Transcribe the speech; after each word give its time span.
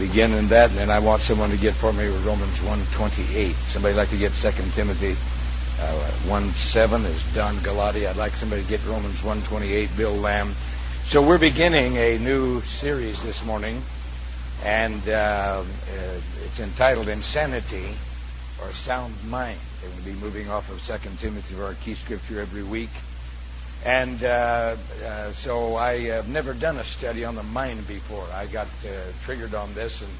begin 0.00 0.32
in 0.32 0.48
that, 0.48 0.70
and 0.70 0.78
then 0.78 0.90
I 0.90 0.98
want 0.98 1.20
someone 1.20 1.50
to 1.50 1.58
get 1.58 1.74
for 1.74 1.92
me 1.92 2.06
Romans 2.24 2.56
1.28. 2.60 3.52
Somebody 3.68 3.94
like 3.94 4.08
to 4.08 4.16
get 4.16 4.32
2 4.32 4.50
Timothy 4.72 5.12
uh, 5.78 6.10
1.7 6.24 7.04
is 7.04 7.34
Don 7.34 7.54
Galati. 7.56 8.08
I'd 8.08 8.16
like 8.16 8.32
somebody 8.32 8.62
to 8.62 8.68
get 8.68 8.84
Romans 8.86 9.20
1.28, 9.20 9.94
Bill 9.98 10.14
Lamb. 10.14 10.54
So 11.08 11.20
we're 11.20 11.38
beginning 11.38 11.96
a 11.98 12.18
new 12.18 12.62
series 12.62 13.22
this 13.22 13.44
morning, 13.44 13.82
and 14.64 15.06
uh, 15.06 15.62
uh, 15.62 16.20
it's 16.46 16.60
entitled 16.60 17.08
Insanity 17.08 17.90
or 18.62 18.72
Sound 18.72 19.14
Mind. 19.26 19.60
And 19.84 19.94
we'll 19.94 20.14
be 20.14 20.20
moving 20.20 20.48
off 20.48 20.70
of 20.70 20.82
2 20.82 21.10
Timothy 21.18 21.54
for 21.54 21.64
our 21.64 21.74
key 21.74 21.94
scripture 21.94 22.40
every 22.40 22.62
week. 22.62 22.90
And 23.84 24.22
uh, 24.22 24.76
uh, 25.06 25.32
so 25.32 25.76
I 25.76 26.00
have 26.08 26.28
never 26.28 26.52
done 26.52 26.76
a 26.76 26.84
study 26.84 27.24
on 27.24 27.34
the 27.34 27.42
mind 27.42 27.86
before. 27.88 28.26
I 28.34 28.46
got 28.46 28.66
uh, 28.84 28.90
triggered 29.24 29.54
on 29.54 29.72
this 29.72 30.02
and, 30.02 30.10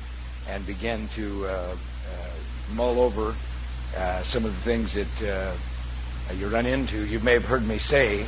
and 0.49 0.67
began 0.67 1.09
to 1.09 1.47
uh, 1.47 1.51
uh, 1.51 1.75
mull 2.75 2.99
over 2.99 3.35
uh, 3.97 4.23
some 4.23 4.47
of 4.47 4.55
the 4.55 4.63
things 4.63 4.95
that 4.95 5.57
you 6.39 6.47
run 6.49 6.65
into. 6.65 7.05
You 7.05 7.21
may 7.21 7.35
have 7.35 7.45
heard 7.45 7.67
me 7.67 7.77
say 7.77 8.25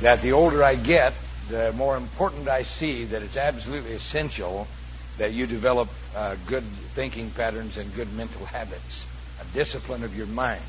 that 0.00 0.22
the 0.22 0.32
older 0.32 0.64
I 0.64 0.74
get, 0.74 1.12
the 1.48 1.72
more 1.74 1.96
important 1.96 2.48
I 2.48 2.64
see 2.64 3.04
that 3.04 3.22
it's 3.22 3.36
absolutely 3.36 3.92
essential 3.92 4.66
that 5.18 5.32
you 5.32 5.46
develop 5.46 5.88
good 6.46 6.64
thinking 6.94 7.30
patterns 7.30 7.76
and 7.76 7.94
good 7.94 8.12
mental 8.14 8.44
habits, 8.46 9.06
a 9.40 9.54
discipline 9.54 10.02
of 10.02 10.16
your 10.16 10.26
mind. 10.26 10.62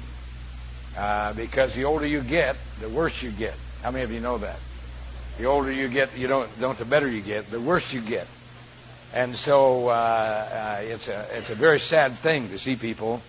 because 1.36 1.74
the 1.74 1.86
older 1.86 2.06
you 2.06 2.22
get, 2.22 2.56
the 2.82 2.90
worse 2.90 3.24
you 3.24 3.32
get. 3.32 3.56
How 3.82 3.92
many 3.92 4.04
of 4.04 4.12
you 4.12 4.20
know 4.20 4.38
that? 4.40 4.60
The 5.38 5.46
older 5.46 5.72
you 5.72 5.88
get, 5.88 6.18
you 6.18 6.28
don't, 6.28 6.50
don't 6.60 6.78
the 6.78 6.86
better 6.86 7.08
you 7.08 7.22
get, 7.22 7.50
the 7.50 7.62
worse 7.62 7.94
you 7.94 8.02
get. 8.02 8.28
And 9.14 9.36
so 9.36 9.88
uh, 9.88 9.92
uh, 9.92 10.82
it's 10.84 11.08
a 11.08 11.26
it's 11.34 11.50
a 11.50 11.56
very 11.56 11.80
sad 11.80 12.18
thing 12.20 12.50
to 12.50 12.60
see 12.60 12.76
people 12.76 13.22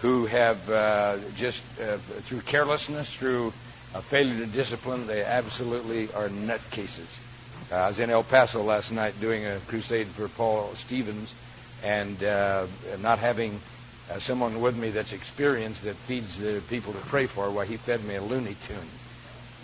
who 0.00 0.26
have 0.26 0.70
uh, 0.70 1.16
just 1.34 1.60
uh, 1.80 1.96
through 1.96 2.42
carelessness, 2.42 3.12
through 3.16 3.52
a 3.94 4.02
failure 4.02 4.36
to 4.36 4.46
discipline, 4.46 5.06
they 5.06 5.24
absolutely 5.24 6.12
are 6.12 6.28
nutcases. 6.28 7.08
Uh, 7.72 7.76
I 7.76 7.88
was 7.88 7.98
in 7.98 8.10
El 8.10 8.22
Paso 8.22 8.62
last 8.62 8.92
night 8.92 9.20
doing 9.20 9.46
a 9.46 9.58
crusade 9.66 10.06
for 10.08 10.28
Paul 10.28 10.74
Stevens, 10.74 11.32
and 11.82 12.22
uh, 12.22 12.66
not 13.00 13.18
having 13.18 13.58
someone 14.18 14.60
with 14.60 14.76
me 14.76 14.90
that's 14.90 15.12
experienced 15.12 15.82
that 15.84 15.96
feeds 15.96 16.38
the 16.38 16.62
people 16.68 16.92
to 16.92 16.98
pray 17.00 17.26
for, 17.26 17.50
why 17.50 17.64
he 17.64 17.76
fed 17.76 18.04
me 18.04 18.16
a 18.16 18.22
Looney 18.22 18.56
Tune. 18.68 18.88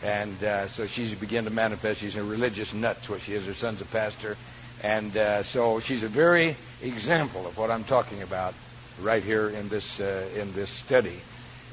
And 0.03 0.43
uh, 0.43 0.69
so 0.69 0.87
she's 0.87 1.15
begun 1.15 1.45
to 1.45 1.51
manifest. 1.51 2.01
She's 2.01 2.17
a 2.17 2.25
religious 2.25 2.73
nut, 2.73 2.97
what 3.09 3.21
she 3.21 3.35
is. 3.35 3.47
Her 3.47 3.55
son's 3.55 3.81
a 3.81 3.85
pastor. 3.85 4.37
And 4.83 5.15
uh, 5.15 5.43
so 5.43 5.81
she's 5.81 6.03
a 6.03 6.09
very 6.09 6.57
example 6.83 7.47
of 7.47 7.59
what 7.59 7.71
I'm 7.71 7.85
talking 7.85 8.23
about 8.23 8.55
right 9.03 9.23
here 9.23 9.51
in 9.51 9.69
this, 9.69 10.01
uh, 10.01 10.27
in 10.35 10.53
this 10.55 10.71
study. 10.71 11.21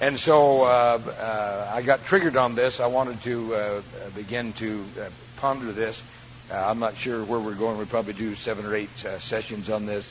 And 0.01 0.19
so 0.19 0.63
uh, 0.63 0.99
uh, 1.19 1.71
I 1.73 1.81
got 1.81 2.03
triggered 2.03 2.35
on 2.35 2.53
this. 2.55 2.79
I 2.79 2.87
wanted 2.87 3.21
to 3.23 3.55
uh, 3.55 3.81
begin 4.15 4.53
to 4.53 4.83
ponder 5.37 5.71
this. 5.71 6.01
I'm 6.51 6.79
not 6.79 6.95
sure 6.97 7.23
where 7.23 7.39
we're 7.39 7.55
going. 7.55 7.77
We'll 7.77 7.87
probably 7.87 8.13
do 8.13 8.35
seven 8.35 8.65
or 8.65 8.75
eight 8.75 8.89
sessions 9.19 9.69
on 9.69 9.85
this. 9.85 10.09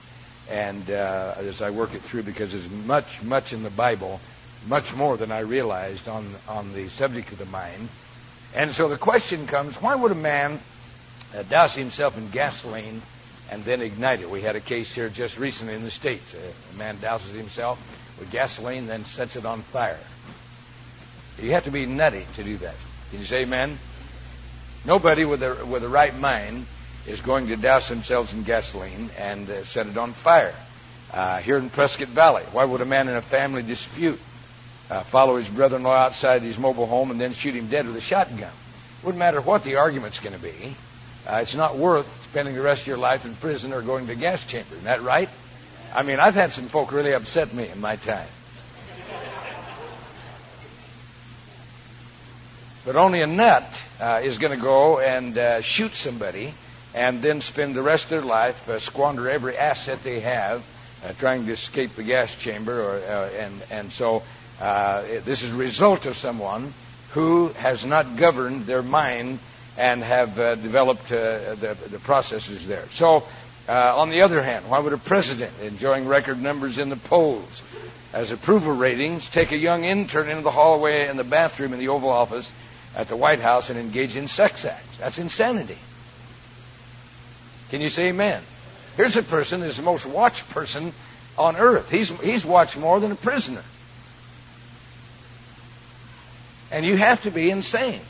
And 0.51 0.89
as 0.91 1.63
I 1.63 1.71
work 1.71 1.95
it 1.95 2.03
through, 2.03 2.25
because 2.25 2.53
there's 2.53 2.69
much, 2.87 3.23
much 3.23 3.53
in 3.53 3.63
the 3.63 3.71
Bible, 3.71 4.21
much 4.69 4.95
more 4.95 5.17
than 5.17 5.31
I 5.31 5.41
realized 5.41 6.09
on, 6.09 6.27
on 6.49 6.73
the 6.73 6.89
subject 6.89 7.33
of 7.33 7.39
the 7.39 7.47
mind. 7.47 7.89
And 8.57 8.73
so 8.73 8.89
the 8.89 8.97
question 8.97 9.47
comes 9.47 9.81
why 9.83 9.95
would 9.95 10.13
a 10.13 10.17
man 10.17 10.59
uh, 11.37 11.43
douse 11.43 11.77
himself 11.77 12.17
in 12.17 12.31
gasoline 12.31 13.03
and 13.51 13.63
then 13.65 13.83
ignite 13.83 14.23
it? 14.23 14.31
We 14.31 14.41
had 14.41 14.57
a 14.57 14.61
case 14.61 14.91
here 14.91 15.11
just 15.11 15.37
recently 15.37 15.75
in 15.75 15.85
the 15.85 15.91
States. 15.91 16.35
A 16.35 16.79
man 16.79 16.97
douses 16.97 17.35
himself 17.35 17.79
with 18.19 18.31
gasoline, 18.31 18.87
then 18.87 19.05
sets 19.05 19.37
it 19.37 19.45
on 19.45 19.61
fire. 19.61 19.99
You 21.41 21.53
have 21.53 21.65
to 21.65 21.71
be 21.71 21.85
nutty 21.85 22.25
to 22.37 22.43
do 22.43 22.57
that. 22.59 22.75
Can 23.11 23.21
you 23.21 23.27
say 23.27 23.43
amen? 23.43 23.79
Nobody 24.87 25.27
with 25.27 25.43
a, 25.43 25.67
with 25.67 25.85
a 25.85 25.89
right 25.89 26.19
mind 26.19 26.65
is 27.07 27.21
going 27.21 27.49
to 27.49 27.57
douse 27.57 27.91
themselves 27.91 28.33
in 28.33 28.43
gasoline 28.43 29.11
and 29.19 29.51
uh, 29.51 29.65
set 29.65 29.87
it 29.87 29.99
on 29.99 30.13
fire. 30.13 30.55
Uh, 31.13 31.39
here 31.39 31.59
in 31.59 31.69
Prescott 31.69 32.09
Valley, 32.09 32.43
why 32.53 32.65
would 32.65 32.81
a 32.81 32.87
man 32.87 33.09
in 33.09 33.17
a 33.17 33.23
family 33.23 33.63
dispute 33.63 34.19
uh, 34.91 35.03
follow 35.03 35.37
his 35.37 35.49
brother-in-law 35.49 35.97
outside 35.97 36.43
his 36.43 36.59
mobile 36.59 36.87
home 36.87 37.11
and 37.11 37.21
then 37.21 37.33
shoot 37.33 37.55
him 37.55 37.69
dead 37.69 37.87
with 37.87 37.97
a 37.97 38.01
shotgun. 38.01 38.51
It 38.51 39.05
wouldn't 39.05 39.19
matter 39.19 39.41
what 39.41 39.65
the 39.65 39.77
argument's 39.77 40.21
going 40.21 40.35
to 40.35 40.43
be. 40.43 40.77
Uh, 41.29 41.41
it's 41.43 41.55
not 41.55 41.77
worth 41.77 42.07
spending 42.25 42.55
the 42.55 42.63
rest 42.63 42.83
of 42.83 42.87
your 42.87 42.99
life 42.99 43.25
in 43.25 43.35
prison 43.35 43.73
or 43.73 43.83
going 43.83 44.07
to 44.07 44.15
the 44.15 44.21
gas 44.21 44.45
chamber. 44.47 44.75
Isn't 44.75 44.85
that 44.85 45.03
right? 45.03 45.29
I 45.95 46.03
mean, 46.03 46.21
I've 46.21 46.35
had 46.35 46.53
some 46.53 46.69
folk 46.69 46.93
really 46.93 47.13
upset 47.13 47.53
me 47.53 47.69
in 47.69 47.81
my 47.81 47.97
time. 47.97 48.29
But 52.85 52.95
only 52.95 53.21
a 53.21 53.27
nut 53.27 53.67
uh, 54.01 54.21
is 54.23 54.39
going 54.39 54.57
to 54.57 54.63
go 54.63 55.01
and 55.01 55.37
uh, 55.37 55.61
shoot 55.63 55.97
somebody 55.97 56.55
and 56.95 57.21
then 57.21 57.41
spend 57.41 57.75
the 57.75 57.83
rest 57.83 58.05
of 58.05 58.11
their 58.11 58.21
life, 58.21 58.69
uh, 58.69 58.79
squander 58.79 59.29
every 59.29 59.57
asset 59.57 60.05
they 60.05 60.21
have, 60.21 60.65
uh, 61.05 61.13
trying 61.19 61.47
to 61.47 61.53
escape 61.53 61.97
the 61.97 62.05
gas 62.05 62.33
chamber. 62.37 62.81
Or, 62.81 62.95
uh, 62.99 63.31
and, 63.39 63.63
and 63.71 63.91
so 63.91 64.23
uh, 64.61 65.03
this 65.25 65.43
is 65.43 65.53
a 65.53 65.57
result 65.57 66.07
of 66.07 66.17
someone 66.17 66.73
who 67.13 67.49
has 67.49 67.85
not 67.85 68.17
governed 68.17 68.67
their 68.67 68.83
mind 68.83 69.39
and 69.77 70.03
have 70.03 70.39
uh, 70.39 70.55
developed 70.55 71.13
uh, 71.13 71.55
the, 71.57 71.77
the, 71.91 71.99
processes 71.99 72.67
there. 72.67 72.85
So, 72.93 73.25
uh, 73.69 73.97
on 73.99 74.11
the 74.11 74.23
other 74.23 74.43
hand, 74.43 74.69
why 74.69 74.79
would 74.79 74.93
a 74.93 74.99
president 74.99 75.53
enjoying 75.63 76.07
record 76.07 76.41
numbers 76.41 76.79
in 76.79 76.89
the 76.89 76.97
polls 76.97 77.63
as 78.13 78.31
approval 78.31 78.75
ratings 78.75 79.29
take 79.29 79.53
a 79.53 79.57
young 79.57 79.85
intern 79.85 80.29
into 80.29 80.43
the 80.43 80.51
hallway 80.51 81.07
and 81.07 81.19
the 81.19 81.25
bathroom 81.25 81.73
in 81.73 81.79
the 81.79 81.89
Oval 81.89 82.09
Office 82.09 82.51
at 82.95 83.09
the 83.09 83.17
White 83.17 83.41
House 83.41 83.69
and 83.69 83.79
engage 83.79 84.17
in 84.17 84.29
sex 84.29 84.65
acts? 84.65 84.97
That's 84.99 85.19
insanity. 85.19 85.79
Can 87.71 87.81
you 87.81 87.89
say 87.89 88.09
amen? 88.09 88.43
Here's 88.97 89.17
a 89.17 89.23
person 89.23 89.61
that's 89.61 89.77
the 89.77 89.83
most 89.83 90.07
watched 90.07 90.49
person 90.51 90.93
on 91.37 91.57
earth. 91.57 91.91
He's, 91.91 92.09
he's 92.21 92.47
watched 92.47 92.79
more 92.79 93.01
than 93.01 93.13
a 93.13 93.17
prisoner. 93.17 93.63
And 96.71 96.85
you 96.85 96.97
have 96.97 97.23
to 97.23 97.31
be 97.31 97.51
insane. 97.51 98.01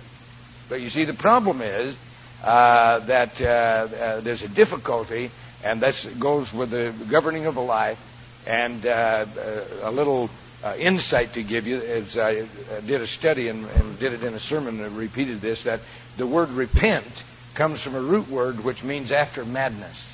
But 0.68 0.80
you 0.80 0.88
see, 0.88 1.04
the 1.04 1.14
problem 1.14 1.60
is 1.60 1.96
uh, 2.42 3.00
that 3.00 3.40
uh, 3.40 3.44
uh, 3.44 4.20
there's 4.20 4.42
a 4.42 4.48
difficulty, 4.48 5.30
and 5.64 5.80
that 5.80 6.06
goes 6.18 6.52
with 6.52 6.70
the 6.70 6.94
governing 7.08 7.46
of 7.46 7.56
a 7.56 7.60
life. 7.60 7.98
And 8.46 8.86
uh, 8.86 9.26
uh, 9.38 9.64
a 9.82 9.90
little 9.90 10.30
insight 10.78 11.34
to 11.34 11.42
give 11.44 11.66
you 11.66 11.76
is 11.76 12.18
I 12.18 12.46
did 12.86 13.00
a 13.00 13.06
study 13.06 13.48
and, 13.48 13.66
and 13.66 13.98
did 13.98 14.12
it 14.12 14.22
in 14.24 14.34
a 14.34 14.40
sermon 14.40 14.80
and 14.80 14.96
repeated 14.96 15.40
this 15.40 15.62
that 15.62 15.80
the 16.16 16.26
word 16.26 16.50
repent 16.50 17.06
comes 17.54 17.80
from 17.80 17.94
a 17.94 18.00
root 18.00 18.28
word 18.28 18.64
which 18.64 18.82
means 18.82 19.12
after 19.12 19.44
madness. 19.44 20.04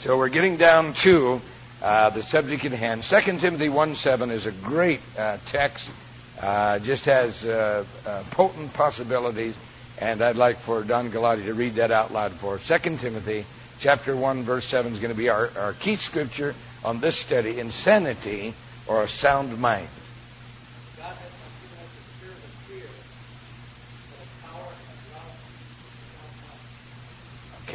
So 0.00 0.16
we're 0.16 0.28
getting 0.28 0.56
down 0.56 0.94
to 0.94 1.40
uh, 1.82 2.10
the 2.10 2.22
subject 2.22 2.64
at 2.64 2.72
hand. 2.72 3.02
2 3.02 3.38
Timothy 3.38 3.68
1 3.68 3.94
7 3.96 4.30
is 4.30 4.46
a 4.46 4.52
great 4.52 5.00
uh, 5.18 5.38
text, 5.46 5.88
uh, 6.40 6.78
just 6.78 7.04
has 7.04 7.44
uh, 7.44 7.84
uh, 8.06 8.22
potent 8.30 8.72
possibilities, 8.72 9.54
and 9.98 10.22
I'd 10.22 10.36
like 10.36 10.58
for 10.58 10.82
Don 10.82 11.10
Galati 11.10 11.44
to 11.44 11.54
read 11.54 11.74
that 11.74 11.90
out 11.90 12.12
loud 12.12 12.32
for 12.32 12.54
us. 12.56 12.66
2 12.66 12.96
Timothy 12.96 13.44
chapter 13.80 14.16
1, 14.16 14.44
verse 14.44 14.66
7 14.66 14.92
is 14.92 14.98
going 14.98 15.12
to 15.12 15.18
be 15.18 15.28
our, 15.28 15.50
our 15.56 15.72
key 15.72 15.96
scripture 15.96 16.54
on 16.84 17.00
this 17.00 17.16
study 17.16 17.58
insanity 17.58 18.54
or 18.86 19.02
a 19.02 19.08
sound 19.08 19.58
mind. 19.58 19.88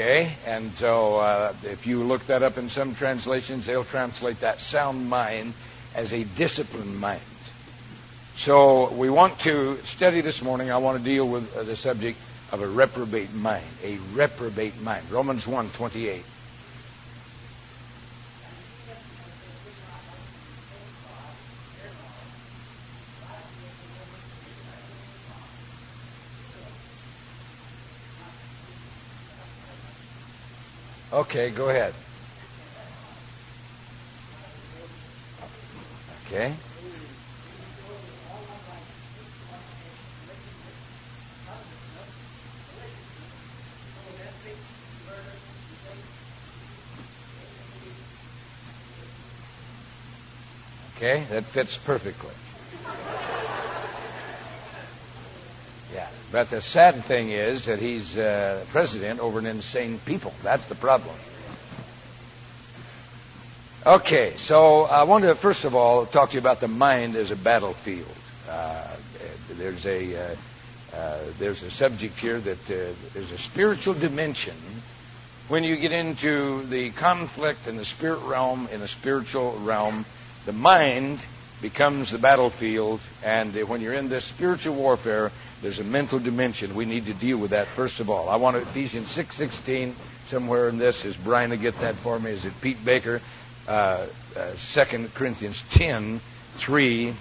Okay, 0.01 0.34
and 0.47 0.72
so 0.78 1.17
uh, 1.17 1.53
if 1.63 1.86
you 1.86 2.03
look 2.03 2.25
that 2.25 2.42
up 2.42 2.57
in 2.57 2.71
some 2.71 2.95
translations, 2.95 3.68
they'll 3.68 3.83
translate 3.83 4.39
that 4.39 4.59
sound 4.59 5.07
mind 5.07 5.53
as 5.94 6.12
a 6.12 6.24
disciplined 6.24 7.00
mind. 7.00 7.21
So 8.36 8.92
we 8.94 9.12
want 9.12 9.38
to 9.42 9.77
study 9.83 10.21
this 10.21 10.42
morning. 10.42 10.71
I 10.71 10.77
want 10.77 10.98
to 10.98 11.03
deal 11.03 11.30
with 11.30 11.56
uh, 11.56 11.62
the 11.62 11.75
subject 11.75 12.18
of 12.51 12.63
a 12.63 12.68
reprobate 12.68 13.31
mind, 13.36 13.63
a 13.83 14.00
reprobate 14.15 14.81
mind. 14.81 15.06
Romans 15.12 15.45
1 15.45 15.69
28. 15.69 16.24
Okay, 31.12 31.50
go 31.50 31.69
ahead. 31.69 31.94
Okay. 36.25 36.56
Okay, 50.96 51.25
that 51.30 51.46
fits 51.48 51.78
perfectly. 51.78 52.36
But 56.31 56.50
the 56.50 56.62
sad 56.62 57.04
thing 57.04 57.31
is 57.31 57.66
that 57.66 57.80
he's 57.80 58.18
uh, 58.18 58.63
president 58.72 59.19
over 59.19 59.39
an 59.39 59.45
insane 59.45 60.00
people. 60.06 60.33
That's 60.44 60.66
the 60.68 60.75
problem. 60.75 61.16
Okay, 63.86 64.36
so 64.38 64.83
I 64.83 65.04
want 65.04 65.24
to 65.24 65.36
first 65.36 65.66
of 65.66 65.75
all 65.75 66.06
talk 66.06 66.30
to 66.30 66.33
you 66.36 66.39
about 66.39 66.60
the 66.60 66.68
mind 66.68 67.16
as 67.16 67.31
a 67.31 67.36
battlefield. 67.36 68.07
Uh, 68.50 68.88
there's 69.57 69.86
a 69.86 70.16
uh, 70.16 70.36
uh, 70.95 71.19
there's 71.39 71.63
a 71.63 71.72
subject 71.72 72.18
here 72.19 72.39
that 72.39 72.69
uh, 72.69 72.94
there's 73.13 73.31
a 73.31 73.38
spiritual 73.38 73.94
dimension 73.94 74.56
when 75.48 75.63
you 75.63 75.75
get 75.75 75.92
into 75.92 76.63
the 76.68 76.92
conflict 76.92 77.68
in 77.68 77.75
the 77.75 77.83
spirit 77.83 78.19
realm, 78.19 78.69
in 78.72 78.80
the 78.80 78.88
spiritual 78.88 79.54
realm. 79.60 80.06
The 80.45 80.54
mind 80.54 81.19
becomes 81.62 82.12
the 82.12 82.18
battlefield, 82.18 83.01
and 83.24 83.54
when 83.68 83.81
you're 83.81 83.94
in 83.94 84.10
this 84.10 84.25
spiritual 84.25 84.75
warfare, 84.75 85.31
there's 85.62 85.80
a 85.80 85.84
mental 85.84 86.19
dimension. 86.19 86.75
We 86.75 86.86
need 86.86 87.06
to 87.06 87.13
deal 87.13 87.38
with 87.38 87.52
that 87.52 87.68
first 87.68 88.00
of 88.00 88.10
all. 88.10 88.30
I 88.30 88.36
want 88.36 88.56
to, 88.56 88.62
Ephesians 88.62 89.10
6:16 89.10 89.94
somewhere 90.30 90.69
in 90.69 90.78
this. 90.78 91.06
Is 91.06 91.16
Brian 91.18 91.50
to 91.50 91.58
get 91.58 91.80
that 91.81 91.96
for 91.96 92.19
me? 92.19 92.31
Is 92.31 92.46
it 92.46 92.54
Pete 92.62 92.84
Baker? 92.84 93.22
uh, 93.68 94.06
uh, 94.36 94.52
2 94.74 95.10
Corinthians 95.13 95.62
10, 95.72 96.19
3 96.56 97.13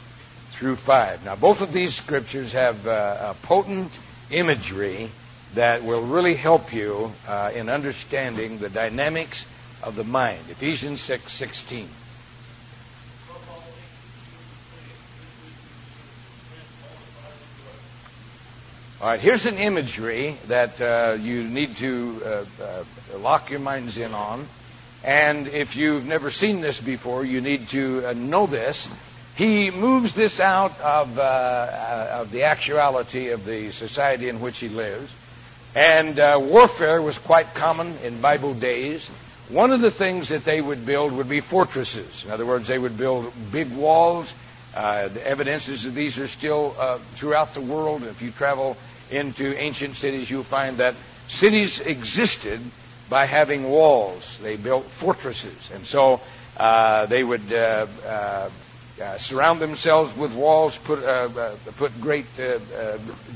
through 0.52 0.76
5. 0.76 1.24
Now, 1.24 1.36
both 1.36 1.60
of 1.60 1.72
these 1.72 1.94
scriptures 1.94 2.52
have 2.52 2.86
uh, 2.86 3.34
a 3.34 3.46
potent 3.46 3.92
imagery 4.30 5.10
that 5.54 5.82
will 5.82 6.02
really 6.02 6.34
help 6.34 6.72
you 6.72 7.12
uh, 7.26 7.50
in 7.54 7.68
understanding 7.68 8.58
the 8.58 8.68
dynamics 8.68 9.46
of 9.82 9.96
the 9.96 10.04
mind. 10.04 10.40
Ephesians 10.48 11.00
6, 11.00 11.32
16. 11.32 11.88
All 19.00 19.06
right, 19.06 19.18
here's 19.18 19.46
an 19.46 19.56
imagery 19.56 20.36
that 20.48 20.78
uh, 20.78 21.16
you 21.18 21.44
need 21.44 21.74
to 21.78 22.20
uh, 22.22 22.44
uh, 22.62 22.84
lock 23.18 23.48
your 23.48 23.60
minds 23.60 23.96
in 23.96 24.12
on. 24.12 24.46
And 25.02 25.48
if 25.48 25.74
you've 25.74 26.04
never 26.04 26.30
seen 26.30 26.60
this 26.60 26.78
before, 26.78 27.24
you 27.24 27.40
need 27.40 27.70
to 27.70 28.04
uh, 28.04 28.12
know 28.12 28.44
this. 28.44 28.90
He 29.36 29.70
moves 29.70 30.12
this 30.12 30.38
out 30.38 30.78
of, 30.82 31.18
uh, 31.18 32.08
of 32.12 32.30
the 32.30 32.42
actuality 32.42 33.30
of 33.30 33.46
the 33.46 33.70
society 33.70 34.28
in 34.28 34.42
which 34.42 34.58
he 34.58 34.68
lives. 34.68 35.10
And 35.74 36.18
warfare 36.50 37.00
was 37.00 37.16
quite 37.16 37.54
common 37.54 37.96
in 38.04 38.20
Bible 38.20 38.52
days. 38.52 39.06
One 39.48 39.72
of 39.72 39.80
the 39.80 39.90
things 39.90 40.28
that 40.28 40.44
they 40.44 40.60
would 40.60 40.84
build 40.84 41.12
would 41.12 41.28
be 41.28 41.40
fortresses. 41.40 42.26
In 42.26 42.32
other 42.32 42.44
words, 42.44 42.68
they 42.68 42.78
would 42.78 42.98
build 42.98 43.32
big 43.50 43.74
walls. 43.74 44.34
Uh, 44.74 45.08
the 45.08 45.26
evidence 45.26 45.68
is 45.68 45.82
that 45.82 45.90
these 45.90 46.18
are 46.18 46.28
still 46.28 46.74
uh, 46.78 46.98
throughout 47.14 47.54
the 47.54 47.60
world. 47.60 48.04
If 48.04 48.22
you 48.22 48.30
travel 48.30 48.76
into 49.10 49.56
ancient 49.58 49.96
cities, 49.96 50.30
you'll 50.30 50.44
find 50.44 50.78
that 50.78 50.94
cities 51.28 51.80
existed 51.80 52.60
by 53.08 53.26
having 53.26 53.68
walls. 53.68 54.38
They 54.40 54.56
built 54.56 54.84
fortresses. 54.84 55.70
And 55.74 55.84
so 55.84 56.20
uh, 56.56 57.06
they 57.06 57.24
would 57.24 57.52
uh, 57.52 57.86
uh, 58.06 58.50
uh 59.02 59.18
surround 59.18 59.60
themselves 59.60 60.16
with 60.16 60.34
walls, 60.34 60.76
put, 60.76 61.00
put 61.76 62.00
great 62.00 62.26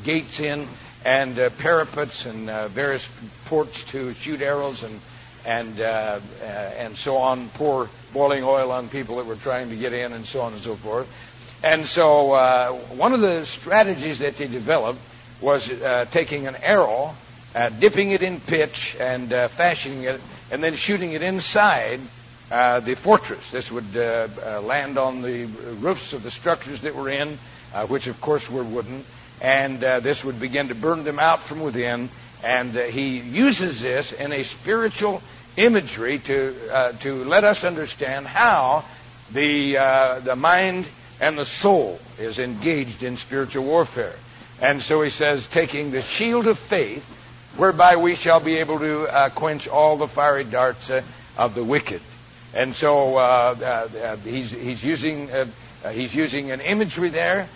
gates 0.04 0.38
in, 0.38 0.68
and 1.04 1.36
parapets 1.58 2.26
and 2.26 2.46
various 2.70 3.08
ports 3.46 3.82
to 3.84 4.14
shoot 4.14 4.40
arrows 4.40 4.84
and, 4.84 5.00
and, 5.44 5.80
and 5.80 6.96
so 6.96 7.16
on, 7.16 7.48
pour 7.50 7.88
boiling 8.12 8.44
oil 8.44 8.70
on 8.72 8.88
people 8.88 9.16
that 9.16 9.26
were 9.26 9.36
trying 9.36 9.70
to 9.70 9.76
get 9.76 9.92
in, 9.92 10.12
and 10.12 10.26
so 10.26 10.40
on 10.40 10.52
and 10.52 10.62
so 10.62 10.74
forth. 10.76 11.08
And 11.62 11.86
so 11.86 12.76
one 12.96 13.12
of 13.12 13.20
the 13.20 13.44
strategies 13.44 14.18
that 14.20 14.36
they 14.36 14.46
developed 14.46 15.00
was 15.40 15.70
taking 16.10 16.46
an 16.46 16.56
arrow 16.56 17.14
uh, 17.54 17.68
dipping 17.68 18.10
it 18.10 18.22
in 18.22 18.40
pitch 18.40 18.96
and 18.98 19.32
uh, 19.32 19.48
fashioning 19.48 20.02
it, 20.02 20.20
and 20.50 20.62
then 20.62 20.74
shooting 20.74 21.12
it 21.12 21.22
inside 21.22 22.00
uh, 22.50 22.80
the 22.80 22.94
fortress. 22.94 23.50
This 23.50 23.70
would 23.70 23.96
uh, 23.96 24.28
uh, 24.44 24.60
land 24.62 24.98
on 24.98 25.22
the 25.22 25.44
roofs 25.80 26.12
of 26.12 26.22
the 26.22 26.30
structures 26.30 26.80
that 26.80 26.94
were 26.94 27.08
in, 27.08 27.38
uh, 27.72 27.86
which 27.86 28.06
of 28.06 28.20
course 28.20 28.50
were 28.50 28.64
wooden, 28.64 29.04
and 29.40 29.80
this 29.80 30.24
would 30.24 30.40
begin 30.40 30.68
to 30.68 30.74
burn 30.74 31.04
them 31.04 31.18
out 31.18 31.42
from 31.42 31.60
within. 31.60 32.08
And 32.42 32.74
he 32.74 33.18
uses 33.18 33.80
this 33.80 34.12
in 34.12 34.32
a 34.32 34.42
spiritual 34.42 35.22
imagery 35.56 36.18
to 36.18 36.94
to 37.00 37.24
let 37.24 37.44
us 37.44 37.64
understand 37.64 38.26
how 38.26 38.84
the 39.32 39.74
the 40.24 40.36
mind 40.36 40.86
and 41.20 41.38
the 41.38 41.44
soul 41.44 41.98
is 42.18 42.38
engaged 42.38 43.02
in 43.02 43.16
spiritual 43.16 43.64
warfare. 43.64 44.14
And 44.60 44.82
so 44.82 45.02
he 45.02 45.10
says, 45.10 45.46
taking 45.48 45.90
the 45.90 46.02
shield 46.02 46.46
of 46.46 46.58
faith 46.58 47.04
whereby 47.56 47.96
we 47.96 48.14
shall 48.14 48.40
be 48.40 48.58
able 48.58 48.78
to 48.78 49.02
uh, 49.02 49.28
quench 49.30 49.68
all 49.68 49.96
the 49.96 50.08
fiery 50.08 50.44
darts 50.44 50.90
uh, 50.90 51.02
of 51.36 51.54
the 51.54 51.64
wicked. 51.64 52.00
And 52.52 52.74
so 52.74 53.16
uh, 53.16 53.20
uh, 53.60 53.98
uh 53.98 54.16
he's, 54.18 54.50
he's, 54.50 54.82
using, 54.84 55.30
uh, 55.30 55.46
he's 55.90 56.14
using 56.14 56.50
an 56.50 56.60
imagery 56.60 57.10
there 57.10 57.48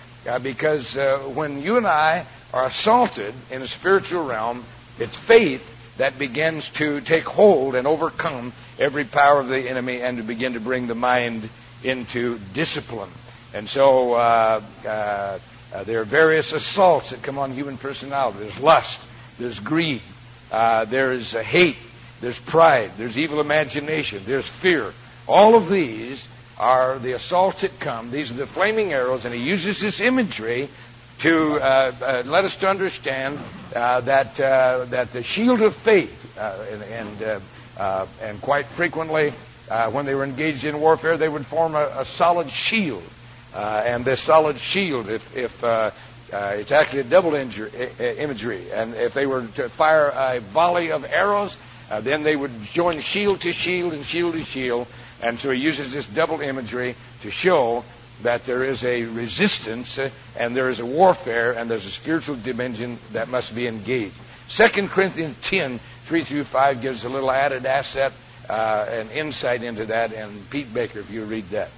because 0.43 0.95
when 1.35 1.63
you 1.63 1.79
and 1.79 1.87
I 1.87 2.27
are 2.53 2.67
assaulted 2.67 3.33
in 3.51 3.61
the 3.61 3.69
spiritual 3.69 4.27
realm, 4.27 4.65
it's 4.99 5.17
faith 5.17 5.65
that 5.99 6.19
begins 6.19 6.69
to 6.71 7.01
take 7.01 7.25
hold 7.25 7.75
and 7.75 7.87
overcome 7.87 8.53
every 8.79 9.05
power 9.05 9.41
of 9.41 9.49
the 9.49 9.69
enemy 9.69 10.01
and 10.01 10.19
to 10.19 10.25
begin 10.25 10.55
to 10.55 10.61
bring 10.61 10.87
the 10.87 10.95
mind 10.95 11.49
into 11.85 12.39
discipline. 12.55 13.11
And 13.55 13.69
so 13.69 14.63
there 14.83 16.01
are 16.01 16.05
various 16.05 16.53
assaults 16.53 17.11
that 17.11 17.23
come 17.23 17.39
on 17.39 17.53
human 17.53 17.77
personality. 17.77 18.39
There's 18.41 18.59
lust 18.59 19.01
there's 19.39 19.61
greed, 19.61 20.03
uh, 20.51 20.85
there's 20.85 21.35
uh, 21.35 21.43
hate, 21.43 21.77
there's 22.21 22.39
pride, 22.39 22.91
there's 22.99 23.17
evil 23.17 23.41
imagination, 23.41 24.23
there's 24.27 24.49
fear. 24.49 24.93
All 25.27 25.55
of 25.55 25.69
these 25.69 26.23
are 26.59 26.99
the 26.99 27.13
assaults 27.13 27.61
that 27.61 27.79
come. 27.79 28.11
These 28.11 28.33
are 28.33 28.35
the 28.35 28.47
flaming 28.47 28.93
arrows, 28.93 29.25
and 29.25 29.35
he 29.35 29.41
uses 29.41 29.81
this 29.81 30.01
imagery 30.01 30.69
to 31.21 31.57
uh, 31.57 31.93
uh, 32.01 32.23
let 32.27 32.45
us 32.45 32.55
to 32.57 32.69
understand 32.69 33.39
uh, 33.75 34.01
that 34.03 34.39
uh, 34.39 34.85
that 34.87 35.13
the 35.13 35.23
shield 35.23 35.61
of 35.61 35.75
faith, 35.75 36.39
and 36.39 36.83
and, 36.83 37.41
uh, 37.77 38.07
and, 38.23 38.41
quite 38.41 38.67
frequently 38.67 39.33
when 39.91 40.07
they 40.07 40.15
were 40.15 40.25
engaged 40.25 40.65
in 40.65 40.81
warfare, 40.81 41.17
they 41.17 41.29
would 41.29 41.45
form 41.47 41.75
a, 41.75 41.93
a 41.97 42.05
solid 42.05 42.51
shield, 42.51 43.03
and 43.55 44.05
this 44.05 44.21
solid 44.21 44.59
shield, 44.59 45.09
if 45.09 45.37
if 45.37 45.65
uh, 45.65 45.91
it's 46.33 46.73
actually 46.73 47.01
a 47.01 47.05
double 47.05 47.35
imagery. 47.35 48.71
And 48.73 48.95
if 48.95 49.15
they 49.15 49.27
were 49.27 49.47
to 49.57 49.69
fire 49.71 50.09
a 50.09 50.41
volley 50.41 50.93
of 50.93 51.05
arrows, 51.05 51.57
uh, 51.91 52.01
then 52.01 52.23
they 52.23 52.37
would 52.37 52.53
join 52.73 53.01
shield 53.01 53.41
to 53.43 53.53
shield 53.53 53.95
and 53.95 54.05
shield 54.05 54.35
to 54.35 54.45
shield. 54.45 54.87
And 55.23 55.41
so 55.41 55.51
he 55.51 55.59
uses 55.59 55.93
this 55.93 56.07
double 56.07 56.41
imagery 56.41 56.95
to 57.23 57.31
show 57.31 57.83
that 58.23 58.45
there 58.45 58.65
is 58.65 58.85
a 58.85 59.05
resistance 59.05 59.99
uh, 59.99 60.11
and 60.37 60.57
there 60.57 60.69
is 60.69 60.81
a 60.81 60.87
warfare 60.87 61.53
and 61.53 61.71
there's 61.71 61.87
a 61.87 61.91
spiritual 61.91 62.37
dimension 62.37 62.99
that 63.13 63.29
must 63.29 63.55
be 63.55 63.67
engaged. 63.67 64.15
2 64.51 64.89
Corinthians 64.89 65.37
10, 65.43 65.79
3 66.05 66.25
through 66.25 66.45
5 66.45 66.81
gives 66.81 67.05
a 67.05 67.09
little 67.09 67.31
added 67.31 67.67
asset 67.67 68.13
uh, 68.49 68.87
and 68.89 69.11
insight 69.11 69.63
into 69.63 69.87
that. 69.87 70.13
And 70.13 70.49
Pete 70.51 70.73
Baker, 70.73 71.01
if 71.01 71.11
you 71.11 71.25
read 71.25 71.51
that. 71.51 71.71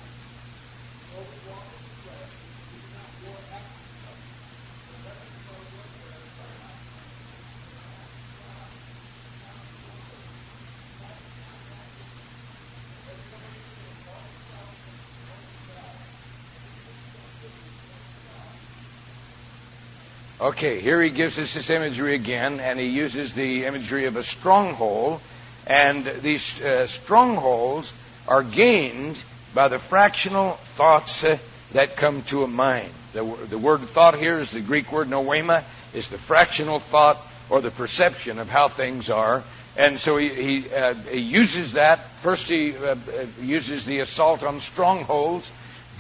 Okay, 20.41 20.81
here 20.81 21.03
he 21.03 21.11
gives 21.11 21.39
us 21.39 21.53
this 21.53 21.69
imagery 21.69 22.15
again, 22.15 22.61
and 22.61 22.81
he 22.81 22.87
uses 22.87 23.35
the 23.35 23.67
imagery 23.67 24.07
of 24.07 24.17
a 24.17 24.23
stronghold. 24.23 25.21
And 25.67 26.07
these 26.23 26.59
uh, 26.63 26.87
strongholds 26.87 27.93
are 28.27 28.43
gained 28.43 29.19
by 29.53 29.69
the 29.69 29.79
fractional 29.79 30.53
thoughts 30.77 31.23
uh, 31.23 31.37
that 31.73 31.99
come 31.99 32.23
to 32.25 32.43
a 32.43 32.49
mind. 32.49 32.89
The, 33.13 33.23
the, 33.51 33.59
word 33.59 33.81
thought 33.81 34.19
here 34.19 34.39
is 34.39 34.51
the 34.51 34.63
Greek 34.63 34.91
word 34.91 35.09
noema, 35.09 35.63
is 35.93 36.09
the 36.09 36.17
fractional 36.17 36.79
thought 36.79 37.19
or 37.51 37.61
the 37.61 37.71
perception 37.71 38.39
of 38.39 38.49
how 38.49 38.69
things 38.69 39.11
are. 39.11 39.45
And 39.77 40.01
so 40.01 40.17
he, 40.17 40.31
he, 40.31 40.75
uh, 40.75 40.95
he 40.95 41.21
uses 41.21 41.75
that. 41.75 42.09
First, 42.23 42.49
he 42.49 42.75
uh, 42.75 42.93
uh, 42.93 42.97
uses 43.43 43.85
the 43.85 43.99
assault 43.99 44.43
on 44.43 44.61
strongholds. 44.61 45.51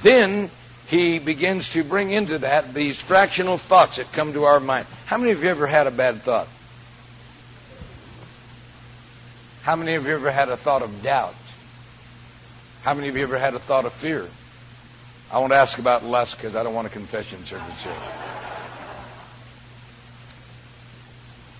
Then 0.02 0.50
he 0.90 1.20
begins 1.20 1.70
to 1.70 1.84
bring 1.84 2.10
into 2.10 2.38
that 2.38 2.74
these 2.74 3.00
fractional 3.00 3.58
thoughts 3.58 3.98
that 3.98 4.12
come 4.12 4.32
to 4.32 4.44
our 4.44 4.58
mind. 4.58 4.88
How 5.06 5.18
many 5.18 5.30
of 5.30 5.42
you 5.42 5.48
ever 5.48 5.68
had 5.68 5.86
a 5.86 5.92
bad 5.92 6.22
thought? 6.22 6.48
How 9.62 9.76
many 9.76 9.94
of 9.94 10.04
you 10.04 10.14
ever 10.14 10.32
had 10.32 10.48
a 10.48 10.56
thought 10.56 10.82
of 10.82 11.02
doubt? 11.02 11.36
How 12.82 12.94
many 12.94 13.08
of 13.08 13.16
you 13.16 13.22
ever 13.22 13.38
had 13.38 13.54
a 13.54 13.60
thought 13.60 13.84
of 13.84 13.92
fear? 13.92 14.26
I 15.30 15.38
won't 15.38 15.52
ask 15.52 15.78
about 15.78 16.04
lust 16.04 16.36
because 16.36 16.56
I 16.56 16.64
don't 16.64 16.74
want 16.74 16.88
a 16.88 16.90
confession 16.90 17.44
service 17.44 17.84
here. 17.84 17.92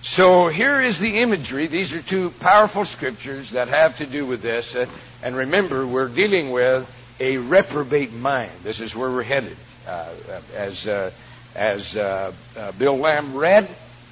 So 0.01 0.49
here 0.49 0.81
is 0.81 0.99
the 0.99 1.19
imagery. 1.21 1.67
These 1.67 1.93
are 1.93 2.01
two 2.01 2.31
powerful 2.31 2.83
scriptures 2.83 3.51
that 3.51 3.69
have 3.69 3.97
to 3.99 4.05
do 4.05 4.25
with 4.25 4.41
this. 4.41 4.75
And 5.23 5.35
remember, 5.37 5.87
we're 5.87 6.09
dealing 6.09 6.51
with 6.51 6.85
a 7.21 7.37
reprobate 7.37 8.11
mind. 8.11 8.51
This 8.63 8.81
is 8.81 8.93
where 8.93 9.09
we're 9.09 9.23
headed. 9.23 9.55
Uh, 9.87 10.09
as 10.55 10.87
uh, 10.87 11.11
as 11.55 11.95
uh, 11.95 12.33
uh, 12.57 12.71
Bill 12.73 12.97
Lamb 12.97 13.35
read, 13.35 13.69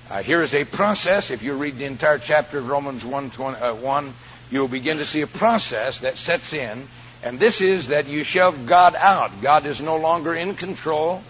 uh, 0.10 0.24
here 0.24 0.42
is 0.42 0.54
a 0.54 0.64
process. 0.64 1.30
If 1.30 1.44
you 1.44 1.54
read 1.54 1.78
the 1.78 1.86
entire 1.86 2.20
chapter 2.20 2.60
of 2.60 2.68
Romans 2.68 3.06
1, 3.06 3.32
20, 3.32 3.58
1 3.58 4.14
you'll 4.52 4.68
begin 4.68 4.98
to 4.98 5.06
see 5.06 5.22
a 5.22 5.28
process 5.28 6.00
that 6.00 6.18
sets 6.18 6.54
in 6.54 6.88
and 7.22 7.38
this 7.38 7.60
is 7.60 7.88
that 7.88 8.08
you 8.08 8.24
shove 8.24 8.66
God 8.66 8.96
out. 8.96 9.42
God 9.42 9.66
is 9.66 9.82
no 9.82 9.98
longer 9.98 10.34
in 10.34 10.56
control. 10.56 11.22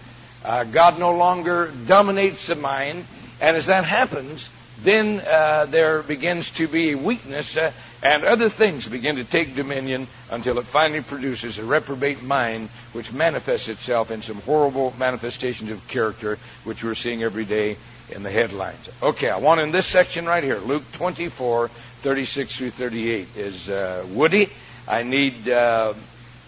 Uh, 0.44 0.64
God 0.64 0.98
no 0.98 1.16
longer 1.16 1.72
dominates 1.86 2.46
the 2.46 2.54
mind. 2.54 3.04
And 3.40 3.56
as 3.56 3.66
that 3.66 3.84
happens, 3.84 4.48
then 4.82 5.20
uh, 5.20 5.66
there 5.66 6.02
begins 6.02 6.50
to 6.52 6.68
be 6.68 6.94
weakness, 6.94 7.56
uh, 7.56 7.72
and 8.02 8.24
other 8.24 8.48
things 8.48 8.88
begin 8.88 9.16
to 9.16 9.24
take 9.24 9.54
dominion 9.54 10.06
until 10.30 10.58
it 10.58 10.64
finally 10.64 11.02
produces 11.02 11.58
a 11.58 11.64
reprobate 11.64 12.22
mind, 12.22 12.70
which 12.92 13.12
manifests 13.12 13.68
itself 13.68 14.10
in 14.10 14.22
some 14.22 14.40
horrible 14.42 14.94
manifestations 14.98 15.70
of 15.70 15.86
character, 15.86 16.38
which 16.64 16.82
we're 16.82 16.94
seeing 16.94 17.22
every 17.22 17.44
day 17.44 17.76
in 18.10 18.22
the 18.22 18.30
headlines. 18.30 18.88
Okay, 19.02 19.28
I 19.28 19.38
want 19.38 19.60
in 19.60 19.70
this 19.70 19.86
section 19.86 20.26
right 20.26 20.42
here, 20.42 20.58
Luke 20.58 20.84
24, 20.92 21.68
36 21.68 22.56
through 22.56 22.70
38, 22.70 23.28
is 23.36 23.68
uh, 23.68 24.06
Woody. 24.10 24.50
I 24.88 25.02
need 25.02 25.48
uh, 25.48 25.94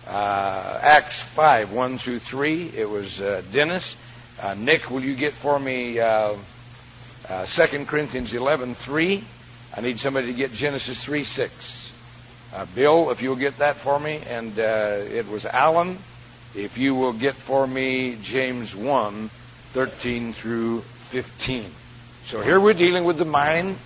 uh, 0.06 0.78
Acts 0.82 1.20
5, 1.20 1.72
1 1.72 1.98
through 1.98 2.18
3. 2.20 2.72
It 2.74 2.88
was 2.88 3.20
uh, 3.20 3.42
Dennis. 3.52 3.94
Uh, 4.40 4.54
Nick, 4.54 4.90
will 4.90 5.04
you 5.04 5.14
get 5.14 5.34
for 5.34 5.58
me 5.58 6.00
uh, 6.00 6.34
2 7.46 7.84
Corinthians 7.84 8.32
11, 8.32 8.74
3? 8.74 9.24
I 9.74 9.80
need 9.80 10.00
somebody 10.00 10.26
to 10.28 10.32
get 10.32 10.52
Genesis 10.52 11.02
3, 11.02 11.24
6. 11.24 11.92
Uh, 12.54 12.66
Bill, 12.74 13.10
if 13.10 13.22
you'll 13.22 13.36
get 13.36 13.58
that 13.58 13.76
for 13.76 13.98
me. 13.98 14.20
And 14.28 14.58
it 14.58 15.28
was 15.28 15.46
Alan. 15.46 15.98
If 16.54 16.76
you 16.76 16.94
will 16.94 17.14
get 17.14 17.34
for 17.34 17.66
me 17.66 18.18
James 18.20 18.76
1, 18.76 19.30
13 19.72 20.32
through 20.34 20.80
15. 20.80 21.64
So 22.26 22.40
here 22.42 22.60
we're 22.60 22.74
dealing 22.74 23.04
with 23.04 23.16
the 23.16 23.24
mind, 23.24 23.76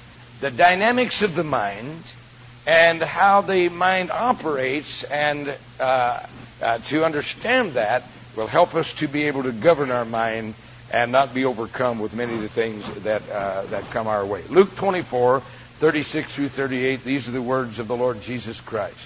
the 0.40 0.50
dynamics 0.50 1.22
of 1.22 1.34
the 1.34 1.44
mind, 1.44 2.02
and 2.66 3.00
how 3.00 3.40
the 3.40 3.68
mind 3.68 4.10
operates, 4.10 5.04
and 5.04 5.56
uh, 5.78 6.26
uh, 6.60 6.78
to 6.88 7.04
understand 7.04 7.72
that 7.72 8.02
will 8.34 8.46
help 8.48 8.74
us 8.74 8.92
to 8.94 9.08
be 9.08 9.24
able 9.24 9.44
to 9.44 9.52
govern 9.52 9.90
our 9.90 10.04
mind 10.04 10.54
and 10.92 11.12
not 11.12 11.32
be 11.32 11.44
overcome 11.44 11.98
with 11.98 12.14
many 12.14 12.34
of 12.34 12.40
the 12.40 12.48
things 12.48 12.84
that 13.02 13.28
uh, 13.30 13.62
that 13.66 13.84
come 13.90 14.06
our 14.06 14.24
way. 14.24 14.42
Luke 14.50 14.74
24, 14.76 15.42
36 15.78 16.34
through 16.34 16.48
38. 16.48 17.04
These 17.04 17.28
are 17.28 17.32
the 17.32 17.42
words 17.42 17.78
of 17.78 17.86
the 17.86 17.96
Lord 17.96 18.22
Jesus 18.22 18.60
Christ. 18.60 18.96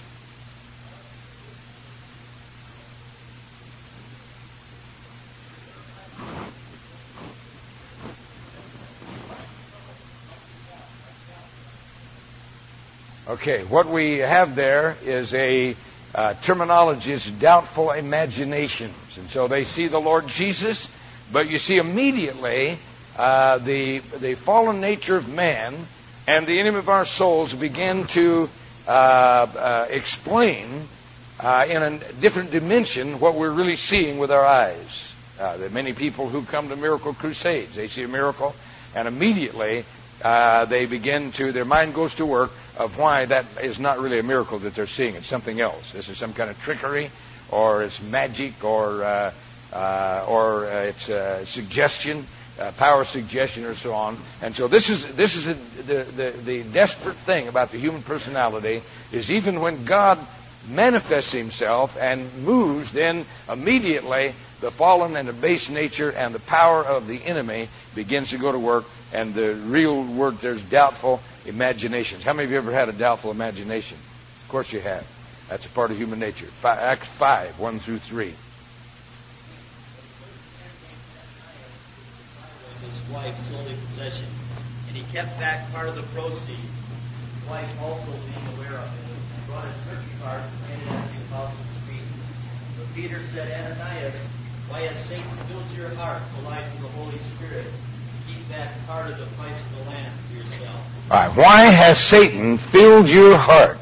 Okay, 13.29 13.65
what 13.65 13.87
we 13.87 14.19
have 14.19 14.55
there 14.55 14.97
is 15.05 15.35
a 15.35 15.77
uh, 16.15 16.35
terminology 16.35 17.13
is 17.13 17.25
doubtful 17.25 17.91
imaginations. 17.93 19.19
And 19.19 19.29
so 19.31 19.49
they 19.49 19.65
see 19.65 19.89
the 19.89 20.01
Lord 20.01 20.27
Jesus, 20.29 20.89
but 21.33 21.49
you 21.49 21.59
see 21.59 21.79
immediately 21.79 22.79
uh, 23.17 23.59
the, 23.59 23.99
the 23.99 24.35
fallen 24.35 24.81
nature 24.81 25.17
of 25.17 25.29
man 25.29 25.77
and 26.27 26.47
the 26.47 26.61
enemy 26.61 26.79
of 26.79 26.89
our 26.89 27.05
souls 27.05 27.53
begin 27.55 28.07
to 28.09 28.49
uh, 28.87 28.91
uh 28.91 29.87
explain 29.91 30.89
uh, 31.41 31.67
in 31.69 31.83
a 31.83 31.99
different 32.21 32.51
dimension 32.51 33.21
what 33.21 33.35
we're 33.35 33.53
really 33.53 33.77
seeing 33.77 34.19
with 34.19 34.31
our 34.31 34.45
eyes. 34.45 35.13
Uh, 35.39 35.57
there 35.57 35.69
are 35.69 35.71
many 35.71 35.93
people 35.93 36.29
who 36.29 36.43
come 36.43 36.69
to 36.69 36.77
miracle 36.77 37.15
crusades. 37.15 37.75
They 37.75 37.89
see 37.89 38.03
a 38.03 38.09
miracle, 38.09 38.55
and 38.95 39.09
immediately 39.09 39.85
they 40.23 40.87
begin 40.87 41.33
to, 41.33 41.51
their 41.53 41.65
mind 41.65 41.95
goes 41.95 42.15
to 42.17 42.27
work 42.27 42.51
of 42.77 42.97
why 42.99 43.27
that 43.27 43.45
is 43.63 43.79
not 43.79 43.99
really 43.99 44.19
a 44.19 44.23
miracle 44.23 44.59
that 44.59 44.75
they're 44.75 44.87
seeing. 44.87 45.15
It's 45.15 45.27
something 45.27 45.61
else. 45.61 45.93
This 45.93 46.09
is 46.09 46.19
some 46.19 46.33
kind 46.33 46.51
of 46.51 46.59
trickery, 46.61 47.11
or 47.51 47.83
it's 47.83 48.01
magic, 48.01 48.65
or 48.65 49.05
uh, 49.05 49.33
uh, 49.73 50.25
or 50.27 50.67
uh, 50.67 50.81
it's 50.81 51.09
uh, 51.09 51.45
suggestion, 51.45 52.27
uh, 52.61 52.73
power 52.73 53.05
suggestion, 53.05 53.65
or 53.65 53.75
so 53.75 53.93
on. 53.95 54.19
And 54.43 54.55
so 54.55 54.69
this 54.69 54.91
is 54.91 55.05
this 55.15 55.35
is 55.35 55.47
a, 55.47 55.55
the, 55.55 56.05
the 56.05 56.31
the 56.45 56.63
desperate 56.63 57.17
thing 57.17 57.49
about 57.49 57.73
the 57.73 57.79
human 57.79 58.03
personality 58.03 58.83
is 59.13 59.31
even 59.31 59.61
when 59.61 59.85
God 59.85 60.19
manifests 60.69 61.33
Himself 61.33 61.97
and 61.99 62.45
moves, 62.45 62.93
then 62.93 63.25
immediately 63.51 64.35
the 64.61 64.71
fallen 64.71 65.17
and 65.17 65.27
the 65.27 65.33
base 65.33 65.71
nature 65.71 66.11
and 66.13 66.35
the 66.35 66.41
power 66.41 66.85
of 66.85 67.07
the 67.07 67.25
enemy 67.25 67.69
begins 67.95 68.31
to 68.31 68.39
go 68.39 68.53
to 68.53 68.59
work, 68.59 68.85
and 69.13 69.35
the 69.35 69.55
real 69.55 70.05
word 70.05 70.39
there's 70.39 70.63
doubtful 70.63 71.23
imaginations. 71.47 72.23
How 72.23 72.35
many 72.35 72.45
of 72.45 72.53
you 72.53 72.59
ever 72.59 72.73
had 72.73 72.89
a 72.89 72.93
doubtful 72.93 73.31
imagination? 73.31 73.97
Of 74.43 74.49
course 74.49 74.73
you 74.73 74.81
have. 74.81 75.07
That's 75.49 75.67
a 75.67 75.71
part 75.71 75.91
of 75.91 75.97
human 75.97 76.21
nature. 76.21 76.47
Acts 76.63 77.09
5, 77.09 77.59
1 77.59 77.79
through 77.81 77.99
3. 77.99 78.35
Wife 83.13 83.37
sold 83.51 83.67
a 83.67 83.75
possession, 83.93 84.27
and 84.89 84.97
he 84.97 85.03
kept 85.13 85.39
back 85.39 85.71
part 85.73 85.89
of 85.89 85.97
the 85.97 86.03
proceeds. 86.15 86.51
His 86.51 87.51
wife 87.51 87.69
also 87.83 88.11
being 88.11 88.47
aware 88.57 88.79
of 88.79 88.89
it, 88.89 89.49
brought 89.49 89.67
a 89.67 89.75
turkey 89.89 90.15
cart 90.23 90.43
and 90.43 90.61
handed 90.71 90.89
it 90.89 91.03
to 91.03 91.19
the 91.19 91.25
apostle 91.27 91.59
to 91.59 91.79
feed. 91.91 92.07
But 92.79 92.95
Peter 92.95 93.21
said, 93.35 93.51
Ananias, 93.51 94.15
why 94.69 94.81
has 94.83 94.99
Satan 95.07 95.31
filled 95.49 95.71
your 95.77 95.89
heart 95.97 96.23
to 96.37 96.49
lie 96.49 96.63
to 96.63 96.83
the 96.83 96.89
Holy 96.89 97.19
Spirit? 97.35 97.67
Keep 98.29 98.49
back 98.49 98.71
part 98.87 99.11
of 99.11 99.19
the 99.19 99.27
price 99.37 99.61
of 99.61 99.85
the 99.85 99.91
land 99.91 100.13
for 100.29 100.37
yourself. 100.37 101.37
Why 101.37 101.63
has 101.63 101.99
Satan 101.99 102.59
filled 102.59 103.09
your 103.09 103.37
heart? 103.37 103.79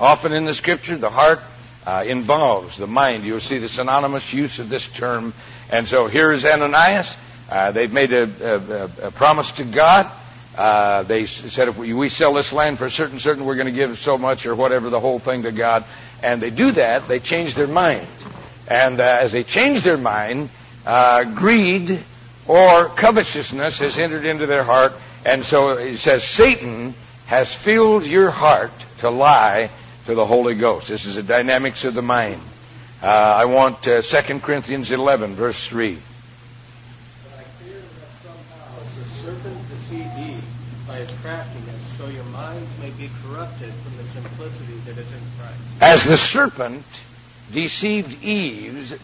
Often 0.00 0.32
in 0.32 0.46
the 0.46 0.54
scripture, 0.54 0.96
the 0.96 1.10
heart 1.10 1.40
uh, 1.86 2.04
involves 2.06 2.78
the 2.78 2.86
mind. 2.86 3.24
You'll 3.24 3.40
see 3.40 3.58
the 3.58 3.68
synonymous 3.68 4.32
use 4.32 4.58
of 4.58 4.68
this 4.68 4.86
term. 4.86 5.34
And 5.70 5.86
so 5.86 6.06
here 6.06 6.32
is 6.32 6.44
Ananias. 6.44 7.14
Uh, 7.50 7.70
they've 7.70 7.92
made 7.92 8.12
a, 8.12 8.24
a, 8.24 9.06
a, 9.06 9.10
promise 9.10 9.52
to 9.52 9.64
God. 9.64 10.10
Uh, 10.56 11.02
they 11.04 11.26
said 11.26 11.68
if 11.68 11.76
we, 11.76 11.92
we, 11.92 12.08
sell 12.08 12.34
this 12.34 12.52
land 12.52 12.78
for 12.78 12.90
certain 12.90 13.20
certain, 13.20 13.44
we're 13.44 13.54
going 13.54 13.66
to 13.66 13.72
give 13.72 13.98
so 13.98 14.18
much 14.18 14.46
or 14.46 14.54
whatever 14.54 14.90
the 14.90 14.98
whole 14.98 15.18
thing 15.18 15.42
to 15.42 15.52
God. 15.52 15.84
And 16.22 16.40
they 16.40 16.50
do 16.50 16.72
that. 16.72 17.06
They 17.08 17.20
change 17.20 17.54
their 17.54 17.66
mind. 17.66 18.06
And 18.68 19.00
uh, 19.00 19.18
as 19.20 19.32
they 19.32 19.44
change 19.44 19.82
their 19.82 19.98
mind, 19.98 20.50
uh, 20.84 21.24
greed 21.24 22.00
or 22.48 22.86
covetousness 22.88 23.78
has 23.80 23.98
entered 23.98 24.24
into 24.24 24.46
their 24.46 24.64
heart, 24.64 24.92
and 25.24 25.44
so 25.44 25.72
it 25.72 25.98
says, 25.98 26.22
Satan 26.22 26.94
has 27.26 27.52
filled 27.52 28.06
your 28.06 28.30
heart 28.30 28.72
to 28.98 29.10
lie 29.10 29.70
to 30.06 30.14
the 30.14 30.24
Holy 30.24 30.54
Ghost. 30.54 30.88
This 30.88 31.04
is 31.04 31.16
the 31.16 31.22
dynamics 31.22 31.84
of 31.84 31.94
the 31.94 32.02
mind. 32.02 32.40
Uh, 33.02 33.06
I 33.06 33.44
want 33.44 33.86
uh, 33.86 34.00
2 34.00 34.38
Corinthians 34.40 34.92
11, 34.92 35.34
verse 35.34 35.66
3. 35.66 35.98
But 37.24 37.38
I 37.38 37.42
fear 37.42 37.74
that 37.74 38.10
somehow 38.22 38.78
the 38.94 39.04
serpent 39.22 39.68
deceived 39.68 40.30
Eve 40.30 40.44
by 40.86 40.98
his 40.98 41.10
craftiness, 41.20 41.80
so 41.98 42.06
your 42.06 42.24
minds 42.24 42.70
may 42.80 42.90
be 42.90 43.10
corrupted 43.24 43.72
from 43.74 43.96
the 43.96 44.04
simplicity 44.04 44.78
that 44.86 44.96
is 44.96 45.12
in 45.12 45.22
Christ. 45.38 45.65
As 45.80 46.04
the 46.04 46.16
serpent 46.16 46.84
deceived 47.52 48.22
Eve, 48.24 49.00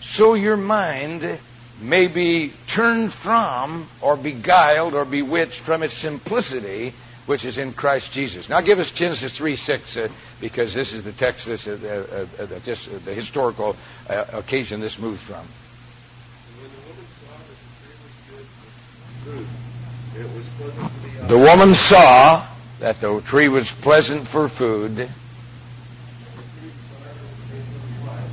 so 0.00 0.34
your 0.34 0.56
mind 0.56 1.38
may 1.80 2.06
be 2.06 2.52
turned 2.66 3.12
from 3.12 3.88
or 4.00 4.16
beguiled 4.16 4.94
or 4.94 5.04
bewitched 5.04 5.60
from 5.60 5.82
its 5.82 5.94
simplicity 5.94 6.94
which 7.26 7.44
is 7.44 7.58
in 7.58 7.72
Christ 7.72 8.12
Jesus. 8.12 8.48
Now 8.48 8.60
give 8.60 8.78
us 8.78 8.90
Genesis 8.90 9.32
3 9.36 9.56
6, 9.56 9.96
uh, 9.96 10.08
because 10.40 10.74
this 10.74 10.92
is 10.92 11.04
the 11.04 11.12
text, 11.12 11.46
this, 11.46 11.66
uh, 11.66 11.78
uh, 11.82 12.42
uh 12.42 12.44
uh, 12.44 12.76
the 13.04 13.14
historical 13.14 13.76
uh, 14.08 14.24
occasion 14.32 14.80
this 14.80 14.98
moves 14.98 15.22
from. 15.22 15.44
The 21.28 21.38
woman 21.38 21.74
saw 21.74 22.46
that 22.80 23.00
the 23.00 23.20
tree 23.22 23.48
was 23.48 23.70
pleasant 23.70 24.28
for 24.28 24.48
food, 24.50 25.08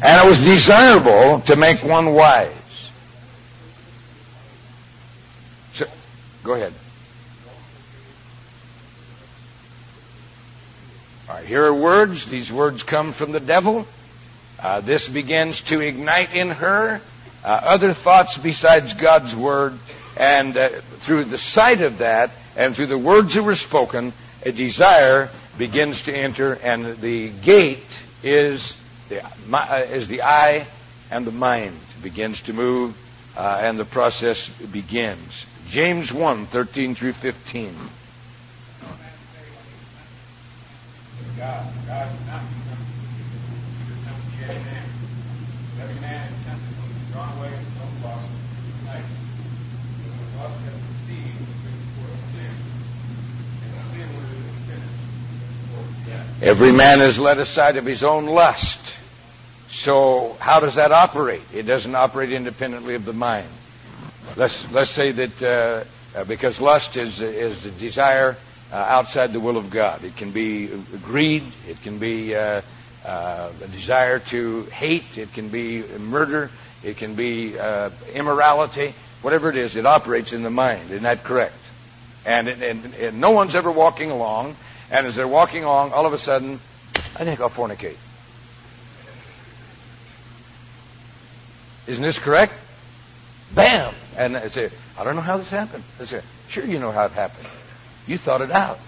and 0.01 0.25
it 0.25 0.29
was 0.29 0.39
desirable 0.39 1.41
to 1.41 1.55
make 1.55 1.83
one 1.83 2.13
wise. 2.13 2.51
Go 6.43 6.53
ahead. 6.53 6.73
All 11.29 11.35
right, 11.35 11.45
here 11.45 11.65
are 11.65 11.73
words. 11.73 12.25
These 12.25 12.51
words 12.51 12.81
come 12.81 13.11
from 13.11 13.31
the 13.31 13.39
devil. 13.39 13.85
Uh, 14.59 14.81
this 14.81 15.07
begins 15.07 15.61
to 15.61 15.79
ignite 15.81 16.33
in 16.33 16.49
her 16.49 16.99
uh, 17.43 17.47
other 17.47 17.93
thoughts 17.93 18.37
besides 18.37 18.93
God's 18.93 19.35
Word, 19.35 19.77
and 20.17 20.57
uh, 20.57 20.69
through 20.99 21.25
the 21.25 21.37
sight 21.37 21.81
of 21.81 21.99
that, 21.99 22.31
and 22.55 22.75
through 22.75 22.87
the 22.87 22.97
words 22.97 23.35
that 23.35 23.43
were 23.43 23.55
spoken, 23.55 24.13
a 24.43 24.51
desire 24.51 25.29
begins 25.57 26.01
to 26.03 26.13
enter, 26.13 26.53
and 26.63 26.97
the 26.97 27.29
gate 27.29 27.85
is 28.23 28.73
the, 29.11 29.25
uh, 29.25 30.05
the 30.07 30.21
eye 30.21 30.65
and 31.11 31.27
the 31.27 31.33
mind 31.33 31.77
begins 32.01 32.41
to 32.43 32.53
move, 32.53 32.95
uh, 33.35 33.59
and 33.61 33.77
the 33.77 33.85
process 33.85 34.47
begins. 34.71 35.45
James 35.67 36.13
1, 36.13 36.45
13 36.47 36.95
through 36.95 37.13
15. 37.13 37.75
God, 41.37 41.65
God 41.87 42.07
not 42.27 42.41
Every 45.81 45.99
man 46.01 46.27
is 46.27 46.45
tempted 46.45 46.77
when 46.77 46.89
he's 46.93 47.11
drawn 47.11 47.37
away 47.39 47.49
from 47.49 47.65
his 47.65 47.81
own 47.81 47.95
lust 48.03 48.29
and 48.69 49.01
When 50.05 50.27
lust 50.37 50.57
has 50.61 50.77
conceived, 50.85 51.41
it 51.41 51.57
brings 51.63 51.87
forth 51.97 52.23
sin. 52.35 52.53
And 53.63 53.73
sin, 53.91 54.07
when 54.15 54.25
it 54.29 54.45
is 54.45 54.59
finished, 54.69 55.01
forth 55.73 56.05
death. 56.05 56.43
Every 56.43 56.71
man 56.71 57.01
is 57.01 57.17
led 57.17 57.39
aside 57.39 57.77
of 57.77 57.85
his 57.85 58.03
own 58.03 58.27
lust. 58.27 58.80
So 59.71 60.35
how 60.39 60.59
does 60.59 60.75
that 60.75 60.91
operate? 60.91 61.41
It 61.53 61.63
doesn't 61.63 61.95
operate 61.95 62.31
independently 62.31 62.95
of 62.95 63.05
the 63.05 63.13
mind. 63.13 63.47
Let's 64.35 64.69
let's 64.71 64.91
say 64.91 65.11
that 65.11 65.41
uh, 65.43 65.83
uh 66.17 66.23
because 66.25 66.59
lust 66.59 66.97
is 66.97 67.21
is 67.21 67.63
the 67.63 67.71
desire 67.71 68.37
uh, 68.71 68.75
outside 68.75 69.33
the 69.33 69.39
will 69.39 69.57
of 69.57 69.69
God. 69.69 70.03
It 70.03 70.15
can 70.15 70.31
be 70.31 70.67
greed. 71.03 71.43
It 71.67 71.81
can 71.81 71.99
be 71.99 72.35
uh, 72.35 72.61
uh, 73.05 73.51
a 73.63 73.67
desire 73.67 74.19
to 74.19 74.63
hate. 74.65 75.17
It 75.17 75.33
can 75.33 75.49
be 75.49 75.83
murder. 75.99 76.49
It 76.83 76.97
can 76.97 77.15
be 77.15 77.57
uh, 77.57 77.89
immorality. 78.13 78.93
Whatever 79.21 79.49
it 79.49 79.55
is, 79.55 79.75
it 79.75 79.85
operates 79.85 80.33
in 80.33 80.43
the 80.43 80.49
mind. 80.49 80.89
Isn't 80.89 81.03
that 81.03 81.23
correct? 81.23 81.55
And, 82.25 82.47
it, 82.47 82.61
and, 82.61 82.93
and 82.95 83.19
no 83.19 83.31
one's 83.31 83.55
ever 83.55 83.71
walking 83.71 84.11
along, 84.11 84.55
and 84.89 85.07
as 85.07 85.15
they're 85.15 85.27
walking 85.27 85.63
along, 85.63 85.91
all 85.91 86.05
of 86.05 86.13
a 86.13 86.17
sudden, 86.17 86.59
I 87.15 87.23
think 87.23 87.39
I'll 87.39 87.49
fornicate. 87.49 87.97
Isn't 91.87 92.03
this 92.03 92.19
correct? 92.19 92.53
Bam! 93.53 93.93
And 94.17 94.37
I 94.37 94.47
say, 94.47 94.69
I 94.97 95.03
don't 95.03 95.15
know 95.15 95.21
how 95.21 95.37
this 95.37 95.49
happened. 95.49 95.83
I 95.99 96.05
say, 96.05 96.21
sure 96.47 96.65
you 96.65 96.79
know 96.79 96.91
how 96.91 97.05
it 97.05 97.11
happened. 97.11 97.47
You 98.07 98.17
thought 98.17 98.41
it 98.41 98.51
out 98.51 98.79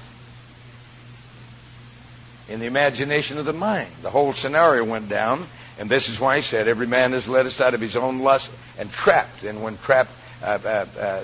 in 2.49 2.59
the 2.59 2.65
imagination 2.65 3.37
of 3.37 3.45
the 3.45 3.53
mind. 3.53 3.89
The 4.01 4.09
whole 4.09 4.33
scenario 4.33 4.83
went 4.83 5.09
down, 5.09 5.47
and 5.79 5.89
this 5.89 6.09
is 6.09 6.19
why 6.19 6.37
he 6.37 6.41
said, 6.41 6.67
Every 6.67 6.87
man 6.87 7.13
is 7.13 7.27
led 7.27 7.45
aside 7.45 7.73
of 7.73 7.81
his 7.81 7.95
own 7.95 8.19
lust 8.19 8.51
and 8.77 8.91
trapped. 8.91 9.43
And 9.43 9.63
when 9.63 9.77
trapped 9.77 10.11
uh, 10.41 10.59
uh, 10.63 10.85
uh, 10.99 11.23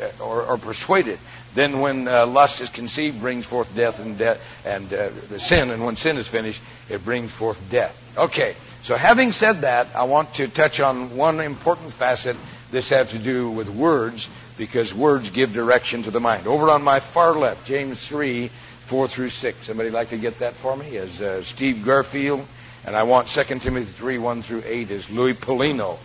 uh 0.00 0.22
or, 0.22 0.42
or, 0.42 0.58
persuaded, 0.58 1.18
then 1.54 1.80
when 1.80 2.08
uh, 2.08 2.26
lust 2.26 2.60
is 2.60 2.70
conceived, 2.70 3.20
brings 3.20 3.44
forth 3.44 3.74
death 3.76 3.98
and 3.98 4.16
death 4.16 4.40
and 4.64 4.92
uh, 4.92 5.10
the 5.28 5.38
sin. 5.38 5.70
And 5.70 5.84
when 5.84 5.96
sin 5.96 6.16
is 6.16 6.26
finished, 6.26 6.60
it 6.88 7.04
brings 7.04 7.30
forth 7.30 7.58
death. 7.70 7.96
Okay. 8.16 8.56
So 8.86 8.94
having 8.94 9.32
said 9.32 9.62
that, 9.62 9.88
I 9.96 10.04
want 10.04 10.34
to 10.34 10.46
touch 10.46 10.78
on 10.78 11.16
one 11.16 11.40
important 11.40 11.92
facet. 11.92 12.36
This 12.70 12.90
has 12.90 13.10
to 13.10 13.18
do 13.18 13.50
with 13.50 13.68
words 13.68 14.28
because 14.56 14.94
words 14.94 15.28
give 15.30 15.52
direction 15.52 16.04
to 16.04 16.12
the 16.12 16.20
mind. 16.20 16.46
Over 16.46 16.70
on 16.70 16.84
my 16.84 17.00
far 17.00 17.36
left, 17.36 17.66
James 17.66 17.98
3, 18.06 18.48
4 18.86 19.08
through 19.08 19.30
6. 19.30 19.66
Somebody 19.66 19.90
like 19.90 20.10
to 20.10 20.18
get 20.18 20.38
that 20.38 20.54
for 20.54 20.76
me? 20.76 20.98
As 20.98 21.20
uh, 21.20 21.42
Steve 21.42 21.84
Garfield. 21.84 22.46
And 22.86 22.94
I 22.94 23.02
want 23.02 23.26
2 23.26 23.42
Timothy 23.58 23.90
3, 23.90 24.18
1 24.18 24.42
through 24.44 24.62
8 24.64 24.92
is 24.92 25.10
Louis 25.10 25.34
Polino. 25.34 25.98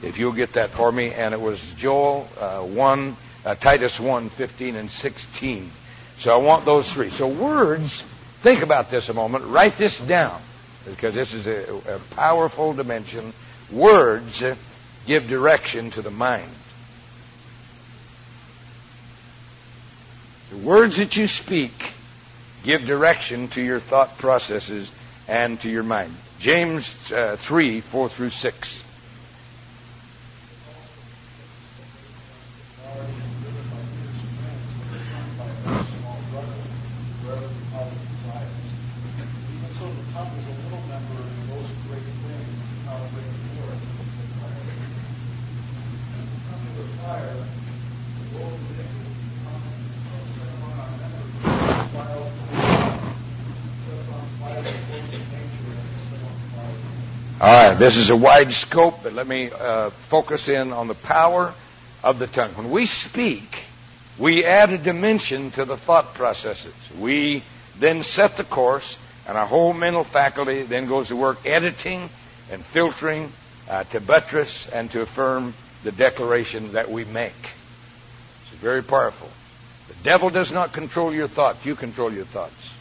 If 0.00 0.20
you'll 0.20 0.30
get 0.30 0.52
that 0.52 0.70
for 0.70 0.92
me. 0.92 1.12
And 1.12 1.34
it 1.34 1.40
was 1.40 1.60
Joel 1.76 2.28
uh, 2.38 2.60
1, 2.60 3.16
uh, 3.46 3.54
Titus 3.56 3.98
1, 3.98 4.30
15 4.30 4.76
and 4.76 4.88
16. 4.88 5.72
So 6.20 6.32
I 6.32 6.36
want 6.36 6.64
those 6.64 6.88
three. 6.92 7.10
So 7.10 7.26
words, 7.26 8.04
think 8.42 8.62
about 8.62 8.92
this 8.92 9.08
a 9.08 9.12
moment. 9.12 9.46
Write 9.46 9.76
this 9.76 9.98
down. 9.98 10.40
Because 10.90 11.14
this 11.14 11.34
is 11.34 11.46
a, 11.46 11.94
a 11.94 11.98
powerful 12.14 12.72
dimension. 12.72 13.32
Words 13.70 14.42
give 15.06 15.28
direction 15.28 15.90
to 15.92 16.02
the 16.02 16.10
mind. 16.10 16.50
The 20.50 20.56
words 20.58 20.96
that 20.96 21.16
you 21.16 21.28
speak 21.28 21.92
give 22.64 22.86
direction 22.86 23.48
to 23.48 23.62
your 23.62 23.80
thought 23.80 24.18
processes 24.18 24.90
and 25.26 25.60
to 25.60 25.68
your 25.68 25.82
mind. 25.82 26.14
James 26.38 27.12
uh, 27.12 27.36
3, 27.38 27.80
4 27.80 28.08
through 28.08 28.30
6. 28.30 28.82
All 57.48 57.70
right, 57.70 57.78
this 57.78 57.96
is 57.96 58.10
a 58.10 58.16
wide 58.16 58.52
scope, 58.52 59.02
but 59.02 59.14
let 59.14 59.26
me 59.26 59.50
uh, 59.50 59.88
focus 60.10 60.48
in 60.48 60.70
on 60.70 60.86
the 60.86 60.94
power 60.94 61.54
of 62.04 62.18
the 62.18 62.26
tongue. 62.26 62.50
When 62.50 62.70
we 62.70 62.84
speak, 62.84 63.60
we 64.18 64.44
add 64.44 64.68
a 64.68 64.76
dimension 64.76 65.50
to 65.52 65.64
the 65.64 65.78
thought 65.78 66.12
processes. 66.12 66.74
We 67.00 67.42
then 67.78 68.02
set 68.02 68.36
the 68.36 68.44
course, 68.44 68.98
and 69.26 69.38
our 69.38 69.46
whole 69.46 69.72
mental 69.72 70.04
faculty 70.04 70.64
then 70.64 70.88
goes 70.88 71.08
to 71.08 71.16
work 71.16 71.46
editing 71.46 72.10
and 72.50 72.62
filtering 72.62 73.32
uh, 73.66 73.84
to 73.84 74.00
buttress 74.02 74.68
and 74.68 74.90
to 74.90 75.00
affirm 75.00 75.54
the 75.84 75.92
declaration 75.92 76.72
that 76.72 76.90
we 76.90 77.06
make. 77.06 77.32
It's 78.42 78.60
very 78.60 78.82
powerful. 78.82 79.30
The 79.88 79.94
devil 80.04 80.28
does 80.28 80.52
not 80.52 80.74
control 80.74 81.14
your 81.14 81.28
thoughts. 81.28 81.64
You 81.64 81.76
control 81.76 82.12
your 82.12 82.26
thoughts. 82.26 82.74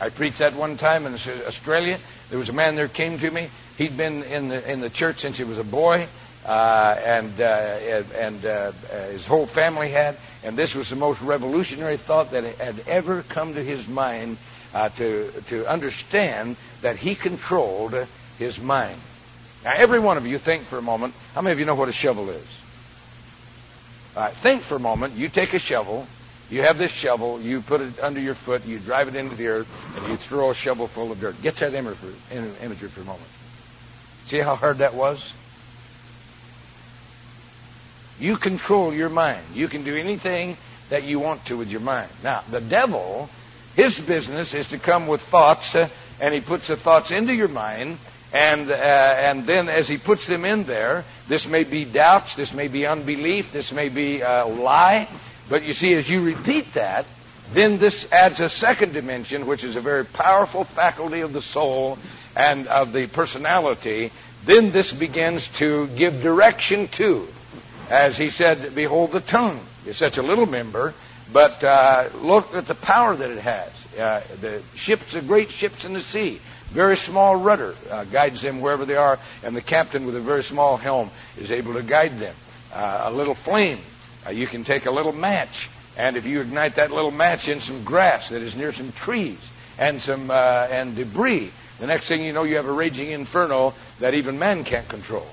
I 0.00 0.08
preached 0.08 0.38
that 0.38 0.56
one 0.56 0.76
time 0.76 1.06
in 1.06 1.12
Australia. 1.14 2.00
There 2.30 2.38
was 2.38 2.48
a 2.48 2.52
man 2.52 2.76
there 2.76 2.88
came 2.88 3.18
to 3.18 3.30
me. 3.30 3.48
He'd 3.78 3.96
been 3.96 4.22
in 4.22 4.48
the 4.48 4.70
in 4.70 4.80
the 4.80 4.90
church 4.90 5.20
since 5.20 5.38
he 5.38 5.44
was 5.44 5.58
a 5.58 5.64
boy, 5.64 6.08
uh, 6.44 6.96
and 7.02 7.40
uh, 7.40 7.78
and 8.16 8.44
uh, 8.44 8.72
his 9.10 9.26
whole 9.26 9.46
family 9.46 9.90
had. 9.90 10.16
And 10.44 10.56
this 10.56 10.74
was 10.74 10.90
the 10.90 10.96
most 10.96 11.20
revolutionary 11.22 11.96
thought 11.96 12.32
that 12.32 12.44
had 12.44 12.80
ever 12.86 13.22
come 13.22 13.54
to 13.54 13.62
his 13.62 13.86
mind 13.88 14.36
uh, 14.74 14.90
to 14.90 15.32
to 15.48 15.66
understand 15.66 16.56
that 16.82 16.96
he 16.96 17.14
controlled 17.14 17.94
his 18.38 18.60
mind. 18.60 19.00
Now, 19.64 19.74
every 19.76 19.98
one 19.98 20.16
of 20.16 20.26
you 20.26 20.38
think 20.38 20.64
for 20.64 20.78
a 20.78 20.82
moment. 20.82 21.14
How 21.34 21.40
many 21.40 21.52
of 21.52 21.58
you 21.58 21.64
know 21.64 21.74
what 21.74 21.88
a 21.88 21.92
shovel 21.92 22.30
is? 22.30 22.46
All 24.16 24.24
right, 24.24 24.34
think 24.34 24.62
for 24.62 24.76
a 24.76 24.80
moment. 24.80 25.14
You 25.14 25.28
take 25.28 25.54
a 25.54 25.58
shovel 25.58 26.06
you 26.50 26.62
have 26.62 26.78
this 26.78 26.90
shovel, 26.90 27.40
you 27.40 27.60
put 27.60 27.80
it 27.82 28.00
under 28.00 28.20
your 28.20 28.34
foot, 28.34 28.64
you 28.64 28.78
drive 28.78 29.08
it 29.08 29.16
into 29.16 29.36
the 29.36 29.48
earth, 29.48 29.68
and 29.96 30.08
you 30.08 30.16
throw 30.16 30.50
a 30.50 30.54
shovel 30.54 30.88
full 30.88 31.12
of 31.12 31.20
dirt. 31.20 31.40
Get 31.42 31.56
that 31.56 31.74
imagery 31.74 32.88
for 32.88 33.00
a 33.00 33.04
moment. 33.04 33.28
See 34.26 34.38
how 34.38 34.56
hard 34.56 34.78
that 34.78 34.94
was? 34.94 35.32
You 38.18 38.36
control 38.36 38.92
your 38.92 39.10
mind. 39.10 39.44
You 39.54 39.68
can 39.68 39.84
do 39.84 39.94
anything 39.94 40.56
that 40.88 41.04
you 41.04 41.20
want 41.20 41.44
to 41.46 41.56
with 41.56 41.70
your 41.70 41.80
mind. 41.80 42.10
Now, 42.24 42.42
the 42.50 42.60
devil, 42.60 43.28
his 43.76 44.00
business 44.00 44.54
is 44.54 44.68
to 44.68 44.78
come 44.78 45.06
with 45.06 45.20
thoughts, 45.20 45.74
uh, 45.74 45.88
and 46.20 46.34
he 46.34 46.40
puts 46.40 46.66
the 46.68 46.76
thoughts 46.76 47.10
into 47.10 47.32
your 47.32 47.48
mind, 47.48 47.98
and 48.32 48.70
uh, 48.70 48.74
and 48.74 49.46
then 49.46 49.68
as 49.68 49.88
he 49.88 49.98
puts 49.98 50.26
them 50.26 50.44
in 50.44 50.64
there, 50.64 51.04
this 51.28 51.46
may 51.46 51.64
be 51.64 51.84
doubts, 51.84 52.34
this 52.34 52.52
may 52.52 52.68
be 52.68 52.86
unbelief, 52.86 53.52
this 53.52 53.72
may 53.72 53.88
be 53.88 54.20
a 54.20 54.44
lie, 54.44 55.08
but 55.48 55.62
you 55.62 55.72
see, 55.72 55.94
as 55.94 56.08
you 56.08 56.22
repeat 56.22 56.74
that, 56.74 57.06
then 57.52 57.78
this 57.78 58.10
adds 58.12 58.40
a 58.40 58.48
second 58.48 58.92
dimension, 58.92 59.46
which 59.46 59.64
is 59.64 59.76
a 59.76 59.80
very 59.80 60.04
powerful 60.04 60.64
faculty 60.64 61.20
of 61.20 61.32
the 61.32 61.40
soul 61.40 61.98
and 62.36 62.66
of 62.68 62.92
the 62.92 63.06
personality. 63.06 64.12
Then 64.44 64.70
this 64.70 64.92
begins 64.92 65.48
to 65.58 65.86
give 65.88 66.22
direction 66.22 66.88
to. 66.88 67.26
As 67.88 68.18
he 68.18 68.28
said, 68.28 68.74
behold 68.74 69.12
the 69.12 69.20
tongue 69.20 69.60
is 69.86 69.96
such 69.96 70.18
a 70.18 70.22
little 70.22 70.44
member, 70.44 70.92
but 71.32 71.64
uh, 71.64 72.08
look 72.20 72.54
at 72.54 72.66
the 72.66 72.74
power 72.74 73.16
that 73.16 73.30
it 73.30 73.38
has. 73.38 73.70
Uh, 73.98 74.22
the 74.40 74.62
ships 74.74 75.14
are 75.16 75.22
great 75.22 75.50
ships 75.50 75.86
in 75.86 75.94
the 75.94 76.02
sea. 76.02 76.40
Very 76.68 76.98
small 76.98 77.36
rudder 77.36 77.74
uh, 77.90 78.04
guides 78.04 78.42
them 78.42 78.60
wherever 78.60 78.84
they 78.84 78.96
are, 78.96 79.18
and 79.42 79.56
the 79.56 79.62
captain 79.62 80.04
with 80.04 80.16
a 80.16 80.20
very 80.20 80.44
small 80.44 80.76
helm 80.76 81.10
is 81.38 81.50
able 81.50 81.72
to 81.72 81.82
guide 81.82 82.18
them. 82.18 82.34
Uh, 82.74 83.04
a 83.04 83.10
little 83.10 83.34
flame 83.34 83.78
uh, 84.26 84.30
you 84.30 84.46
can 84.46 84.64
take 84.64 84.86
a 84.86 84.90
little 84.90 85.12
match, 85.12 85.68
and 85.96 86.16
if 86.16 86.26
you 86.26 86.40
ignite 86.40 86.76
that 86.76 86.90
little 86.90 87.10
match 87.10 87.48
in 87.48 87.60
some 87.60 87.84
grass 87.84 88.28
that 88.30 88.42
is 88.42 88.56
near 88.56 88.72
some 88.72 88.92
trees 88.92 89.38
and 89.78 90.00
some 90.00 90.30
uh, 90.30 90.66
and 90.70 90.96
debris, 90.96 91.50
The 91.78 91.86
next 91.86 92.08
thing 92.08 92.24
you 92.24 92.32
know, 92.32 92.42
you 92.42 92.56
have 92.56 92.66
a 92.66 92.72
raging 92.72 93.12
inferno 93.12 93.72
that 94.00 94.14
even 94.14 94.38
man 94.38 94.64
can't 94.64 94.88
control. 94.88 95.26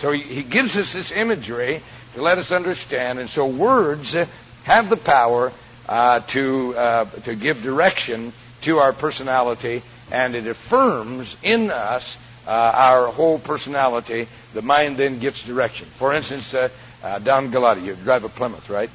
So 0.00 0.10
he, 0.10 0.22
he 0.22 0.42
gives 0.42 0.76
us 0.76 0.92
this 0.92 1.12
imagery 1.12 1.82
to 2.14 2.22
let 2.22 2.38
us 2.38 2.50
understand. 2.50 3.18
And 3.18 3.28
so 3.28 3.46
words 3.46 4.16
have 4.64 4.88
the 4.88 4.96
power 4.96 5.52
uh, 5.86 6.20
to, 6.20 6.76
uh, 6.76 7.04
to 7.24 7.34
give 7.34 7.62
direction 7.62 8.32
to 8.62 8.78
our 8.78 8.92
personality, 8.92 9.82
and 10.10 10.34
it 10.34 10.46
affirms 10.46 11.36
in 11.42 11.70
us 11.70 12.16
uh, 12.46 12.50
our 12.50 13.08
whole 13.08 13.38
personality. 13.38 14.28
The 14.54 14.62
mind 14.62 14.96
then 14.96 15.18
gets 15.18 15.42
direction. 15.42 15.86
For 15.98 16.14
instance, 16.14 16.54
uh, 16.54 16.70
uh, 17.02 17.18
Galati, 17.18 17.84
you 17.84 17.94
drive 17.94 18.24
a 18.24 18.28
Plymouth, 18.28 18.68
right? 18.68 18.90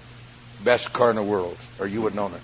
Best 0.64 0.92
car 0.94 1.10
in 1.10 1.16
the 1.16 1.24
world, 1.24 1.58
or 1.80 1.88
you 1.88 2.02
would 2.02 2.16
know 2.16 2.28
it. 2.28 2.42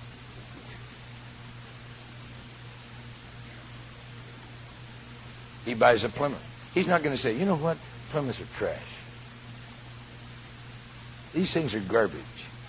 He 5.65 5.73
buys 5.73 6.03
a 6.03 6.09
Plymouth. 6.09 6.43
He's 6.73 6.87
not 6.87 7.03
going 7.03 7.15
to 7.15 7.21
say, 7.21 7.35
you 7.35 7.45
know 7.45 7.55
what? 7.55 7.77
Plymouths 8.09 8.41
are 8.41 8.57
trash. 8.57 8.81
These 11.33 11.53
things 11.53 11.73
are 11.75 11.79
garbage. 11.79 12.19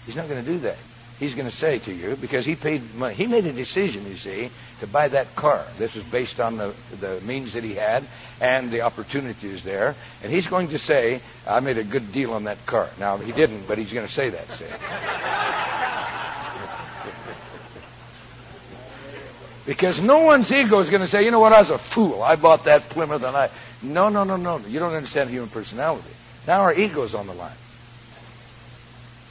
He's 0.07 0.17
not 0.17 0.29
going 0.29 0.45
to 0.45 0.51
do 0.51 0.59
that. 0.61 0.77
He's 1.19 1.35
going 1.35 1.49
to 1.49 1.55
say 1.55 1.79
to 1.79 1.93
you, 1.93 2.17
because 2.17 2.45
he 2.45 2.57
paid 2.57 2.95
money. 2.95 3.15
He 3.15 3.27
made 3.27 3.47
a 3.47 3.53
decision, 3.53 4.07
you 4.09 4.17
see, 4.17 4.51
to 4.81 4.87
buy 4.87 5.09
that 5.09 5.37
car. 5.37 5.65
This 5.79 5.95
was 5.95 6.05
based 6.05 6.41
on 6.41 6.57
the, 6.57 6.75
the 6.99 7.21
means 7.21 7.53
that 7.53 7.63
he 7.63 7.75
had 7.75 8.05
and 8.41 8.71
the 8.71 8.81
opportunities 8.81 9.63
there. 9.63 9.95
And 10.23 10.33
he's 10.33 10.49
going 10.49 10.69
to 10.69 10.79
say, 10.79 11.21
I 11.47 11.61
made 11.61 11.79
a 11.79 11.85
good 11.85 12.13
deal 12.13 12.33
on 12.33 12.45
that 12.45 12.65
car. 12.67 12.89
Now, 12.99 13.19
he 13.19 13.31
didn't, 13.31 13.69
but 13.69 13.79
he's 13.79 13.93
going 13.93 14.07
to 14.07 14.13
say 14.13 14.31
that, 14.31 14.51
see. 14.51 14.65
because 19.67 20.01
no 20.01 20.21
one's 20.21 20.51
ego 20.51 20.81
is 20.81 20.91
going 20.91 21.03
to 21.03 21.09
say, 21.09 21.25
you 21.25 21.31
know 21.31 21.41
what, 21.41 21.53
I 21.53 21.61
was 21.61 21.71
a 21.71 21.79
fool. 21.79 22.23
I 22.23 22.37
bought 22.37 22.65
that 22.65 22.89
Plymouth 22.89 23.23
and 23.23 23.37
I. 23.37 23.51
No, 23.83 24.09
no, 24.09 24.25
no, 24.25 24.37
no. 24.37 24.59
You 24.59 24.79
don't 24.79 24.95
understand 24.95 25.31
human 25.31 25.51
personality. 25.51 26.09
Now 26.47 26.63
our 26.63 26.75
ego's 26.75 27.15
on 27.15 27.27
the 27.27 27.35
line. 27.35 27.53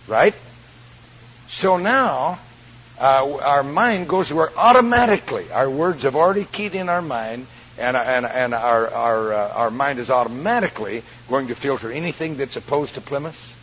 Right? 0.07 0.35
So 1.51 1.77
now, 1.77 2.39
uh, 2.97 3.37
our 3.39 3.63
mind 3.63 4.07
goes 4.07 4.29
to 4.29 4.35
work 4.35 4.53
automatically. 4.57 5.51
Our 5.51 5.69
words 5.69 6.03
have 6.03 6.15
already 6.15 6.45
keyed 6.45 6.75
in 6.75 6.87
our 6.87 7.01
mind, 7.01 7.45
and, 7.77 7.97
and, 7.97 8.25
and 8.25 8.53
our, 8.53 8.89
our, 8.89 9.33
uh, 9.33 9.49
our 9.49 9.71
mind 9.71 9.99
is 9.99 10.09
automatically 10.09 11.03
going 11.27 11.47
to 11.49 11.55
filter 11.55 11.91
anything 11.91 12.37
that's 12.37 12.55
opposed 12.55 12.95
to 12.95 13.01
Plymouth, 13.01 13.57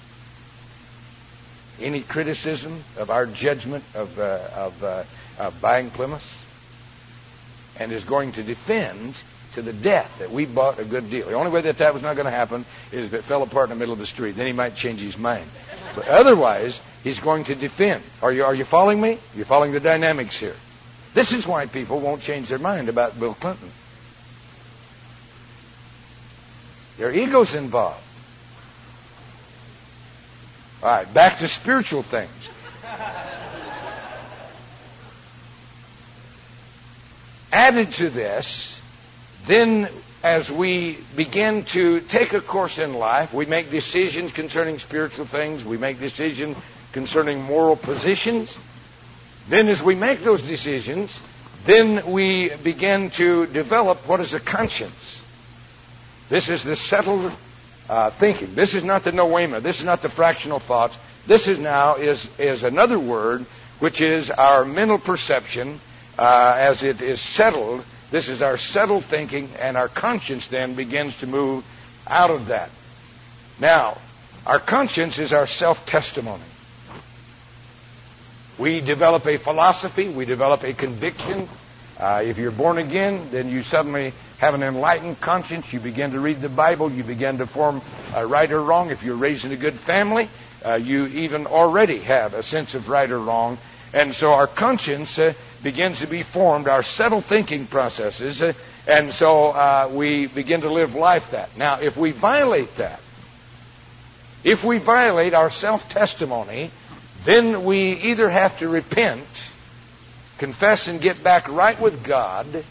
any 1.80 2.02
criticism 2.02 2.84
of 2.98 3.10
our 3.10 3.24
judgment 3.24 3.84
of, 3.94 4.18
uh, 4.18 4.38
of, 4.54 4.84
uh, 4.84 5.04
of 5.38 5.58
buying 5.62 5.90
Plymouth, 5.90 6.46
and 7.80 7.90
is 7.90 8.04
going 8.04 8.32
to 8.32 8.42
defend 8.42 9.14
to 9.54 9.62
the 9.62 9.72
death 9.72 10.18
that 10.18 10.30
we 10.30 10.44
bought 10.44 10.78
a 10.78 10.84
good 10.84 11.08
deal. 11.08 11.26
The 11.26 11.34
only 11.34 11.50
way 11.50 11.62
that 11.62 11.78
that 11.78 11.94
was 11.94 12.02
not 12.02 12.16
going 12.16 12.26
to 12.26 12.30
happen 12.30 12.66
is 12.92 13.06
if 13.06 13.14
it 13.14 13.24
fell 13.24 13.42
apart 13.42 13.70
in 13.70 13.76
the 13.76 13.78
middle 13.78 13.94
of 13.94 13.98
the 13.98 14.06
street. 14.06 14.32
Then 14.32 14.46
he 14.46 14.52
might 14.52 14.76
change 14.76 15.00
his 15.00 15.16
mind. 15.16 15.48
But 15.94 16.06
otherwise, 16.06 16.78
he's 17.04 17.18
going 17.18 17.44
to 17.44 17.54
defend. 17.54 18.02
Are 18.22 18.32
you, 18.32 18.44
are 18.44 18.54
you 18.54 18.64
following 18.64 19.00
me? 19.00 19.18
You're 19.34 19.46
following 19.46 19.72
the 19.72 19.80
dynamics 19.80 20.36
here. 20.36 20.56
This 21.14 21.32
is 21.32 21.46
why 21.46 21.66
people 21.66 22.00
won't 22.00 22.22
change 22.22 22.48
their 22.48 22.58
mind 22.58 22.88
about 22.88 23.18
Bill 23.18 23.34
Clinton. 23.34 23.70
Their 26.98 27.14
ego's 27.14 27.54
involved. 27.54 28.02
All 30.82 30.88
right, 30.88 31.12
back 31.12 31.38
to 31.38 31.48
spiritual 31.48 32.02
things. 32.02 32.30
Added 37.50 37.92
to 37.94 38.10
this, 38.10 38.80
then 39.46 39.88
as 40.22 40.50
we 40.50 40.98
begin 41.16 41.64
to 41.64 42.00
take 42.00 42.32
a 42.32 42.40
course 42.40 42.78
in 42.78 42.94
life, 42.94 43.32
we 43.32 43.46
make 43.46 43.70
decisions 43.70 44.32
concerning 44.32 44.78
spiritual 44.78 45.24
things, 45.24 45.64
we 45.64 45.78
make 45.78 45.98
decisions 45.98 46.56
concerning 46.92 47.42
moral 47.42 47.76
positions. 47.76 48.56
Then, 49.48 49.68
as 49.68 49.82
we 49.82 49.94
make 49.94 50.22
those 50.22 50.42
decisions, 50.42 51.18
then 51.64 52.10
we 52.10 52.54
begin 52.56 53.10
to 53.12 53.46
develop 53.46 54.06
what 54.08 54.20
is 54.20 54.34
a 54.34 54.40
conscience. 54.40 55.22
This 56.28 56.48
is 56.48 56.62
the 56.62 56.76
settled 56.76 57.32
uh, 57.88 58.10
thinking. 58.10 58.54
This 58.54 58.74
is 58.74 58.84
not 58.84 59.04
the 59.04 59.12
noema. 59.12 59.62
This 59.62 59.78
is 59.78 59.84
not 59.84 60.02
the 60.02 60.08
fractional 60.08 60.58
thoughts. 60.58 60.96
This 61.26 61.48
is 61.48 61.58
now 61.58 61.96
is 61.96 62.28
is 62.38 62.64
another 62.64 62.98
word, 62.98 63.46
which 63.80 64.00
is 64.00 64.30
our 64.30 64.64
mental 64.64 64.98
perception 64.98 65.80
uh, 66.18 66.54
as 66.56 66.82
it 66.82 67.00
is 67.00 67.20
settled 67.20 67.84
this 68.10 68.28
is 68.28 68.40
our 68.40 68.56
settled 68.56 69.04
thinking, 69.04 69.50
and 69.58 69.76
our 69.76 69.88
conscience 69.88 70.46
then 70.46 70.74
begins 70.74 71.16
to 71.18 71.26
move 71.26 71.64
out 72.06 72.30
of 72.30 72.46
that. 72.46 72.70
Now, 73.60 73.98
our 74.46 74.58
conscience 74.58 75.18
is 75.18 75.32
our 75.32 75.46
self 75.46 75.84
testimony. 75.84 76.42
We 78.58 78.80
develop 78.80 79.24
a 79.26 79.36
philosophy, 79.36 80.08
we 80.08 80.24
develop 80.24 80.64
a 80.64 80.72
conviction. 80.72 81.48
Uh, 81.96 82.22
if 82.24 82.38
you're 82.38 82.50
born 82.50 82.78
again, 82.78 83.28
then 83.30 83.48
you 83.48 83.62
suddenly 83.62 84.12
have 84.38 84.54
an 84.54 84.62
enlightened 84.64 85.20
conscience. 85.20 85.72
You 85.72 85.78
begin 85.78 86.10
to 86.12 86.20
read 86.20 86.40
the 86.40 86.48
Bible. 86.48 86.90
You 86.90 87.04
begin 87.04 87.38
to 87.38 87.46
form 87.46 87.82
uh, 88.16 88.24
right 88.24 88.50
or 88.50 88.60
wrong. 88.60 88.90
If 88.90 89.02
you're 89.04 89.16
raised 89.16 89.44
in 89.44 89.52
a 89.52 89.56
good 89.56 89.74
family, 89.74 90.28
uh, 90.64 90.74
you 90.74 91.06
even 91.06 91.46
already 91.46 91.98
have 92.00 92.34
a 92.34 92.42
sense 92.42 92.74
of 92.74 92.88
right 92.88 93.10
or 93.10 93.20
wrong. 93.20 93.58
And 93.92 94.14
so 94.14 94.32
our 94.32 94.46
conscience 94.46 95.18
uh, 95.18 95.34
begins 95.62 96.00
to 96.00 96.06
be 96.06 96.22
formed, 96.22 96.68
our 96.68 96.82
settled 96.82 97.24
thinking 97.24 97.66
processes, 97.66 98.42
uh, 98.42 98.52
and 98.86 99.12
so 99.12 99.48
uh, 99.48 99.90
we 99.92 100.26
begin 100.26 100.62
to 100.62 100.72
live 100.72 100.94
life 100.94 101.30
that. 101.30 101.56
Now, 101.56 101.80
if 101.80 101.96
we 101.96 102.10
violate 102.10 102.76
that, 102.76 103.00
if 104.44 104.64
we 104.64 104.78
violate 104.78 105.34
our 105.34 105.50
self 105.50 105.88
testimony, 105.88 106.70
then 107.24 107.64
we 107.64 107.92
either 107.92 108.28
have 108.30 108.58
to 108.58 108.68
repent, 108.68 109.26
confess, 110.38 110.88
and 110.88 111.00
get 111.00 111.22
back 111.22 111.48
right 111.48 111.78
with 111.80 112.04
God, 112.04 112.64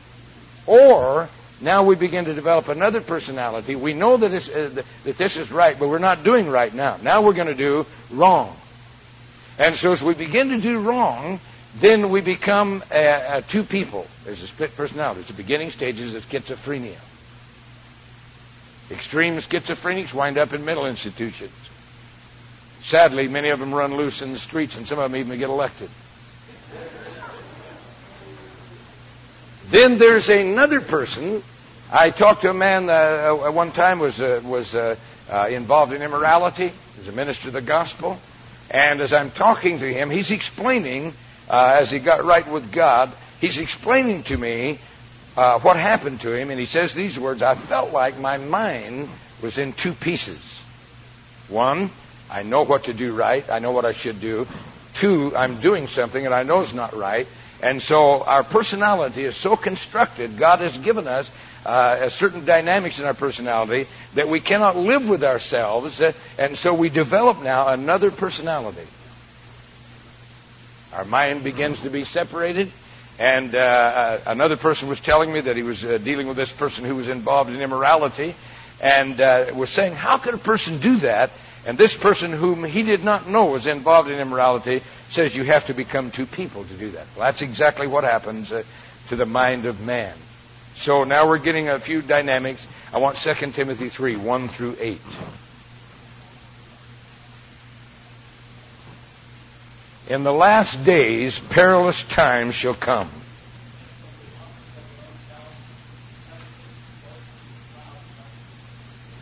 or 0.65 1.29
now 1.59 1.83
we 1.83 1.95
begin 1.95 2.25
to 2.25 2.33
develop 2.33 2.67
another 2.67 3.01
personality. 3.01 3.75
We 3.75 3.93
know 3.93 4.17
that, 4.17 4.31
uh, 4.31 4.83
that 5.03 5.17
this 5.17 5.37
is 5.37 5.51
right, 5.51 5.77
but 5.77 5.89
we're 5.89 5.97
not 5.97 6.23
doing 6.23 6.49
right 6.49 6.73
now. 6.73 6.97
Now 7.01 7.21
we're 7.21 7.33
going 7.33 7.47
to 7.47 7.55
do 7.55 7.85
wrong. 8.11 8.55
And 9.57 9.75
so 9.75 9.91
as 9.91 10.03
we 10.03 10.13
begin 10.13 10.49
to 10.49 10.57
do 10.59 10.79
wrong, 10.79 11.39
then 11.79 12.09
we 12.09 12.21
become 12.21 12.83
two 13.49 13.63
people. 13.63 14.07
There's 14.23 14.41
a 14.41 14.47
split 14.47 14.75
personality. 14.75 15.21
It's 15.21 15.29
the 15.29 15.35
beginning 15.35 15.71
stages 15.71 16.13
of 16.13 16.27
schizophrenia. 16.29 16.97
Extreme 18.89 19.37
schizophrenics 19.37 20.13
wind 20.13 20.37
up 20.37 20.53
in 20.53 20.63
mental 20.63 20.85
institutions. 20.85 21.51
Sadly, 22.87 23.27
many 23.27 23.49
of 23.49 23.59
them 23.59 23.73
run 23.73 23.97
loose 23.97 24.21
in 24.21 24.31
the 24.31 24.39
streets, 24.39 24.77
and 24.77 24.87
some 24.87 24.97
of 24.97 25.11
them 25.11 25.19
even 25.19 25.37
get 25.37 25.49
elected. 25.49 25.89
Then 29.69 29.97
there's 29.97 30.29
another 30.29 30.79
person. 30.79 31.43
I 31.91 32.11
talked 32.11 32.43
to 32.43 32.49
a 32.49 32.53
man 32.53 32.89
uh, 32.89 33.33
one 33.51 33.71
time 33.71 33.99
was 33.99 34.21
uh, 34.21 34.39
was 34.43 34.73
uh, 34.73 34.95
uh, 35.29 35.47
involved 35.49 35.91
in 35.91 36.01
immorality. 36.01 36.71
He's 36.95 37.09
a 37.09 37.11
minister 37.11 37.49
of 37.49 37.53
the 37.55 37.61
gospel, 37.61 38.17
and 38.71 39.01
as 39.01 39.11
I'm 39.11 39.31
talking 39.31 39.79
to 39.79 39.93
him, 39.93 40.09
he's 40.09 40.31
explaining 40.31 41.13
uh, 41.49 41.77
as 41.79 41.91
he 41.91 41.99
got 41.99 42.23
right 42.23 42.47
with 42.47 42.71
God, 42.71 43.11
he's 43.41 43.57
explaining 43.57 44.23
to 44.23 44.37
me 44.37 44.79
uh, 45.35 45.59
what 45.59 45.75
happened 45.75 46.21
to 46.21 46.33
him, 46.33 46.51
and 46.51 46.59
he 46.59 46.65
says 46.65 46.93
these 46.93 47.19
words 47.19 47.41
I 47.41 47.55
felt 47.55 47.91
like 47.91 48.17
my 48.17 48.37
mind 48.37 49.09
was 49.41 49.57
in 49.57 49.73
two 49.73 49.91
pieces. 49.91 50.39
One, 51.49 51.89
I 52.29 52.43
know 52.43 52.63
what 52.63 52.85
to 52.85 52.93
do 52.93 53.13
right, 53.13 53.49
I 53.49 53.59
know 53.59 53.71
what 53.71 53.85
I 53.85 53.93
should 53.93 54.19
do. 54.19 54.47
Two, 54.95 55.35
I'm 55.35 55.61
doing 55.61 55.87
something 55.87 56.25
and 56.25 56.33
I 56.33 56.43
know 56.43 56.61
it's 56.61 56.73
not 56.73 56.95
right. 56.95 57.27
And 57.61 57.81
so 57.81 58.23
our 58.23 58.43
personality 58.43 59.23
is 59.23 59.35
so 59.35 59.55
constructed, 59.55 60.37
God 60.37 60.59
has 60.59 60.77
given 60.77 61.07
us 61.07 61.29
uh, 61.65 61.97
a 62.01 62.09
certain 62.09 62.45
dynamics 62.45 62.99
in 62.99 63.05
our 63.05 63.13
personality 63.13 63.87
that 64.13 64.29
we 64.29 64.39
cannot 64.39 64.77
live 64.77 65.09
with 65.09 65.23
ourselves, 65.23 65.99
uh, 66.01 66.13
and 66.37 66.57
so 66.57 66.73
we 66.73 66.89
develop 66.89 67.43
now 67.43 67.67
another 67.67 68.09
personality. 68.09 68.87
Our 70.93 71.03
mind 71.03 71.43
begins 71.43 71.79
to 71.81 71.89
be 71.89 72.05
separated. 72.05 72.71
And 73.19 73.55
uh, 73.55 73.57
uh, 73.57 74.19
another 74.27 74.57
person 74.57 74.89
was 74.89 74.99
telling 74.99 75.33
me 75.33 75.41
that 75.41 75.55
he 75.55 75.63
was 75.63 75.83
uh, 75.83 75.97
dealing 75.97 76.27
with 76.27 76.37
this 76.37 76.51
person 76.51 76.85
who 76.85 76.95
was 76.95 77.09
involved 77.09 77.49
in 77.49 77.61
immorality 77.61 78.35
and 78.79 79.19
uh, 79.19 79.47
was 79.55 79.71
saying, 79.71 79.93
How 79.93 80.17
could 80.17 80.35
a 80.35 80.39
person 80.39 80.79
do 80.79 80.97
that? 80.97 81.31
And 81.67 81.77
this 81.77 81.93
person, 81.93 82.31
whom 82.31 82.63
he 82.63 82.81
did 82.81 83.03
not 83.03 83.27
know 83.27 83.47
was 83.47 83.67
involved 83.67 84.09
in 84.09 84.19
immorality, 84.19 84.81
says 85.09 85.35
you 85.35 85.43
have 85.43 85.65
to 85.65 85.73
become 85.73 86.11
two 86.11 86.25
people 86.25 86.63
to 86.63 86.73
do 86.73 86.91
that. 86.91 87.05
Well, 87.13 87.25
that's 87.25 87.41
exactly 87.41 87.87
what 87.87 88.05
happens 88.05 88.53
uh, 88.53 88.63
to 89.09 89.17
the 89.17 89.25
mind 89.25 89.65
of 89.65 89.85
man. 89.85 90.15
So 90.77 91.03
now 91.03 91.27
we're 91.27 91.39
getting 91.39 91.67
a 91.67 91.77
few 91.77 92.01
dynamics. 92.01 92.65
I 92.93 92.99
want 92.99 93.17
2 93.17 93.51
Timothy 93.51 93.89
3 93.89 94.15
1 94.15 94.47
through 94.47 94.77
8. 94.79 95.01
In 100.07 100.23
the 100.23 100.31
last 100.31 100.85
days, 100.85 101.37
perilous 101.37 102.01
times 102.03 102.55
shall 102.55 102.75
come. 102.75 103.09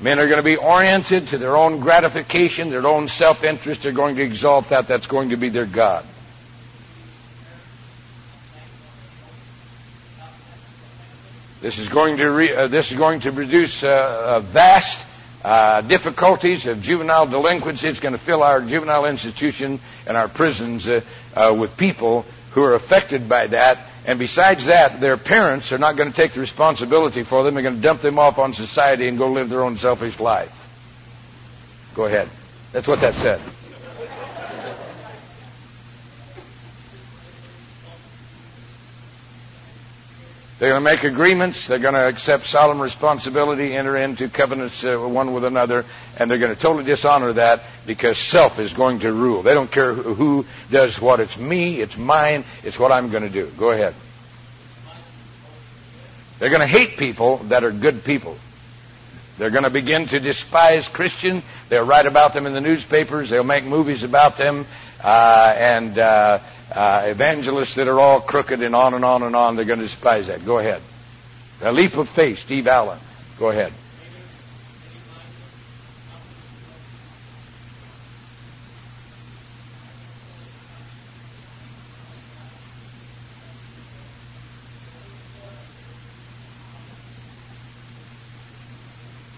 Men 0.06 0.20
are 0.20 0.28
going 0.28 0.38
to 0.38 0.44
be 0.44 0.56
oriented 0.56 1.30
to 1.30 1.40
their 1.40 1.58
own 1.58 1.80
gratification, 1.80 2.70
their 2.70 2.86
own 2.86 3.08
self-interest. 3.08 3.82
They're 3.82 3.92
going 3.92 4.18
to 4.18 4.22
exalt 4.22 4.70
that. 4.70 4.88
That's 4.88 5.08
going 5.08 5.30
to 5.30 5.36
be 5.36 5.50
their 5.50 5.66
God. 5.66 6.06
This 11.60 11.80
is 11.80 11.90
going 11.90 12.18
to 12.18 12.30
re, 12.30 12.54
uh, 12.54 12.68
this 12.68 12.92
is 12.92 13.00
going 13.00 13.22
to 13.22 13.32
produce 13.32 13.84
uh, 13.84 14.42
vast 14.42 15.02
uh, 15.44 15.82
difficulties 15.82 16.68
of 16.68 16.84
juvenile 16.84 17.26
delinquency. 17.26 17.88
It's 17.88 18.00
going 18.00 18.14
to 18.14 18.20
fill 18.20 18.44
our 18.44 18.62
juvenile 18.62 19.08
institution 19.08 19.80
and 20.06 20.16
our 20.16 20.28
prisons 20.28 20.88
uh, 20.88 21.02
uh, 21.36 21.56
with 21.60 21.78
people 21.78 22.28
who 22.52 22.62
are 22.62 22.76
affected 22.76 23.28
by 23.28 23.48
that. 23.48 23.80
And 24.08 24.20
besides 24.20 24.66
that, 24.66 25.00
their 25.00 25.18
parents 25.18 25.72
are 25.72 25.80
not 25.80 25.96
going 25.96 26.10
to 26.10 26.16
take 26.16 26.34
the 26.34 26.40
responsibility 26.40 27.24
for 27.24 27.44
them. 27.44 27.56
They're 27.56 27.64
going 27.64 27.78
to 27.78 27.82
dump 27.82 28.02
them 28.02 28.20
off 28.20 28.38
on 28.38 28.54
society 28.54 29.08
and 29.08 29.18
go 29.18 29.32
live 29.32 29.50
their 29.50 29.64
own 29.64 29.78
selfish 29.78 30.20
life. 30.20 30.52
Go 31.96 32.06
ahead. 32.06 32.30
That's 32.72 32.88
what 32.88 33.02
that 33.02 33.16
said. 33.16 33.42
They're 40.58 40.70
going 40.70 40.84
to 40.84 40.90
make 40.90 41.04
agreements. 41.04 41.68
They're 41.68 41.80
going 41.80 41.96
to 41.96 42.08
accept 42.08 42.48
solemn 42.48 42.80
responsibility, 42.80 43.76
enter 43.76 43.98
into 43.98 44.30
covenants 44.30 44.86
uh, 44.86 44.98
one 44.98 45.34
with 45.34 45.44
another, 45.44 45.84
and 46.18 46.32
they're 46.32 46.38
going 46.38 46.56
to 46.56 46.60
totally 46.60 46.86
dishonor 46.86 47.34
that 47.34 47.64
because 47.86 48.18
self 48.18 48.58
is 48.58 48.72
going 48.72 49.00
to 49.00 49.12
rule. 49.12 49.42
They 49.42 49.54
don't 49.54 49.70
care 49.70 49.94
who 49.94 50.46
does 50.72 51.00
what. 51.00 51.20
It's 51.20 51.38
me. 51.38 51.82
It's 51.82 51.98
mine. 51.98 52.46
It's 52.64 52.80
what 52.80 52.94
I'm 52.94 53.10
going 53.10 53.24
to 53.24 53.30
do. 53.30 53.48
Go 53.58 53.72
ahead. 53.72 53.96
They're 56.40 56.50
going 56.50 56.62
to 56.62 56.68
hate 56.68 56.98
people 56.98 57.38
that 57.50 57.66
are 57.66 57.72
good 57.72 58.06
people. 58.06 58.38
They're 59.38 59.50
going 59.50 59.64
to 59.66 59.70
begin 59.70 60.08
to 60.08 60.20
despise 60.22 60.88
Christian. 60.88 61.44
They'll 61.68 61.86
write 61.86 62.06
about 62.06 62.34
them 62.34 62.46
in 62.48 62.54
the 62.54 62.62
newspapers. 62.62 63.30
They'll 63.30 63.44
make 63.44 63.66
movies 63.66 64.04
about 64.04 64.38
them. 64.38 64.66
Uh, 65.04 65.54
and 65.58 66.00
uh, 66.00 66.40
uh, 66.76 67.04
evangelists 67.06 67.76
that 67.76 67.88
are 67.88 68.00
all 68.00 68.20
crooked 68.20 68.62
and 68.62 68.76
on 68.76 68.94
and 68.94 69.06
on 69.06 69.24
and 69.24 69.36
on. 69.36 69.56
They're 69.56 69.66
going 69.66 69.80
to 69.80 69.86
despise 69.86 70.28
that. 70.28 70.46
Go 70.46 70.60
ahead. 70.60 70.82
A 71.62 71.72
leap 71.72 71.96
of 71.96 72.10
faith, 72.10 72.40
Steve 72.40 72.68
Allen. 72.68 73.00
Go 73.40 73.50
ahead. 73.50 73.72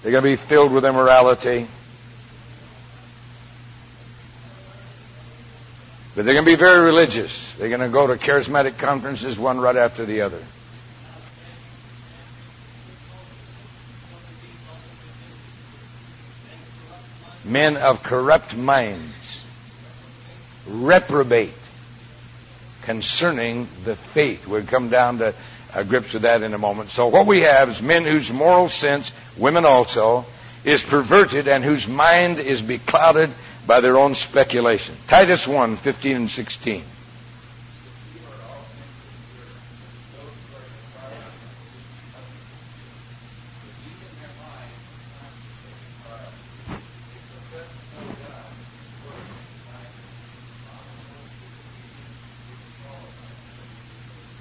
They're 0.02 0.21
going 0.21 0.23
to 0.23 0.41
be 0.41 0.47
filled 0.47 0.71
with 0.71 0.86
immorality. 0.86 1.67
But 6.17 6.25
they're 6.25 6.34
going 6.34 6.45
to 6.47 6.51
be 6.51 6.56
very 6.56 6.84
religious. 6.84 7.53
They're 7.60 7.69
going 7.69 7.80
to 7.80 7.89
go 7.89 8.08
to 8.08 8.15
charismatic 8.15 8.80
conferences, 8.80 9.38
one 9.38 9.60
right 9.60 9.75
after 9.75 10.03
the 10.03 10.21
other. 10.21 10.41
Men 17.45 17.77
of 17.77 18.01
corrupt 18.01 18.58
minds, 18.58 19.43
reprobate 20.67 21.53
concerning 22.82 23.67
the 23.86 23.95
faith. 23.95 24.47
We'll 24.47 24.65
come 24.65 24.89
down 24.89 25.19
to 25.19 25.36
grips 25.88 26.13
with 26.13 26.23
that 26.23 26.41
in 26.41 26.56
a 26.56 26.58
moment. 26.58 26.89
So 26.89 27.10
what 27.10 27.27
we 27.27 27.43
have 27.43 27.69
is 27.69 27.80
men 27.80 28.06
whose 28.06 28.32
moral 28.32 28.69
sense, 28.69 29.12
women 29.38 29.65
also, 29.65 30.25
is 30.65 30.82
perverted 30.82 31.47
and 31.47 31.63
whose 31.63 31.88
mind 31.88 32.39
is 32.39 32.60
beclouded 32.63 33.32
by 33.67 33.82
their 33.82 33.97
own 33.97 34.15
speculation. 34.15 34.95
Titus 35.08 35.45
1, 35.45 35.75
15 35.75 36.15
and 36.15 36.32
16. 36.32 36.84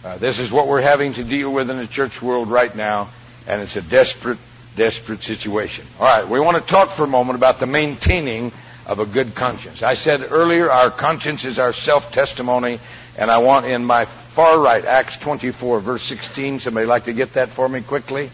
Uh, 0.04 0.16
this 0.18 0.38
is 0.38 0.52
what 0.52 0.68
we're 0.68 0.80
having 0.80 1.12
to 1.12 1.24
deal 1.24 1.52
with 1.52 1.68
in 1.68 1.78
the 1.78 1.86
church 1.86 2.22
world 2.22 2.48
right 2.48 2.76
now, 2.76 3.08
and 3.48 3.60
it's 3.60 3.74
a 3.74 3.82
desperate, 3.82 4.38
desperate 4.76 5.20
situation. 5.20 5.84
All 5.98 6.06
right, 6.06 6.28
we 6.28 6.38
want 6.38 6.56
to 6.56 6.62
talk 6.62 6.90
for 6.90 7.02
a 7.02 7.08
moment 7.08 7.36
about 7.36 7.58
the 7.58 7.66
maintaining 7.66 8.52
of 8.86 9.00
a 9.00 9.06
good 9.06 9.34
conscience. 9.34 9.82
I 9.82 9.94
said 9.94 10.26
earlier, 10.30 10.70
our 10.70 10.90
conscience 10.90 11.44
is 11.44 11.58
our 11.58 11.72
self-testimony, 11.72 12.78
and 13.18 13.30
I 13.30 13.38
want 13.38 13.66
in 13.66 13.84
my 13.84 14.04
far 14.04 14.60
right, 14.60 14.84
Acts 14.84 15.16
24, 15.18 15.80
verse 15.80 16.02
16, 16.04 16.60
somebody 16.60 16.86
like 16.86 17.04
to 17.04 17.12
get 17.12 17.34
that 17.34 17.48
for 17.48 17.68
me 17.68 17.80
quickly? 17.80 18.30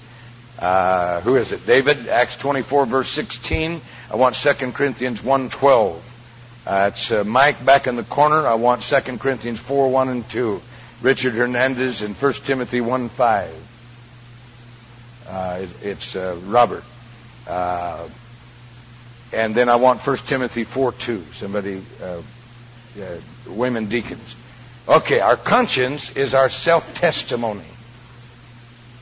Uh, 0.59 1.21
who 1.23 1.37
is 1.37 1.53
it? 1.53 1.67
David, 1.67 2.09
Acts 2.09 2.37
24, 2.37 2.87
verse 2.87 3.09
16. 3.11 3.81
I 4.11 4.17
want 4.17 4.35
2 4.37 4.73
Corinthians 4.73 5.21
1.12. 5.23 6.01
Uh, 6.65 6.91
it's 6.93 7.11
uh, 7.11 7.25
Mike 7.25 7.65
back 7.65 7.87
in 7.87 7.97
the 7.97 8.05
corner. 8.05 8.47
I 8.47 8.55
want 8.55 8.83
2 8.83 9.19
Corinthians 9.19 9.59
4, 9.59 9.91
1 9.91 10.09
and 10.11 10.29
2. 10.29 10.61
Richard 11.01 11.33
Hernandez 11.33 12.03
in 12.03 12.15
1 12.15 12.33
Timothy 12.45 12.81
1, 12.81 13.09
5. 13.09 13.69
Uh, 15.29 15.59
it, 15.63 15.69
it's 15.83 16.15
uh, 16.15 16.37
Robert. 16.45 16.85
And 19.33 19.55
then 19.55 19.69
I 19.69 19.77
want 19.77 20.07
1 20.07 20.17
Timothy 20.19 20.65
4 20.65 20.93
2. 20.93 21.25
Somebody, 21.35 21.83
uh, 22.03 22.21
uh, 23.01 23.17
women 23.47 23.89
deacons. 23.89 24.37
Okay, 24.89 25.21
our 25.21 25.37
conscience 25.37 26.15
is 26.17 26.35
our 26.35 26.49
self 26.49 26.95
testimony. 26.95 27.65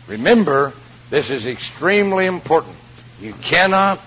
Remember, 0.06 0.72
this 1.08 1.30
is 1.30 1.46
extremely 1.46 2.26
important. 2.26 2.76
You 3.20 3.32
cannot 3.34 4.00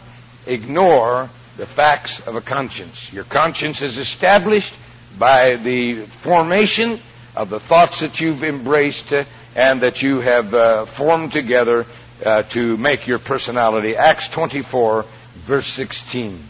ignore 0.45 1.29
the 1.57 1.65
facts 1.65 2.25
of 2.27 2.35
a 2.35 2.41
conscience. 2.41 3.11
Your 3.11 3.23
conscience 3.23 3.81
is 3.81 3.97
established 3.97 4.73
by 5.17 5.55
the 5.55 6.01
formation 6.01 6.99
of 7.35 7.49
the 7.49 7.59
thoughts 7.59 7.99
that 7.99 8.19
you've 8.21 8.43
embraced 8.43 9.11
uh, 9.13 9.25
and 9.55 9.81
that 9.81 10.01
you 10.01 10.19
have 10.19 10.53
uh, 10.53 10.85
formed 10.85 11.31
together 11.31 11.85
uh, 12.25 12.43
to 12.43 12.77
make 12.77 13.07
your 13.07 13.19
personality. 13.19 13.95
Acts 13.95 14.29
24 14.29 15.05
verse 15.45 15.67
16. 15.67 16.43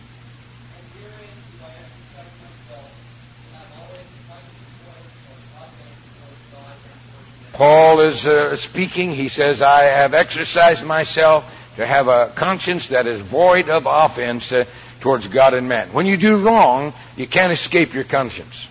Paul 7.54 8.00
is 8.00 8.26
uh, 8.26 8.56
speaking. 8.56 9.14
He 9.14 9.30
says, 9.30 9.62
I 9.62 9.84
have 9.84 10.16
exercised 10.16 10.84
myself 10.84 11.50
to 11.76 11.86
have 11.86 12.08
a 12.08 12.32
conscience 12.36 12.88
that 12.90 13.06
is 13.06 13.20
void 13.22 13.70
of 13.70 13.86
offense 13.86 14.52
uh, 14.52 14.66
towards 15.00 15.28
God 15.28 15.54
and 15.54 15.70
man. 15.70 15.90
When 15.90 16.08
you 16.08 16.18
do 16.18 16.38
wrong, 16.38 16.94
you 17.16 17.28
can't 17.28 17.52
escape 17.52 17.94
your 17.94 18.06
conscience. 18.06 18.68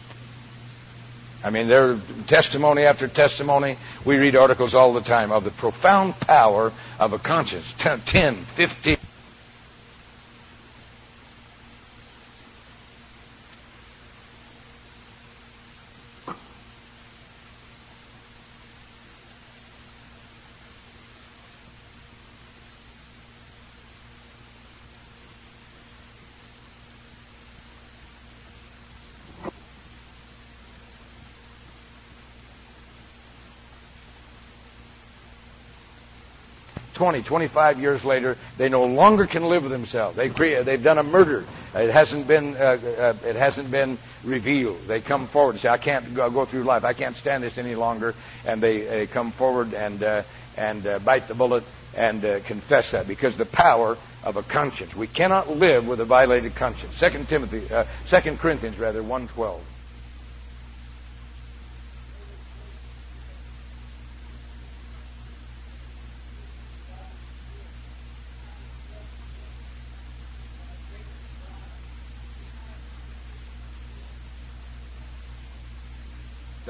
I 1.45 1.51
mean, 1.51 1.69
there 1.69 1.91
are 1.91 2.01
testimony 2.27 2.85
after 2.85 3.09
testimony. 3.09 3.77
We 4.05 4.17
read 4.17 4.37
articles 4.37 4.75
all 4.75 4.93
the 4.93 5.01
time 5.01 5.33
of 5.33 5.45
the 5.45 5.51
profound 5.51 6.19
power 6.21 6.73
of 6.99 7.13
a 7.13 7.19
conscience. 7.19 7.67
10, 7.79 8.37
15. 8.37 8.97
20, 37.03 37.23
25 37.23 37.81
years 37.81 38.05
later, 38.05 38.39
they 38.59 38.69
no 38.69 38.85
longer 38.85 39.27
can 39.27 39.43
live 39.43 39.65
with 39.65 39.73
themselves. 39.73 40.17
They 40.17 40.29
create, 40.29 40.65
they've 40.65 40.81
done 40.81 40.99
a 40.99 41.03
murder. 41.03 41.45
It 41.75 41.91
hasn't 41.91 42.29
been, 42.29 42.57
uh, 42.57 42.79
uh, 42.81 43.15
it 43.27 43.35
hasn't 43.35 43.73
been 43.73 43.99
revealed. 44.23 44.87
They 44.87 45.01
come 45.01 45.27
forward 45.27 45.57
and 45.57 45.61
say, 45.63 45.69
I 45.69 45.79
can't 45.79 46.15
go, 46.15 46.31
go 46.31 46.45
through 46.45 46.63
life. 46.63 46.85
I 46.85 46.93
can't 46.93 47.17
stand 47.17 47.43
this 47.43 47.59
any 47.59 47.75
longer. 47.75 48.15
And 48.47 48.63
they, 48.63 48.83
they 48.83 49.07
come 49.09 49.33
forward 49.33 49.75
and, 49.75 50.01
uh, 50.01 50.23
and 50.57 50.87
uh, 50.87 51.01
bite 51.01 51.27
the 51.27 51.35
bullet 51.35 51.65
and 51.97 52.25
uh, 52.25 52.39
confess 52.39 52.93
that 52.93 53.09
because 53.09 53.37
the 53.37 53.47
power 53.47 53.99
of 54.23 54.37
a 54.37 54.43
conscience. 54.45 54.95
We 54.95 55.09
cannot 55.09 55.51
live 55.51 55.89
with 55.89 55.99
a 55.99 56.05
violated 56.05 56.55
conscience. 56.55 56.95
Second 56.95 57.29
Timothy, 57.29 57.69
uh, 57.75 57.83
Second 58.07 58.39
Corinthians 58.39 58.79
rather, 58.79 59.03
112. 59.03 59.61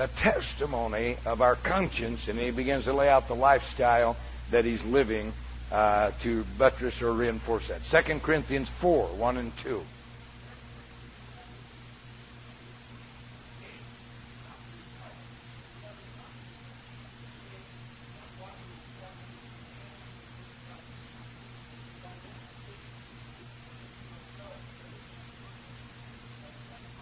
the 0.03 0.09
testimony 0.23 1.17
of 1.27 1.43
our 1.43 1.57
conscience, 1.57 2.29
and 2.29 2.39
he 2.39 2.53
begins 2.53 2.85
to 2.85 2.93
lay 2.93 3.09
out 3.09 3.27
the 3.27 3.35
lifestyle 3.35 4.17
that 4.53 4.65
he's 4.65 4.83
living 4.85 5.33
uh, 5.73 6.13
to 6.21 6.45
buttress 6.57 7.03
or 7.03 7.13
reinforce 7.13 7.67
that. 7.69 7.85
2 8.05 8.21
Corinthians 8.21 8.69
4 8.69 9.09
1 9.09 9.37
and 9.37 9.57
2. 9.59 9.83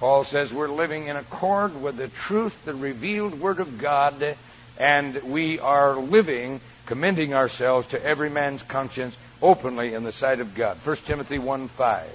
Paul 0.00 0.24
says 0.24 0.50
we're 0.50 0.68
living 0.68 1.08
in 1.08 1.16
accord 1.16 1.82
with 1.82 1.98
the 1.98 2.08
truth, 2.08 2.64
the 2.64 2.72
revealed 2.72 3.38
Word 3.38 3.60
of 3.60 3.76
God, 3.76 4.34
and 4.78 5.22
we 5.24 5.58
are 5.58 5.94
living, 5.96 6.62
commending 6.86 7.34
ourselves 7.34 7.86
to 7.88 8.02
every 8.02 8.30
man's 8.30 8.62
conscience 8.62 9.14
openly 9.42 9.92
in 9.92 10.02
the 10.02 10.12
sight 10.12 10.40
of 10.40 10.54
God. 10.54 10.78
1 10.84 10.96
Timothy 11.04 11.38
1 11.38 11.68
5. 11.68 12.08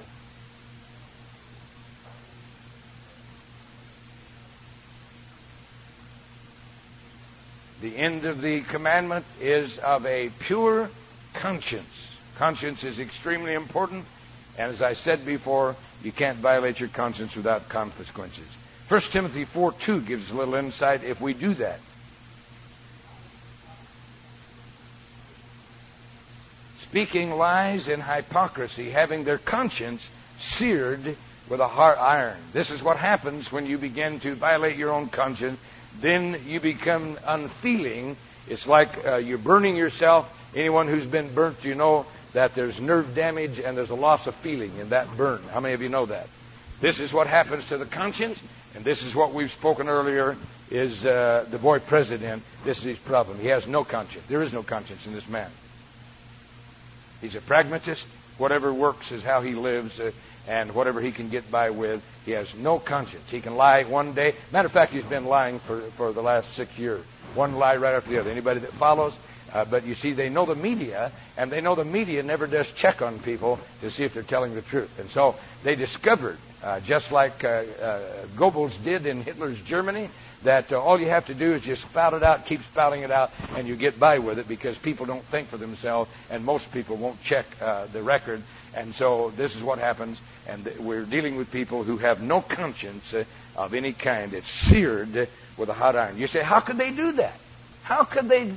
The 7.82 7.98
end 7.98 8.26
of 8.26 8.42
the 8.42 8.62
commandment 8.62 9.26
is 9.40 9.78
of 9.78 10.08
a 10.08 10.32
pure 10.40 10.90
conscience. 11.36 11.86
Conscience 12.36 12.84
is 12.84 12.98
extremely 12.98 13.54
important, 13.54 14.06
and 14.58 14.72
as 14.74 14.82
I 14.82 14.94
said 14.94 15.24
before, 15.24 15.76
you 16.06 16.12
can't 16.12 16.38
violate 16.38 16.80
your 16.80 16.90
conscience 16.90 17.36
without 17.36 17.68
consequences. 17.68 18.46
1 18.88 19.02
Timothy 19.02 19.44
4 19.44 19.72
2 19.72 20.02
gives 20.02 20.30
a 20.30 20.36
little 20.36 20.54
insight 20.54 21.04
if 21.04 21.20
we 21.20 21.34
do 21.34 21.56
that. 21.56 21.80
Speaking 26.82 27.32
lies 27.32 27.88
in 27.88 28.02
hypocrisy, 28.02 28.92
having 28.92 29.24
their 29.24 29.40
conscience 29.40 30.08
seared 30.40 31.18
with 31.50 31.60
a 31.60 31.68
hot 31.68 31.98
iron. 31.98 32.38
This 32.54 32.70
is 32.70 32.84
what 32.84 32.98
happens 32.98 33.52
when 33.52 33.66
you 33.66 33.80
begin 33.80 34.20
to 34.20 34.36
violate 34.36 34.78
your 34.78 34.92
own 34.92 35.10
conscience. 35.10 35.60
Then 36.00 36.40
you 36.46 36.60
become 36.60 37.18
unfeeling. 37.26 38.16
It's 38.48 38.68
like 38.68 39.06
uh, 39.06 39.16
you're 39.16 39.40
burning 39.40 39.76
yourself. 39.76 40.32
Anyone 40.56 40.88
who's 40.88 41.06
been 41.06 41.34
burnt, 41.34 41.64
you 41.64 41.74
know 41.74 42.06
that 42.36 42.54
there's 42.54 42.80
nerve 42.82 43.16
damage 43.16 43.60
and 43.60 43.78
there's 43.78 43.90
a 43.90 43.96
loss 43.96 44.28
of 44.28 44.36
feeling 44.36 44.78
in 44.78 44.90
that 44.90 45.16
burn. 45.16 45.42
How 45.52 45.62
many 45.62 45.74
of 45.74 45.82
you 45.82 45.90
know 45.90 46.06
that? 46.06 46.28
This 46.82 47.00
is 47.00 47.14
what 47.14 47.28
happens 47.28 47.66
to 47.68 47.78
the 47.78 47.86
conscience, 47.86 48.38
and 48.76 48.84
this 48.84 49.04
is 49.04 49.16
what 49.16 49.34
we've 49.34 49.52
spoken 49.52 49.88
earlier 49.88 50.36
is 50.70 51.06
uh, 51.06 51.46
the 51.50 51.58
boy 51.58 51.80
president. 51.80 52.44
This 52.66 52.80
is 52.80 52.84
his 52.84 53.00
problem. 53.00 53.40
He 53.40 53.48
has 53.48 53.68
no 53.68 53.86
conscience. 53.86 54.26
There 54.28 54.44
is 54.44 54.52
no 54.52 54.64
conscience 54.64 55.06
in 55.06 55.14
this 55.14 55.28
man. 55.30 55.50
He's 57.22 57.36
a 57.36 57.42
pragmatist. 57.42 58.06
Whatever 58.38 58.74
works 58.74 59.14
is 59.14 59.24
how 59.24 59.40
he 59.40 59.56
lives, 59.56 59.98
uh, 59.98 60.12
and 60.46 60.76
whatever 60.76 61.00
he 61.00 61.14
can 61.14 61.30
get 61.30 61.50
by 61.50 61.70
with. 61.70 62.04
He 62.26 62.32
has 62.32 62.54
no 62.54 62.80
conscience. 62.80 63.24
He 63.30 63.40
can 63.40 63.56
lie 63.56 63.84
one 63.84 64.14
day. 64.14 64.36
Matter 64.52 64.66
of 64.66 64.74
fact, 64.74 64.92
he's 64.92 65.06
been 65.06 65.26
lying 65.26 65.60
for, 65.60 65.80
for 65.92 66.12
the 66.12 66.22
last 66.22 66.54
six 66.54 66.78
years. 66.78 67.04
One 67.34 67.56
lie 67.56 67.78
right 67.78 67.96
after 67.96 68.10
the 68.10 68.20
other. 68.20 68.30
Anybody 68.30 68.60
that 68.60 68.74
follows 68.74 69.14
uh, 69.56 69.64
but 69.64 69.86
you 69.86 69.96
see, 69.96 70.12
they 70.12 70.28
know 70.28 70.46
the 70.46 70.54
media, 70.54 71.14
and 71.38 71.50
they 71.50 71.62
know 71.62 71.76
the 71.76 71.86
media 71.86 72.22
never 72.22 72.46
does 72.46 72.68
check 72.76 73.02
on 73.02 73.20
people 73.20 73.58
to 73.80 73.90
see 73.90 74.04
if 74.04 74.14
they're 74.14 74.22
telling 74.22 74.54
the 74.54 74.62
truth. 74.62 75.00
And 75.00 75.10
so 75.10 75.36
they 75.64 75.76
discovered, 75.76 76.38
uh, 76.62 76.82
just 76.82 77.10
like 77.10 77.46
uh, 77.46 77.64
uh 77.82 78.02
Goebbels 78.36 78.74
did 78.84 79.06
in 79.06 79.22
Hitler's 79.22 79.62
Germany, 79.62 80.10
that 80.44 80.74
uh, 80.74 80.82
all 80.82 81.00
you 81.00 81.08
have 81.08 81.28
to 81.28 81.34
do 81.34 81.54
is 81.54 81.62
just 81.62 81.84
spout 81.84 82.14
it 82.14 82.22
out, 82.22 82.46
keep 82.46 82.64
spouting 82.64 83.04
it 83.04 83.12
out, 83.12 83.32
and 83.56 83.66
you 83.66 83.78
get 83.78 83.98
by 83.98 84.20
with 84.20 84.40
it 84.40 84.48
because 84.50 84.78
people 84.78 85.06
don't 85.06 85.24
think 85.24 85.48
for 85.48 85.56
themselves, 85.56 86.12
and 86.30 86.44
most 86.44 86.70
people 86.74 86.98
won't 86.98 87.24
check 87.24 87.46
the 87.94 88.04
record. 88.04 88.44
And 88.74 88.94
so 88.94 89.32
this 89.38 89.56
is 89.56 89.64
what 89.64 89.80
happens, 89.80 90.20
and 90.48 90.70
we're 90.80 91.06
dealing 91.06 91.38
with 91.38 91.50
people 91.50 91.86
who 91.86 91.96
have 92.00 92.22
no 92.22 92.42
conscience 92.42 93.16
of 93.56 93.74
any 93.74 93.94
kind. 93.94 94.34
It's 94.34 94.50
seared 94.50 95.30
with 95.56 95.70
a 95.70 95.74
hot 95.74 95.96
iron. 95.96 96.18
You 96.18 96.28
say, 96.28 96.44
how 96.44 96.60
could 96.60 96.78
they 96.78 96.92
do 96.92 97.14
that? 97.14 97.40
How 97.86 98.04
could 98.04 98.28
they, 98.28 98.50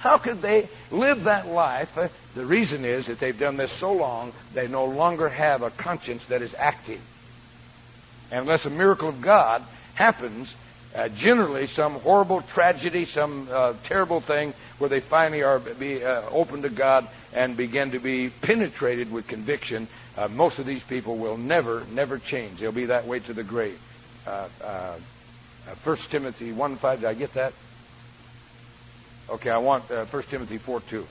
how 0.00 0.18
could 0.18 0.42
they 0.42 0.68
live 0.90 1.24
that 1.24 1.46
life? 1.46 1.96
Uh, 1.96 2.08
the 2.34 2.44
reason 2.44 2.84
is 2.84 3.06
that 3.06 3.18
they've 3.18 3.38
done 3.38 3.56
this 3.56 3.72
so 3.72 3.90
long, 3.90 4.34
they 4.52 4.68
no 4.68 4.84
longer 4.84 5.30
have 5.30 5.62
a 5.62 5.70
conscience 5.70 6.26
that 6.26 6.42
is 6.42 6.54
active. 6.58 7.00
And 8.30 8.40
unless 8.40 8.66
a 8.66 8.70
miracle 8.70 9.08
of 9.08 9.22
God 9.22 9.64
happens, 9.94 10.54
uh, 10.94 11.08
generally 11.08 11.68
some 11.68 11.94
horrible 11.94 12.42
tragedy, 12.42 13.06
some 13.06 13.48
uh, 13.50 13.72
terrible 13.84 14.20
thing 14.20 14.52
where 14.76 14.90
they 14.90 15.00
finally 15.00 15.42
are 15.42 15.58
be 15.58 16.04
uh, 16.04 16.28
open 16.30 16.60
to 16.60 16.68
God 16.68 17.08
and 17.32 17.56
begin 17.56 17.92
to 17.92 17.98
be 17.98 18.28
penetrated 18.28 19.10
with 19.10 19.26
conviction, 19.26 19.88
uh, 20.18 20.28
most 20.28 20.58
of 20.58 20.66
these 20.66 20.82
people 20.82 21.16
will 21.16 21.38
never, 21.38 21.82
never 21.92 22.18
change. 22.18 22.60
They'll 22.60 22.72
be 22.72 22.86
that 22.86 23.06
way 23.06 23.20
to 23.20 23.32
the 23.32 23.42
grave. 23.42 23.80
Uh, 24.26 24.48
1 25.82 25.96
Timothy 26.10 26.52
1 26.52 26.76
5, 26.76 27.00
did 27.00 27.08
I 27.08 27.14
get 27.14 27.32
that? 27.34 27.54
Okay, 29.28 29.50
I 29.50 29.58
want 29.58 29.90
uh, 29.90 30.04
1 30.04 30.22
Timothy 30.24 30.58
4 30.58 30.80
2. 30.82 31.06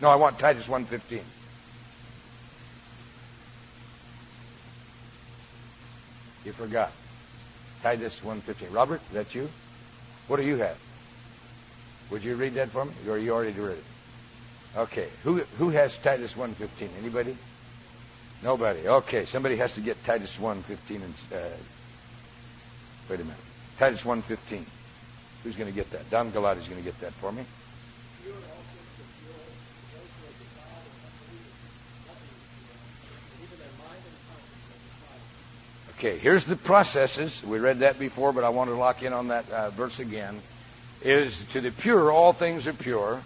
No, 0.00 0.08
I 0.08 0.14
want 0.16 0.38
Titus 0.38 0.66
1.15. 0.66 1.20
You 6.44 6.52
forgot. 6.52 6.92
Titus 7.82 8.20
1.15. 8.20 8.72
Robert, 8.74 9.00
is 9.08 9.14
that 9.14 9.34
you? 9.34 9.48
What 10.28 10.36
do 10.36 10.42
you 10.44 10.56
have? 10.56 10.76
Would 12.10 12.24
you 12.24 12.36
read 12.36 12.54
that 12.54 12.68
for 12.68 12.84
me? 12.84 12.92
Or 13.08 13.18
you 13.18 13.32
already 13.32 13.52
read 13.52 13.78
it? 13.78 13.84
Okay. 14.76 15.08
Who, 15.24 15.38
who 15.58 15.70
has 15.70 15.96
Titus 15.98 16.34
1.15? 16.34 16.88
Anybody? 16.98 17.36
Nobody. 18.42 18.88
Okay. 18.88 19.24
Somebody 19.24 19.56
has 19.56 19.72
to 19.74 19.80
get 19.80 20.02
Titus 20.04 20.36
1.15 20.36 20.96
and, 20.96 21.14
uh, 21.32 21.38
wait 23.08 23.20
a 23.20 23.24
minute. 23.24 23.38
Titus 23.78 24.02
1.15. 24.02 24.64
Who's 25.44 25.56
going 25.56 25.70
to 25.70 25.74
get 25.74 25.90
that? 25.90 26.08
Don 26.10 26.30
Galati's 26.30 26.68
going 26.68 26.80
to 26.80 26.84
get 26.84 26.98
that 27.00 27.12
for 27.14 27.32
me. 27.32 27.44
Okay, 35.98 36.18
here's 36.18 36.44
the 36.44 36.56
processes. 36.56 37.42
We 37.44 37.60
read 37.60 37.78
that 37.78 37.96
before, 37.96 38.32
but 38.32 38.42
I 38.42 38.48
want 38.48 38.70
to 38.70 38.76
lock 38.76 39.04
in 39.04 39.12
on 39.12 39.28
that 39.28 39.48
uh, 39.50 39.70
verse 39.70 40.00
again. 40.00 40.40
Is 41.00 41.44
to 41.52 41.60
the 41.60 41.70
pure 41.70 42.10
all 42.10 42.32
things 42.32 42.66
are 42.66 42.72
pure, 42.72 43.22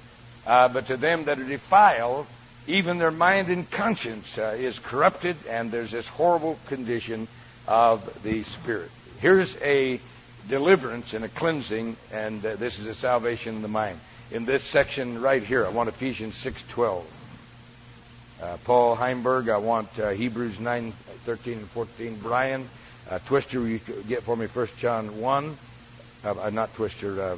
uh, 0.47 0.69
but 0.69 0.87
to 0.89 0.99
them 0.99 1.25
that 1.25 1.39
are 1.39 1.45
defiled, 1.45 2.27
even 2.67 2.99
their 2.99 3.11
mind 3.11 3.49
and 3.49 3.71
conscience 3.71 4.37
uh, 4.37 4.57
is 4.59 4.79
corrupted, 4.79 5.37
and 5.49 5.71
there's 5.71 5.91
this 5.91 6.07
horrible 6.09 6.59
condition 6.67 7.29
of 7.67 8.23
the 8.23 8.43
spirit. 8.43 8.91
Here's 9.21 9.57
a 9.63 9.99
deliverance 10.49 11.15
and 11.15 11.25
a 11.25 11.29
cleansing, 11.29 11.97
and 12.13 12.45
uh, 12.45 12.57
this 12.57 12.79
is 12.79 12.87
a 12.87 12.95
salvation 12.95 13.57
in 13.57 13.63
the 13.63 13.69
mind. 13.69 14.01
In 14.31 14.45
this 14.45 14.63
section 14.63 15.21
right 15.21 15.43
here, 15.43 15.67
I 15.67 15.71
want 15.71 15.89
Ephesians 15.89 16.35
6.12. 16.35 17.05
Uh, 18.43 18.57
Paul 18.65 18.97
Heimberg, 18.97 19.49
I 19.49 19.59
want 19.59 19.99
uh, 19.99 20.11
Hebrews 20.11 20.61
9, 20.61 20.93
13 21.25 21.59
and 21.59 21.69
14. 21.69 22.19
Brian, 22.23 22.69
Twister, 23.27 23.67
you 23.67 23.79
get 24.09 24.25
for 24.25 24.37
me 24.37 24.47
1 24.47 24.69
John 24.79 25.21
1? 25.21 25.57
Uh, 26.25 26.35
uh, 26.41 26.51
not 26.51 26.75
Twister, 26.75 27.23
uh, 27.23 27.37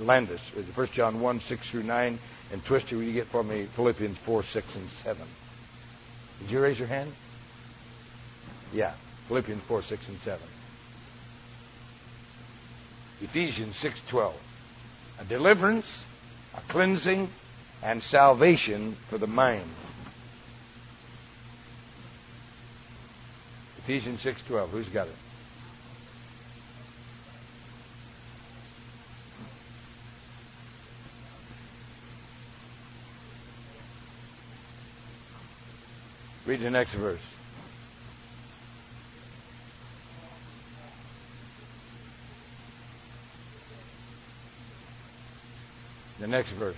Landis. 0.00 0.40
1 0.74 0.88
John 0.88 1.20
1, 1.20 1.40
6 1.40 1.70
through 1.70 1.84
9. 1.84 2.18
And 2.52 2.64
Twister, 2.64 2.96
you 2.96 3.12
get 3.12 3.26
for 3.26 3.42
me 3.42 3.64
Philippians 3.64 4.18
4, 4.18 4.42
6, 4.42 4.74
and 4.74 4.90
7? 4.90 5.26
Did 6.40 6.50
you 6.50 6.60
raise 6.60 6.78
your 6.78 6.88
hand? 6.88 7.12
Yeah, 8.72 8.92
Philippians 9.28 9.62
4, 9.62 9.82
6, 9.82 10.08
and 10.08 10.20
7. 10.20 10.40
Ephesians 13.20 13.76
6:12. 13.76 14.32
A 15.20 15.24
deliverance, 15.24 16.02
a 16.56 16.60
cleansing, 16.72 17.30
and 17.82 18.02
salvation 18.02 18.96
for 19.08 19.18
the 19.18 19.26
mind. 19.26 19.70
Ephesians 23.78 24.22
6:12. 24.22 24.70
Who's 24.70 24.88
got 24.88 25.06
it? 25.08 25.14
Read 36.46 36.60
the 36.60 36.70
next 36.70 36.92
verse. 36.92 37.33
The 46.24 46.30
next 46.30 46.52
verse. 46.52 46.74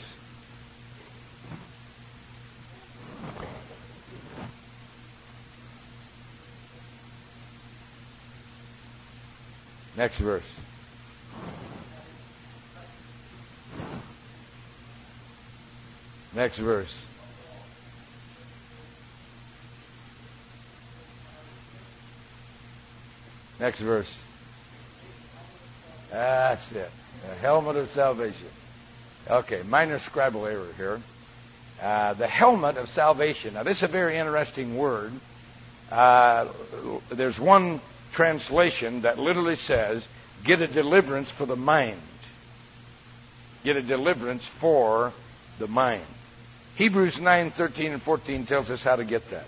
Next 9.97 10.17
verse. 10.17 10.43
Next 16.35 16.57
verse. 16.59 16.95
Next 23.61 23.79
verse. 23.79 24.13
That's 26.11 26.73
it. 26.73 26.91
The 27.29 27.35
helmet 27.37 27.77
of 27.77 27.93
salvation. 27.93 28.49
Okay, 29.29 29.63
minor 29.69 29.99
scribble 29.99 30.47
error 30.47 30.69
here. 30.77 31.01
Uh, 31.83 32.15
the 32.15 32.29
helmet 32.29 32.77
of 32.77 32.89
salvation. 32.89 33.55
Now, 33.55 33.65
this 33.65 33.79
is 33.79 33.83
a 33.83 33.89
very 33.89 34.17
interesting 34.17 34.77
word. 34.77 35.13
Uh, 35.91 36.47
there's 37.11 37.39
one 37.39 37.81
translation 38.13 39.03
that 39.03 39.19
literally 39.19 39.57
says, 39.57 40.07
get 40.45 40.63
a 40.63 40.67
deliverance 40.67 41.31
for 41.31 41.45
the 41.45 41.57
mind. 41.57 42.01
Get 43.65 43.77
a 43.77 43.83
deliverance 43.83 44.45
for 44.45 45.13
the 45.59 45.67
mind. 45.67 46.05
Hebrews 46.77 47.19
9, 47.19 47.51
13, 47.51 47.93
and 47.93 48.03
14 48.03 48.47
tells 48.47 48.71
us 48.71 48.83
how 48.83 48.97
to 48.97 49.05
get 49.05 49.31
that. 49.31 49.47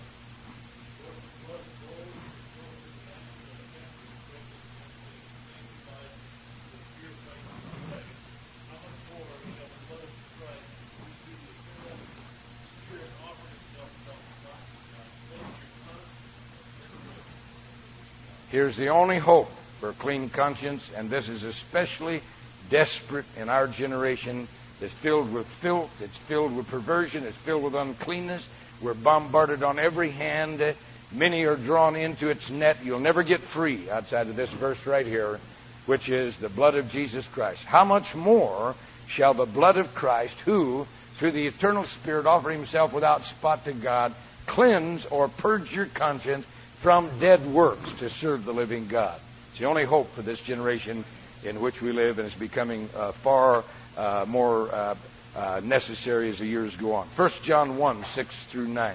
Here's 18.58 18.74
the 18.74 18.88
only 18.88 19.18
hope 19.18 19.52
for 19.78 19.90
a 19.90 19.92
clean 19.92 20.30
conscience, 20.30 20.90
and 20.96 21.08
this 21.08 21.28
is 21.28 21.44
especially 21.44 22.22
desperate 22.68 23.24
in 23.36 23.48
our 23.48 23.68
generation. 23.68 24.48
It's 24.80 24.92
filled 24.94 25.32
with 25.32 25.46
filth, 25.46 25.92
it's 26.02 26.16
filled 26.16 26.56
with 26.56 26.66
perversion, 26.66 27.22
it's 27.22 27.36
filled 27.36 27.62
with 27.62 27.76
uncleanness. 27.76 28.44
We're 28.80 28.94
bombarded 28.94 29.62
on 29.62 29.78
every 29.78 30.10
hand. 30.10 30.74
Many 31.12 31.44
are 31.44 31.54
drawn 31.54 31.94
into 31.94 32.30
its 32.30 32.50
net. 32.50 32.78
You'll 32.82 32.98
never 32.98 33.22
get 33.22 33.42
free 33.42 33.88
outside 33.88 34.26
of 34.26 34.34
this 34.34 34.50
verse 34.50 34.84
right 34.86 35.06
here, 35.06 35.38
which 35.86 36.08
is 36.08 36.36
the 36.38 36.48
blood 36.48 36.74
of 36.74 36.90
Jesus 36.90 37.28
Christ. 37.28 37.62
How 37.62 37.84
much 37.84 38.16
more 38.16 38.74
shall 39.06 39.34
the 39.34 39.46
blood 39.46 39.76
of 39.76 39.94
Christ, 39.94 40.34
who, 40.40 40.88
through 41.14 41.30
the 41.30 41.46
eternal 41.46 41.84
Spirit, 41.84 42.26
offer 42.26 42.50
himself 42.50 42.92
without 42.92 43.24
spot 43.24 43.64
to 43.66 43.72
God, 43.72 44.12
cleanse 44.46 45.06
or 45.06 45.28
purge 45.28 45.72
your 45.72 45.86
conscience 45.86 46.44
from 46.80 47.10
dead 47.18 47.44
works 47.46 47.90
to 47.98 48.08
serve 48.08 48.44
the 48.44 48.52
living 48.52 48.86
God. 48.86 49.20
It's 49.50 49.58
the 49.58 49.66
only 49.66 49.84
hope 49.84 50.12
for 50.14 50.22
this 50.22 50.40
generation 50.40 51.04
in 51.44 51.60
which 51.60 51.82
we 51.82 51.92
live, 51.92 52.18
and 52.18 52.26
it's 52.26 52.36
becoming 52.36 52.88
uh, 52.96 53.12
far 53.12 53.64
uh, 53.96 54.24
more 54.28 54.72
uh, 54.72 54.94
uh 55.36 55.60
necessary 55.64 56.30
as 56.30 56.38
the 56.38 56.46
years 56.46 56.74
go 56.76 56.94
on. 56.94 57.06
1 57.16 57.30
John 57.42 57.76
1 57.76 58.04
6 58.04 58.44
through 58.44 58.68
9. 58.68 58.94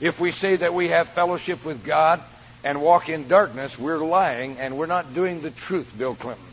If 0.00 0.18
we 0.18 0.32
say 0.32 0.56
that 0.56 0.74
we 0.74 0.88
have 0.88 1.08
fellowship 1.10 1.64
with 1.64 1.84
God 1.84 2.20
and 2.64 2.82
walk 2.82 3.08
in 3.08 3.28
darkness, 3.28 3.78
we're 3.78 4.04
lying 4.04 4.58
and 4.58 4.76
we're 4.76 4.86
not 4.86 5.14
doing 5.14 5.42
the 5.42 5.50
truth, 5.50 5.92
Bill 5.96 6.16
Clinton. 6.16 6.44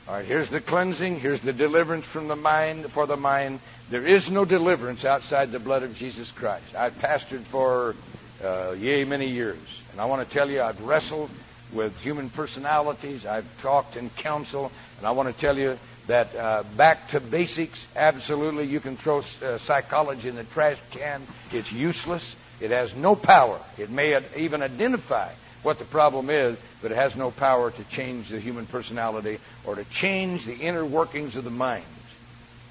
All 0.00 0.09
here's 0.22 0.48
the 0.48 0.60
cleansing. 0.60 1.20
Here's 1.20 1.40
the 1.40 1.52
deliverance 1.52 2.04
from 2.04 2.28
the 2.28 2.36
mind 2.36 2.90
for 2.90 3.06
the 3.06 3.16
mind. 3.16 3.60
There 3.90 4.06
is 4.06 4.30
no 4.30 4.44
deliverance 4.44 5.04
outside 5.04 5.52
the 5.52 5.58
blood 5.58 5.82
of 5.82 5.96
Jesus 5.96 6.30
Christ. 6.30 6.74
I've 6.74 6.98
pastored 6.98 7.42
for 7.42 7.94
uh, 8.42 8.72
yea 8.78 9.04
many 9.04 9.28
years, 9.28 9.58
and 9.92 10.00
I 10.00 10.06
want 10.06 10.26
to 10.26 10.32
tell 10.32 10.50
you 10.50 10.62
I've 10.62 10.80
wrestled 10.82 11.30
with 11.72 11.98
human 12.00 12.30
personalities. 12.30 13.26
I've 13.26 13.46
talked 13.62 13.96
and 13.96 14.14
counseled, 14.16 14.72
and 14.98 15.06
I 15.06 15.10
want 15.10 15.34
to 15.34 15.40
tell 15.40 15.58
you 15.58 15.78
that 16.06 16.34
uh, 16.34 16.62
back 16.76 17.08
to 17.10 17.20
basics. 17.20 17.86
Absolutely, 17.94 18.64
you 18.64 18.80
can 18.80 18.96
throw 18.96 19.18
uh, 19.18 19.58
psychology 19.58 20.28
in 20.28 20.36
the 20.36 20.44
trash 20.44 20.78
can. 20.90 21.22
It's 21.52 21.70
useless. 21.70 22.36
It 22.60 22.70
has 22.70 22.94
no 22.94 23.14
power. 23.16 23.58
It 23.78 23.90
may 23.90 24.20
even 24.36 24.62
identify 24.62 25.32
what 25.62 25.78
the 25.78 25.84
problem 25.84 26.30
is, 26.30 26.58
but 26.82 26.92
it 26.92 26.96
has 26.96 27.16
no 27.16 27.30
power 27.30 27.70
to 27.70 27.84
change 27.84 28.28
the 28.28 28.40
human 28.40 28.66
personality 28.66 29.38
or 29.64 29.74
to 29.74 29.84
change 29.84 30.44
the 30.44 30.56
inner 30.56 30.84
workings 30.84 31.36
of 31.36 31.44
the 31.44 31.50
mind. 31.50 31.84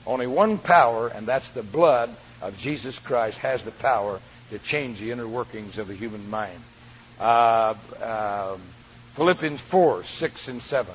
Only 0.07 0.27
one 0.27 0.57
power, 0.57 1.07
and 1.07 1.27
that's 1.27 1.49
the 1.49 1.63
blood 1.63 2.09
of 2.41 2.57
Jesus 2.57 2.97
Christ, 2.97 3.37
has 3.39 3.63
the 3.63 3.71
power 3.71 4.19
to 4.49 4.59
change 4.59 4.99
the 4.99 5.11
inner 5.11 5.27
workings 5.27 5.77
of 5.77 5.87
the 5.87 5.95
human 5.95 6.29
mind. 6.29 6.59
Uh, 7.19 7.75
uh, 8.01 8.57
Philippians 9.15 9.61
4, 9.61 10.03
6, 10.03 10.47
and 10.47 10.61
7. 10.61 10.93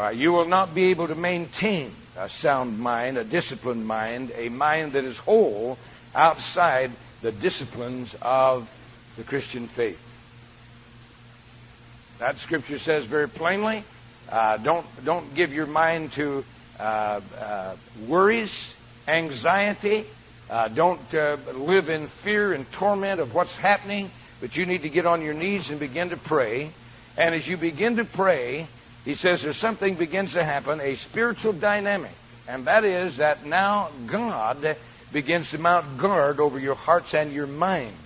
All 0.00 0.06
right, 0.06 0.16
you 0.16 0.32
will 0.32 0.46
not 0.46 0.74
be 0.74 0.86
able 0.86 1.08
to 1.08 1.14
maintain 1.14 1.92
a 2.16 2.26
sound 2.26 2.78
mind, 2.78 3.18
a 3.18 3.22
disciplined 3.22 3.86
mind, 3.86 4.32
a 4.34 4.48
mind 4.48 4.94
that 4.94 5.04
is 5.04 5.18
whole 5.18 5.76
outside 6.14 6.90
the 7.20 7.30
disciplines 7.30 8.16
of 8.22 8.66
the 9.18 9.24
Christian 9.24 9.68
faith. 9.68 10.00
That 12.18 12.38
scripture 12.38 12.78
says 12.78 13.04
very 13.04 13.28
plainly, 13.28 13.84
uh, 14.30 14.56
don't 14.56 14.86
don't 15.04 15.34
give 15.34 15.52
your 15.52 15.66
mind 15.66 16.12
to 16.12 16.46
uh, 16.78 17.20
uh, 17.38 17.76
worries, 18.06 18.72
anxiety. 19.06 20.06
Uh, 20.48 20.68
don't 20.68 21.14
uh, 21.14 21.36
live 21.52 21.90
in 21.90 22.06
fear 22.06 22.54
and 22.54 22.72
torment 22.72 23.20
of 23.20 23.34
what's 23.34 23.54
happening. 23.54 24.10
But 24.40 24.56
you 24.56 24.64
need 24.64 24.80
to 24.80 24.88
get 24.88 25.04
on 25.04 25.20
your 25.20 25.34
knees 25.34 25.68
and 25.68 25.78
begin 25.78 26.08
to 26.08 26.16
pray. 26.16 26.70
And 27.18 27.34
as 27.34 27.46
you 27.46 27.58
begin 27.58 27.96
to 27.96 28.06
pray, 28.06 28.66
he 29.04 29.14
says 29.14 29.42
there's 29.42 29.56
something 29.56 29.94
begins 29.94 30.34
to 30.34 30.44
happen, 30.44 30.80
a 30.80 30.96
spiritual 30.96 31.52
dynamic. 31.52 32.12
And 32.48 32.64
that 32.66 32.84
is 32.84 33.18
that 33.18 33.46
now 33.46 33.90
God 34.06 34.76
begins 35.12 35.50
to 35.50 35.58
mount 35.58 35.98
guard 35.98 36.40
over 36.40 36.58
your 36.58 36.74
hearts 36.74 37.14
and 37.14 37.32
your 37.32 37.46
minds. 37.46 37.96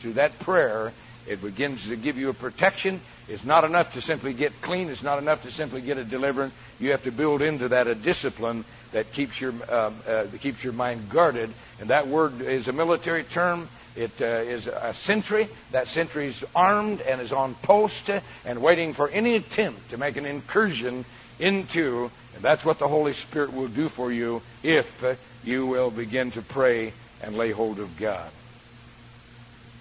Through 0.00 0.14
that 0.14 0.38
prayer, 0.40 0.92
it 1.26 1.42
begins 1.42 1.86
to 1.88 1.96
give 1.96 2.16
you 2.16 2.28
a 2.28 2.34
protection. 2.34 3.00
It's 3.28 3.44
not 3.44 3.64
enough 3.64 3.94
to 3.94 4.00
simply 4.00 4.34
get 4.34 4.60
clean. 4.60 4.88
It's 4.88 5.02
not 5.02 5.18
enough 5.18 5.42
to 5.42 5.50
simply 5.50 5.80
get 5.80 5.98
a 5.98 6.04
deliverance. 6.04 6.54
You 6.78 6.92
have 6.92 7.02
to 7.04 7.10
build 7.10 7.42
into 7.42 7.68
that 7.68 7.88
a 7.88 7.94
discipline 7.94 8.64
that 8.92 9.12
keeps 9.12 9.40
your 9.40 9.52
um, 9.68 9.96
uh, 10.06 10.26
keeps 10.40 10.62
your 10.62 10.72
mind 10.72 11.08
guarded. 11.08 11.50
And 11.80 11.90
that 11.90 12.06
word 12.06 12.40
is 12.40 12.68
a 12.68 12.72
military 12.72 13.24
term. 13.24 13.68
It 13.96 14.12
uh, 14.20 14.24
is 14.24 14.66
a 14.66 14.94
sentry. 14.94 15.48
That 15.72 15.88
sentry 15.88 16.28
is 16.28 16.44
armed 16.54 17.00
and 17.00 17.20
is 17.20 17.32
on 17.32 17.54
post 17.54 18.10
and 18.44 18.62
waiting 18.62 18.92
for 18.92 19.08
any 19.08 19.36
attempt 19.36 19.90
to 19.90 19.98
make 19.98 20.16
an 20.16 20.26
incursion 20.26 21.04
into. 21.38 22.10
And 22.34 22.42
that's 22.42 22.64
what 22.64 22.78
the 22.78 22.88
Holy 22.88 23.14
Spirit 23.14 23.52
will 23.52 23.68
do 23.68 23.88
for 23.88 24.12
you 24.12 24.42
if 24.62 25.18
you 25.44 25.66
will 25.66 25.90
begin 25.90 26.30
to 26.32 26.42
pray 26.42 26.92
and 27.22 27.36
lay 27.36 27.52
hold 27.52 27.78
of 27.78 27.96
God. 27.96 28.30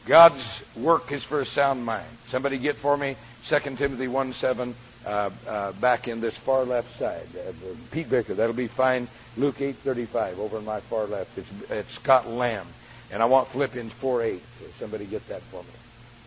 God's 0.06 0.62
work 0.76 1.12
is 1.12 1.24
for 1.24 1.42
a 1.42 1.46
sound 1.46 1.84
mind. 1.84 2.06
Somebody 2.30 2.58
get 2.58 2.76
for 2.76 2.96
me 2.96 3.16
2 3.48 3.60
Timothy 3.76 4.08
1 4.08 4.34
7 4.34 4.76
uh, 5.06 5.30
uh, 5.48 5.72
back 5.74 6.08
in 6.08 6.22
this 6.22 6.38
far 6.38 6.64
left 6.64 6.98
side. 6.98 7.28
Uh, 7.36 7.52
Pete 7.92 8.10
Baker, 8.10 8.34
that'll 8.34 8.54
be 8.54 8.68
fine. 8.68 9.08
Luke 9.38 9.58
8:35 9.60 10.40
over 10.40 10.58
on 10.58 10.66
my 10.66 10.80
far 10.80 11.06
left. 11.06 11.38
It's, 11.38 11.50
it's 11.70 11.94
Scott 11.94 12.28
Lamb. 12.28 12.66
And 13.12 13.22
I 13.22 13.26
want 13.26 13.48
Philippians 13.50 13.94
4 13.94 14.24
8. 14.24 14.44
Somebody 14.80 15.06
get 15.06 15.28
that 15.30 15.42
for 15.44 15.62
me. 15.62 15.70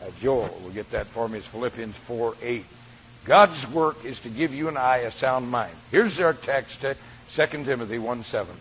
Uh, 0.03 0.11
Joel 0.21 0.61
will 0.63 0.71
get 0.71 0.91
that 0.93 1.07
for 1.09 1.29
me. 1.29 1.39
It's 1.39 1.47
Philippians 1.49 1.97
4 1.97 2.35
8. 2.41 2.65
God's 3.25 3.69
work 3.69 4.05
is 4.05 4.21
to 4.21 4.29
give 4.29 4.55
you 4.55 4.69
and 4.69 4.79
I 4.79 4.99
a 4.99 5.13
sound 5.13 5.51
mind. 5.51 5.75
Here's 5.91 6.21
our 6.21 6.33
text, 6.33 6.85
uh, 6.85 6.95
2 7.35 7.65
Timothy 7.65 7.99
1 7.99 8.25
7. 8.25 8.55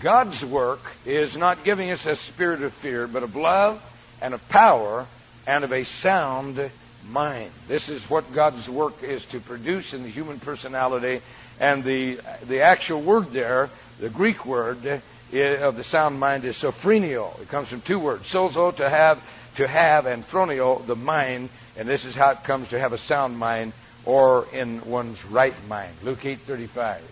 God's 0.00 0.42
work 0.42 0.80
is 1.04 1.36
not 1.36 1.62
giving 1.62 1.90
us 1.90 2.06
a 2.06 2.16
spirit 2.16 2.62
of 2.62 2.72
fear, 2.72 3.06
but 3.06 3.22
of 3.22 3.36
love 3.36 3.82
and 4.22 4.32
of 4.32 4.48
power 4.48 5.06
and 5.46 5.62
of 5.62 5.72
a 5.72 5.84
sound 5.84 6.70
mind. 7.10 7.50
This 7.68 7.88
is 7.88 8.08
what 8.08 8.32
God's 8.32 8.68
work 8.68 9.02
is 9.02 9.24
to 9.26 9.40
produce 9.40 9.94
in 9.94 10.02
the 10.02 10.08
human 10.08 10.40
personality. 10.40 11.20
And 11.58 11.84
the, 11.84 12.20
the 12.48 12.62
actual 12.62 13.02
word 13.02 13.32
there, 13.32 13.68
the 13.98 14.08
Greek 14.08 14.46
word, 14.46 15.02
of 15.32 15.76
the 15.76 15.84
sound 15.84 16.18
mind 16.18 16.44
is 16.44 16.56
sophrenio. 16.56 17.40
It 17.40 17.48
comes 17.48 17.68
from 17.68 17.82
two 17.82 17.98
words: 17.98 18.26
sozo, 18.26 18.74
to 18.76 18.88
have, 18.88 19.22
to 19.56 19.68
have, 19.68 20.06
and 20.06 20.26
phronio, 20.26 20.84
the 20.86 20.96
mind. 20.96 21.50
And 21.76 21.86
this 21.88 22.04
is 22.04 22.14
how 22.14 22.30
it 22.30 22.44
comes 22.44 22.68
to 22.68 22.80
have 22.80 22.92
a 22.92 22.98
sound 22.98 23.38
mind 23.38 23.72
or 24.04 24.46
in 24.52 24.84
one's 24.84 25.24
right 25.26 25.54
mind. 25.68 25.92
Luke 26.02 26.24
eight 26.24 26.40
thirty-five. 26.40 27.02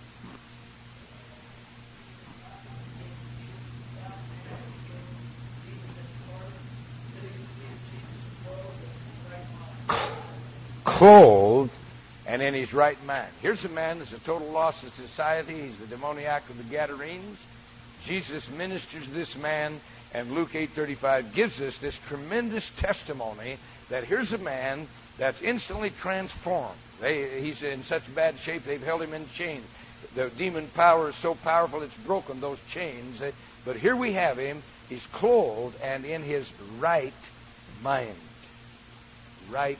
Clothed 10.89 11.71
and 12.27 12.43
in 12.43 12.55
his 12.55 12.73
right 12.73 13.03
mind. 13.05 13.29
Here's 13.41 13.65
a 13.65 13.69
man 13.69 13.99
that's 13.99 14.13
a 14.13 14.19
total 14.19 14.49
loss 14.49 14.81
to 14.81 14.91
society. 14.91 15.61
He's 15.61 15.77
the 15.77 15.87
demoniac 15.87 16.49
of 16.49 16.57
the 16.57 16.65
Gadarenes. 16.65 17.39
Jesus 18.05 18.49
ministers 18.51 19.09
this 19.09 19.37
man, 19.37 19.81
and 20.15 20.33
Luke 20.33 20.55
8:35 20.55 21.35
gives 21.35 21.61
us 21.61 21.77
this 21.79 21.97
tremendous 22.07 22.71
testimony 22.79 23.59
that 23.89 24.05
here's 24.05 24.33
a 24.33 24.39
man 24.39 24.89
that's 25.19 25.43
instantly 25.43 25.91
transformed. 25.91 26.79
They, 27.01 27.41
he's 27.41 27.63
in 27.63 27.83
such 27.85 28.15
bad 28.15 28.39
shape 28.39 28.65
they've 28.65 28.83
held 28.83 29.03
him 29.03 29.15
in 29.15 29.29
chains. 29.31 29.67
The 30.15 30.31
demon 30.31 30.69
power 30.69 31.11
is 31.11 31.17
so 31.17 31.35
powerful 31.35 31.83
it's 31.83 31.95
broken 31.99 32.41
those 32.41 32.59
chains. 32.71 33.23
But 33.65 33.77
here 33.77 33.97
we 33.97 34.15
have 34.15 34.39
him. 34.39 34.63
He's 34.89 35.07
clothed 35.07 35.81
and 35.83 36.05
in 36.05 36.23
his 36.23 36.49
right 36.79 37.13
mind. 37.83 38.15
Right 39.51 39.79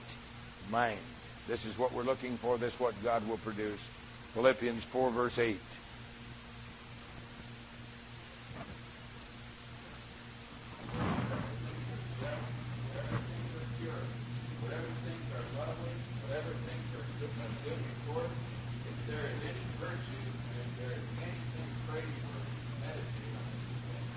mind. 0.69 0.99
This 1.47 1.65
is 1.65 1.77
what 1.77 1.93
we're 1.93 2.03
looking 2.03 2.37
for. 2.37 2.57
This 2.57 2.73
is 2.73 2.79
what 2.79 2.93
God 3.03 3.27
will 3.27 3.37
produce. 3.37 3.79
Philippians 4.33 4.83
4, 4.83 5.09
verse 5.11 5.37
8. 5.39 5.57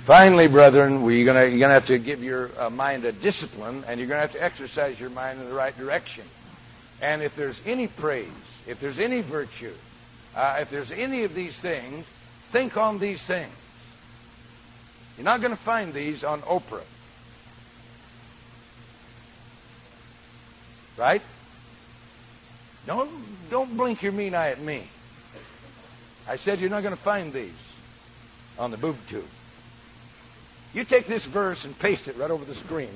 Finally, 0.04 0.48
brethren, 0.48 1.08
you're 1.08 1.24
going 1.24 1.58
to 1.58 1.68
have 1.68 1.86
to 1.86 1.96
give 1.96 2.24
your 2.24 2.50
uh, 2.58 2.68
mind 2.68 3.04
a 3.04 3.12
discipline, 3.12 3.84
and 3.86 4.00
you're 4.00 4.08
going 4.08 4.18
to 4.18 4.26
have 4.26 4.32
to 4.32 4.42
exercise 4.42 4.98
your 4.98 5.10
mind 5.10 5.40
in 5.40 5.48
the 5.48 5.54
right 5.54 5.78
direction. 5.78 6.24
And 7.02 7.20
if 7.20 7.34
there's 7.34 7.60
any 7.66 7.88
praise, 7.88 8.28
if 8.66 8.78
there's 8.80 9.00
any 9.00 9.20
virtue, 9.20 9.74
uh, 10.36 10.58
if 10.60 10.70
there's 10.70 10.92
any 10.92 11.24
of 11.24 11.34
these 11.34 11.54
things, 11.54 12.06
think 12.52 12.76
on 12.76 12.98
these 12.98 13.20
things. 13.20 13.52
You're 15.18 15.24
not 15.24 15.40
going 15.40 15.52
to 15.52 15.60
find 15.60 15.92
these 15.92 16.22
on 16.24 16.40
Oprah. 16.42 16.84
Right? 20.96 21.22
Don't, 22.86 23.10
don't 23.50 23.76
blink 23.76 24.02
your 24.02 24.12
mean 24.12 24.34
eye 24.34 24.50
at 24.50 24.60
me. 24.60 24.86
I 26.28 26.36
said 26.36 26.60
you're 26.60 26.70
not 26.70 26.82
going 26.82 26.94
to 26.94 27.00
find 27.02 27.32
these 27.32 27.50
on 28.58 28.70
the 28.70 28.76
boob 28.76 28.96
tube. 29.08 29.26
You 30.72 30.84
take 30.84 31.06
this 31.06 31.24
verse 31.24 31.64
and 31.64 31.76
paste 31.78 32.06
it 32.08 32.16
right 32.16 32.30
over 32.30 32.44
the 32.44 32.54
screen. 32.54 32.90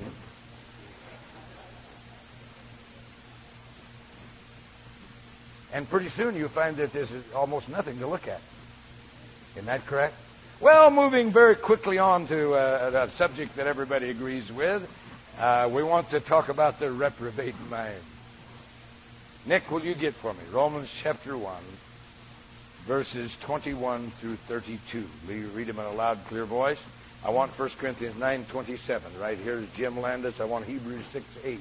And 5.77 5.87
pretty 5.87 6.09
soon 6.09 6.35
you'll 6.35 6.49
find 6.49 6.75
that 6.77 6.91
there's 6.91 7.11
almost 7.35 7.69
nothing 7.69 7.99
to 7.99 8.07
look 8.07 8.27
at. 8.27 8.41
Isn't 9.53 9.67
that 9.67 9.85
correct? 9.85 10.15
Well, 10.59 10.89
moving 10.89 11.29
very 11.29 11.53
quickly 11.53 11.99
on 11.99 12.25
to 12.29 12.55
uh, 12.55 13.07
a 13.07 13.15
subject 13.15 13.57
that 13.57 13.67
everybody 13.67 14.09
agrees 14.09 14.51
with, 14.51 14.89
uh, 15.39 15.69
we 15.71 15.83
want 15.83 16.09
to 16.09 16.19
talk 16.19 16.49
about 16.49 16.79
the 16.79 16.91
reprobate 16.91 17.53
mind. 17.69 18.01
Nick, 19.45 19.69
will 19.69 19.83
you 19.83 19.93
get 19.93 20.15
for 20.15 20.33
me 20.33 20.39
Romans 20.51 20.89
chapter 21.03 21.37
1, 21.37 21.55
verses 22.87 23.37
21 23.41 24.09
through 24.19 24.37
32? 24.47 25.07
Will 25.27 25.35
you 25.35 25.47
read 25.49 25.67
them 25.67 25.77
in 25.77 25.85
a 25.85 25.91
loud, 25.91 26.17
clear 26.25 26.45
voice? 26.45 26.81
I 27.23 27.29
want 27.29 27.51
1 27.51 27.69
Corinthians 27.77 28.15
9.27. 28.15 29.21
Right 29.21 29.37
here 29.37 29.59
is 29.59 29.67
Jim 29.75 30.01
Landis. 30.01 30.41
I 30.41 30.45
want 30.45 30.65
Hebrews 30.65 31.05
6, 31.13 31.23
8. 31.43 31.59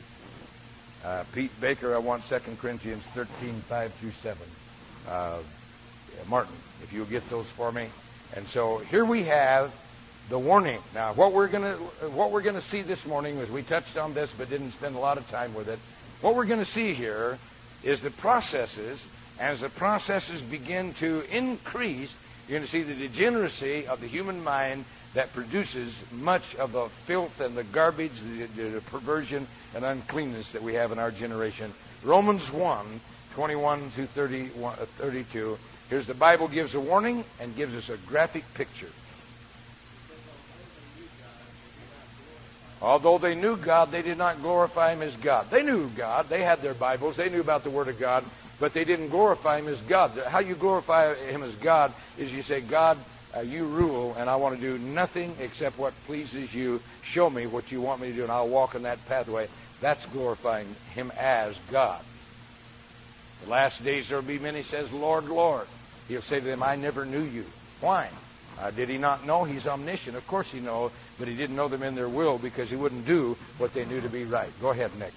Uh, 1.06 1.22
Pete 1.32 1.52
Baker, 1.60 1.94
I 1.94 1.98
want 1.98 2.28
2 2.28 2.36
Corinthians 2.60 3.04
13, 3.14 3.62
5 3.68 3.94
through 3.94 4.10
7. 4.22 4.42
Uh, 5.08 5.38
Martin, 6.28 6.56
if 6.82 6.92
you'll 6.92 7.06
get 7.06 7.30
those 7.30 7.46
for 7.46 7.70
me. 7.70 7.86
And 8.34 8.44
so 8.48 8.78
here 8.78 9.04
we 9.04 9.22
have 9.22 9.72
the 10.30 10.38
warning. 10.38 10.80
Now, 10.96 11.12
what 11.12 11.32
we're 11.32 11.46
to 11.62 11.74
what 12.08 12.32
we're 12.32 12.42
to 12.56 12.60
see 12.60 12.82
this 12.82 13.06
morning 13.06 13.38
is 13.38 13.48
we 13.48 13.62
touched 13.62 13.96
on 13.96 14.14
this 14.14 14.32
but 14.36 14.50
didn't 14.50 14.72
spend 14.72 14.96
a 14.96 14.98
lot 14.98 15.16
of 15.16 15.30
time 15.30 15.54
with 15.54 15.68
it. 15.68 15.78
What 16.22 16.34
we're 16.34 16.44
going 16.44 16.58
to 16.58 16.70
see 16.70 16.92
here 16.92 17.38
is 17.84 18.00
the 18.00 18.10
processes. 18.10 18.98
As 19.38 19.60
the 19.60 19.68
processes 19.68 20.40
begin 20.40 20.92
to 20.94 21.22
increase, 21.30 22.12
you're 22.48 22.58
going 22.58 22.66
to 22.66 22.70
see 22.70 22.82
the 22.82 22.94
degeneracy 22.94 23.86
of 23.88 24.00
the 24.00 24.06
human 24.06 24.42
mind 24.42 24.84
that 25.14 25.32
produces 25.32 25.92
much 26.12 26.54
of 26.56 26.72
the 26.72 26.88
filth 27.06 27.40
and 27.40 27.56
the 27.56 27.64
garbage, 27.64 28.12
the, 28.20 28.62
the, 28.62 28.80
perversion 28.82 29.48
and 29.74 29.84
uncleanness 29.84 30.52
that 30.52 30.62
we 30.62 30.74
have 30.74 30.92
in 30.92 30.98
our 30.98 31.10
generation. 31.10 31.72
Romans 32.04 32.52
1, 32.52 33.00
21 33.34 33.90
to 33.96 34.02
uh, 34.64 34.70
32. 34.98 35.58
Here's 35.90 36.06
the 36.06 36.14
Bible 36.14 36.46
gives 36.46 36.74
a 36.74 36.80
warning 36.80 37.24
and 37.40 37.56
gives 37.56 37.74
us 37.74 37.88
a 37.88 37.96
graphic 38.06 38.44
picture. 38.54 38.90
Although 42.80 43.18
they 43.18 43.34
knew 43.34 43.56
God, 43.56 43.90
they 43.90 44.02
did 44.02 44.18
not 44.18 44.42
glorify 44.42 44.92
Him 44.92 45.02
as 45.02 45.16
God. 45.16 45.50
They 45.50 45.62
knew 45.62 45.88
God. 45.88 46.28
They 46.28 46.42
had 46.42 46.60
their 46.60 46.74
Bibles. 46.74 47.16
They 47.16 47.30
knew 47.30 47.40
about 47.40 47.64
the 47.64 47.70
Word 47.70 47.88
of 47.88 47.98
God, 47.98 48.24
but 48.58 48.72
they 48.72 48.84
didn't 48.84 49.08
glorify 49.08 49.58
Him 49.58 49.68
as 49.68 49.80
God. 49.82 50.12
How 50.28 50.38
you 50.38 50.54
glorify 50.54 51.14
Him 51.14 51.42
as 51.42 51.54
God 51.56 51.92
is 52.18 52.32
you 52.32 52.42
say, 52.42 52.60
God, 52.60 52.98
uh, 53.36 53.40
you 53.40 53.64
rule, 53.64 54.14
and 54.18 54.30
I 54.30 54.36
want 54.36 54.56
to 54.56 54.60
do 54.60 54.78
nothing 54.78 55.36
except 55.40 55.78
what 55.78 55.92
pleases 56.06 56.54
you. 56.54 56.80
Show 57.02 57.28
me 57.28 57.46
what 57.46 57.70
you 57.70 57.80
want 57.80 58.00
me 58.00 58.08
to 58.08 58.14
do, 58.14 58.22
and 58.22 58.32
I'll 58.32 58.48
walk 58.48 58.74
in 58.74 58.82
that 58.82 59.04
pathway. 59.06 59.48
That's 59.80 60.04
glorifying 60.06 60.74
Him 60.94 61.12
as 61.18 61.54
God. 61.70 62.02
The 63.44 63.50
last 63.50 63.84
days 63.84 64.08
there 64.08 64.18
will 64.18 64.24
be 64.24 64.38
many 64.38 64.62
says, 64.62 64.90
Lord, 64.92 65.28
Lord. 65.28 65.66
He'll 66.08 66.22
say 66.22 66.38
to 66.38 66.44
them, 66.44 66.62
I 66.62 66.76
never 66.76 67.04
knew 67.04 67.22
you. 67.22 67.44
Why? 67.80 68.08
Uh, 68.58 68.70
did 68.70 68.88
he 68.88 68.96
not 68.96 69.26
know? 69.26 69.44
He's 69.44 69.66
omniscient. 69.66 70.16
Of 70.16 70.26
course 70.26 70.50
he 70.50 70.60
knows, 70.60 70.90
but 71.18 71.28
he 71.28 71.34
didn't 71.34 71.56
know 71.56 71.68
them 71.68 71.82
in 71.82 71.94
their 71.94 72.08
will 72.08 72.38
because 72.38 72.70
he 72.70 72.76
wouldn't 72.76 73.06
do 73.06 73.36
what 73.58 73.74
they 73.74 73.84
knew 73.84 74.00
to 74.00 74.08
be 74.08 74.24
right. 74.24 74.50
Go 74.60 74.70
ahead, 74.70 74.92
Nick. 74.98 75.12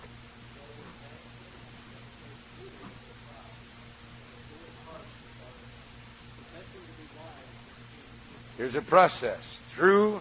Here's 8.59 8.75
a 8.75 8.81
process. 8.81 9.39
Through 9.71 10.19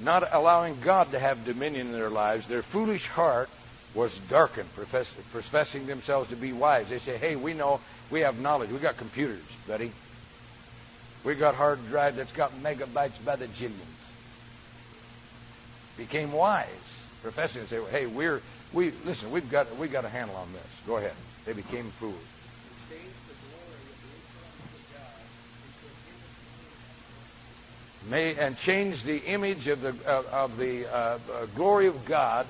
not 0.00 0.28
allowing 0.34 0.80
God 0.80 1.12
to 1.12 1.20
have 1.20 1.44
dominion 1.44 1.86
in 1.86 1.92
their 1.92 2.10
lives, 2.10 2.48
their 2.48 2.62
foolish 2.62 3.06
heart 3.06 3.48
was 3.94 4.12
darkened, 4.28 4.74
profess, 4.74 5.08
professing 5.30 5.86
themselves 5.86 6.28
to 6.30 6.36
be 6.36 6.52
wise. 6.52 6.88
They 6.88 6.98
say, 6.98 7.16
hey, 7.16 7.36
we 7.36 7.54
know, 7.54 7.80
we 8.10 8.22
have 8.22 8.40
knowledge. 8.40 8.70
We 8.70 8.78
got 8.78 8.96
computers, 8.96 9.44
buddy. 9.68 9.92
We 11.22 11.36
got 11.36 11.54
hard 11.54 11.78
drive 11.88 12.16
that's 12.16 12.32
got 12.32 12.50
megabytes 12.60 13.24
by 13.24 13.36
the 13.36 13.46
jillions. 13.46 13.70
Became 15.96 16.32
wise, 16.32 16.66
professing 17.22 17.62
to 17.62 17.68
say, 17.68 17.80
hey, 17.92 18.06
we're, 18.06 18.42
we, 18.72 18.90
listen, 19.04 19.30
we've 19.30 19.48
got, 19.48 19.76
we 19.76 19.86
got 19.86 20.04
a 20.04 20.08
handle 20.08 20.34
on 20.34 20.52
this. 20.52 20.66
Go 20.88 20.96
ahead. 20.96 21.14
They 21.44 21.52
became 21.52 21.92
fools. 22.00 22.16
May, 28.08 28.34
and 28.36 28.56
change 28.58 29.02
the 29.02 29.18
image 29.18 29.66
of 29.68 29.82
the, 29.82 29.90
of, 30.06 30.26
of 30.26 30.58
the 30.58 30.86
uh, 30.86 31.18
uh, 31.32 31.46
glory 31.54 31.86
of 31.86 32.04
God, 32.04 32.46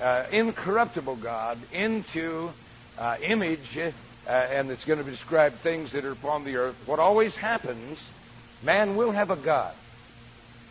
uh, 0.00 0.24
incorruptible 0.30 1.16
God, 1.16 1.58
into 1.72 2.50
uh, 2.98 3.16
image, 3.22 3.78
uh, 3.78 4.30
and 4.30 4.70
it's 4.70 4.84
going 4.84 5.02
to 5.02 5.10
describe 5.10 5.54
things 5.54 5.92
that 5.92 6.04
are 6.04 6.12
upon 6.12 6.44
the 6.44 6.56
earth. 6.56 6.76
What 6.86 6.98
always 6.98 7.36
happens, 7.36 7.98
man 8.62 8.96
will 8.96 9.12
have 9.12 9.30
a 9.30 9.36
God. 9.36 9.74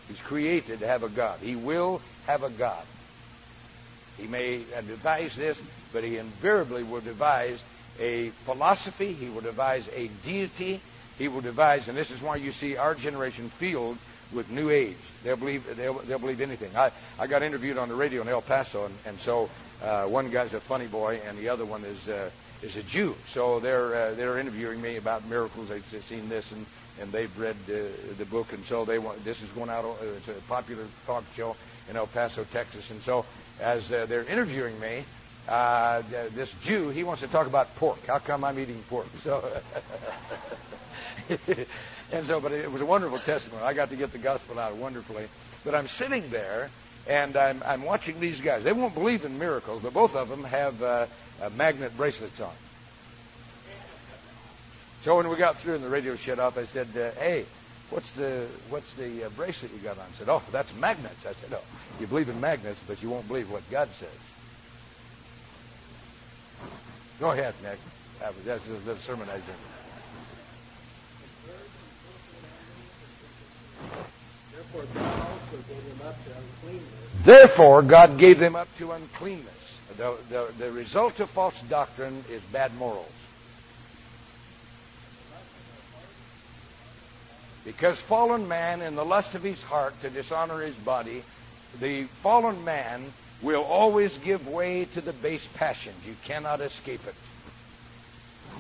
He's 0.08 0.20
created 0.20 0.80
to 0.80 0.88
have 0.88 1.04
a 1.04 1.10
God. 1.10 1.40
He 1.42 1.56
will 1.56 2.02
have 2.26 2.44
a 2.44 2.50
God. 2.50 2.84
He 4.18 4.28
may 4.28 4.64
devise 4.88 5.36
this, 5.36 5.60
but 5.94 6.04
he 6.04 6.18
invariably 6.18 6.84
will 6.84 7.02
devise 7.02 7.60
a 8.00 8.30
philosophy. 8.46 9.14
He 9.14 9.30
will 9.30 9.42
devise 9.42 9.88
a 9.96 10.10
deity. 10.26 10.82
He 11.18 11.28
will 11.28 11.42
devise, 11.42 11.88
and 11.88 11.98
this 11.98 12.12
is 12.12 12.22
why 12.22 12.38
you 12.38 12.52
see 12.52 12.78
our 12.78 12.96
generation 12.96 13.50
filled 13.50 13.98
with 14.34 14.50
New 14.50 14.70
Age. 14.70 14.98
They'll 15.24 15.36
believe 15.36 15.76
they'll, 15.76 16.00
they'll 16.00 16.20
believe 16.20 16.42
anything. 16.42 16.76
I, 16.76 16.92
I 17.18 17.28
got 17.28 17.44
interviewed 17.44 17.78
on 17.78 17.90
the 17.90 17.96
radio 17.96 18.22
in 18.22 18.28
El 18.28 18.42
Paso, 18.42 18.86
and, 18.86 18.96
and 19.06 19.20
so 19.20 19.50
uh, 19.84 20.06
one 20.06 20.30
guy's 20.30 20.54
a 20.54 20.60
funny 20.60 20.88
boy, 20.88 21.20
and 21.28 21.38
the 21.38 21.50
other 21.50 21.66
one 21.66 21.84
is 21.84 22.08
uh, 22.08 22.30
is 22.62 22.76
a 22.76 22.84
Jew. 22.84 23.16
So 23.34 23.60
they're 23.60 23.96
uh, 23.96 24.14
they're 24.14 24.40
interviewing 24.40 24.82
me 24.82 24.98
about 24.98 25.28
miracles. 25.28 25.70
They've 25.70 26.04
seen 26.08 26.30
this 26.30 26.52
and 26.52 26.66
and 27.02 27.12
they've 27.12 27.38
read 27.40 27.56
uh, 27.70 27.84
the 28.18 28.26
book, 28.26 28.54
and 28.54 28.64
so 28.66 28.86
they 28.86 29.00
want. 29.00 29.24
This 29.24 29.42
is 29.42 29.50
going 29.52 29.70
out. 29.70 29.86
Uh, 29.86 30.06
it's 30.18 30.28
a 30.28 30.34
popular 30.48 30.84
talk 31.06 31.24
show 31.36 31.56
in 31.90 31.96
El 31.96 32.08
Paso, 32.08 32.46
Texas, 32.52 32.90
and 32.92 33.02
so 33.02 33.26
as 33.60 33.92
uh, 33.92 34.06
they're 34.06 34.24
interviewing 34.26 34.80
me, 34.80 35.04
uh, 35.48 36.02
this 36.34 36.52
Jew 36.64 36.90
he 36.90 37.04
wants 37.04 37.22
to 37.22 37.28
talk 37.28 37.48
about 37.48 37.76
pork. 37.76 38.06
How 38.06 38.20
come 38.20 38.44
I'm 38.44 38.60
eating 38.60 38.82
pork? 38.90 39.08
So. 39.24 39.44
and 42.12 42.26
so, 42.26 42.39
but 42.39 42.51
it 42.51 42.72
was 42.72 42.82
a 42.82 42.86
wonderful 42.86 43.20
testimony. 43.20 43.64
I 43.64 43.74
got 43.74 43.89
to 43.89 43.95
get 43.95 44.12
the 44.12 44.18
gospel 44.18 44.60
out 44.60 44.76
wonderfully. 44.76 45.28
But 45.64 45.76
I'm 45.76 45.88
sitting 45.88 46.30
there 46.30 46.72
and 47.07 47.36
I'm, 47.36 47.62
I'm 47.66 47.84
watching 47.84 48.20
these 48.20 48.39
guys. 48.41 48.64
They 48.64 48.74
won't 48.74 48.93
believe 48.93 49.26
in 49.26 49.38
miracles, 49.38 49.84
but 49.84 49.93
both 49.93 50.16
of 50.16 50.30
them 50.30 50.43
have 50.43 50.82
uh, 50.82 51.05
uh, 51.41 51.49
magnet 51.55 51.95
bracelets 51.97 52.39
on. 52.39 52.53
So 55.03 55.16
when 55.18 55.30
we 55.30 55.38
got 55.38 55.57
through 55.57 55.76
and 55.76 55.84
the 55.84 55.89
radio 55.89 56.16
shut 56.16 56.39
off, 56.39 56.57
I 56.57 56.66
said, 56.66 56.88
uh, 56.95 57.12
"Hey, 57.20 57.45
what's 57.89 58.12
the 58.12 58.47
what's 58.70 58.91
the 58.93 59.24
uh, 59.24 59.30
bracelet 59.30 59.72
you 59.72 59.80
got 59.80 59.97
on?" 59.97 60.03
I 60.03 60.18
said, 60.18 60.30
"Oh, 60.30 60.43
that's 60.51 60.74
magnets." 60.76 61.26
I 61.26 61.34
said, 61.34 61.51
"No, 61.51 61.60
you 62.01 62.07
believe 62.07 62.28
in 62.28 62.39
magnets, 62.41 62.80
but 62.86 63.01
you 63.01 63.10
won't 63.10 63.28
believe 63.28 63.49
what 63.49 63.64
God 63.72 63.88
says." 63.97 64.10
Go 67.20 67.32
ahead, 67.32 67.53
Nick. 67.64 67.80
That's 68.45 68.64
the 68.86 68.97
sermon 68.97 69.30
I 69.30 69.36
did. 69.36 69.79
Therefore, 74.74 74.86
God 74.94 74.98
gave 75.58 75.60
them 76.00 76.08
up 76.08 76.16
to 76.26 76.32
uncleanness. 76.38 77.24
Therefore, 77.24 77.82
God 77.82 78.18
gave 78.18 78.40
them 78.40 78.56
up 78.56 78.78
to 78.78 78.92
uncleanness. 78.92 79.54
The, 79.98 80.16
the, 80.30 80.48
the 80.58 80.72
result 80.72 81.20
of 81.20 81.30
false 81.30 81.60
doctrine 81.70 82.24
is 82.30 82.42
bad 82.54 82.76
morals. 82.76 83.12
Because 87.66 88.00
fallen 88.00 88.48
man, 88.48 88.82
in 88.82 88.96
the 88.96 89.06
lust 89.06 89.36
of 89.36 89.44
his 89.44 89.62
heart 89.64 90.00
to 90.02 90.10
dishonor 90.10 90.62
his 90.62 90.76
body, 90.76 91.24
the 91.80 92.04
fallen 92.24 92.64
man 92.64 93.14
will 93.42 93.64
always 93.64 94.18
give 94.18 94.48
way 94.48 94.86
to 94.86 95.02
the 95.02 95.14
base 95.14 95.48
passions. 95.56 95.96
You 96.06 96.16
cannot 96.24 96.62
escape 96.62 97.06
it. 97.06 97.16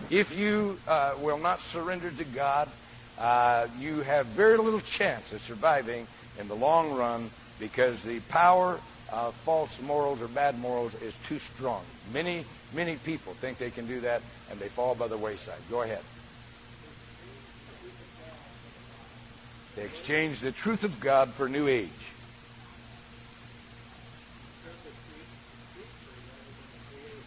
If 0.09 0.35
you 0.35 0.79
uh, 0.87 1.15
will 1.19 1.37
not 1.37 1.61
surrender 1.61 2.11
to 2.11 2.23
God, 2.23 2.69
uh, 3.19 3.67
you 3.79 4.01
have 4.01 4.25
very 4.27 4.57
little 4.57 4.79
chance 4.79 5.31
of 5.33 5.41
surviving 5.41 6.07
in 6.39 6.47
the 6.47 6.55
long 6.55 6.93
run 6.93 7.29
because 7.59 8.01
the 8.03 8.19
power 8.21 8.79
of 9.11 9.35
false 9.35 9.71
morals 9.81 10.21
or 10.21 10.27
bad 10.27 10.57
morals 10.59 10.93
is 11.01 11.13
too 11.27 11.39
strong. 11.55 11.83
Many, 12.13 12.45
many 12.73 12.95
people 12.95 13.33
think 13.33 13.57
they 13.57 13.71
can 13.71 13.87
do 13.87 13.99
that 14.01 14.21
and 14.49 14.59
they 14.59 14.69
fall 14.69 14.95
by 14.95 15.07
the 15.07 15.17
wayside. 15.17 15.59
Go 15.69 15.81
ahead. 15.81 16.01
They 19.75 19.83
exchange 19.83 20.39
the 20.39 20.51
truth 20.51 20.83
of 20.83 20.99
God 20.99 21.29
for 21.29 21.49
new 21.49 21.67
age. 21.67 21.89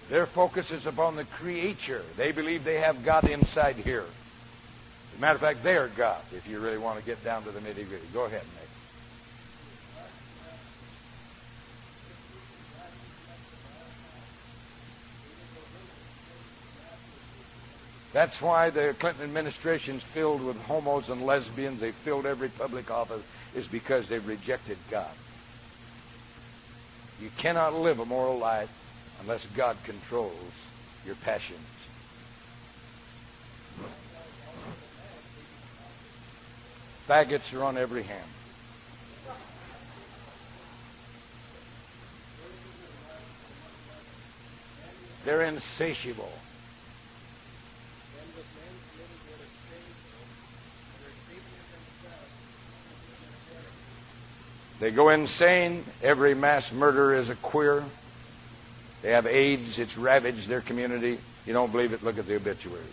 Their 0.08 0.26
focus 0.26 0.70
is 0.70 0.84
upon 0.84 1.16
the 1.16 1.24
creature. 1.24 2.02
They 2.16 2.32
believe 2.32 2.64
they 2.64 2.80
have 2.80 3.04
God 3.04 3.24
inside 3.24 3.76
here. 3.76 4.04
As 5.12 5.18
a 5.18 5.20
matter 5.20 5.34
of 5.34 5.40
fact, 5.40 5.62
they 5.62 5.76
are 5.76 5.88
God, 5.88 6.20
if 6.32 6.48
you 6.48 6.58
really 6.58 6.78
want 6.78 6.98
to 6.98 7.04
get 7.04 7.22
down 7.22 7.42
to 7.44 7.50
the 7.50 7.60
nitty 7.60 7.88
gritty. 7.88 8.06
Go 8.12 8.24
ahead, 8.24 8.42
Nick. 8.42 8.68
That's 18.12 18.42
why 18.42 18.68
the 18.68 18.94
Clinton 18.98 19.24
administration's 19.24 20.02
filled 20.02 20.44
with 20.44 20.60
homos 20.64 21.08
and 21.08 21.24
lesbians. 21.24 21.80
They 21.80 21.92
filled 21.92 22.26
every 22.26 22.50
public 22.50 22.90
office 22.90 23.22
is 23.54 23.66
because 23.66 24.08
they've 24.08 24.26
rejected 24.26 24.76
God. 24.90 25.10
You 27.20 27.30
cannot 27.38 27.74
live 27.74 28.00
a 28.00 28.04
moral 28.04 28.36
life 28.36 28.70
unless 29.20 29.46
God 29.54 29.76
controls 29.84 30.52
your 31.06 31.14
passions. 31.16 31.58
Faggots 37.08 37.52
are 37.58 37.64
on 37.64 37.76
every 37.76 38.02
hand. 38.02 38.28
They're 45.24 45.42
insatiable. 45.42 46.32
They 54.80 54.90
go 54.90 55.10
insane. 55.10 55.84
Every 56.02 56.34
mass 56.34 56.72
murderer 56.72 57.14
is 57.14 57.30
a 57.30 57.36
queer. 57.36 57.84
They 59.02 59.12
have 59.12 59.28
AIDS. 59.28 59.78
It's 59.78 59.96
ravaged 59.96 60.48
their 60.48 60.60
community. 60.60 61.18
You 61.46 61.52
don't 61.52 61.70
believe 61.70 61.92
it? 61.92 62.02
Look 62.02 62.18
at 62.18 62.26
the 62.26 62.34
obituaries. 62.34 62.84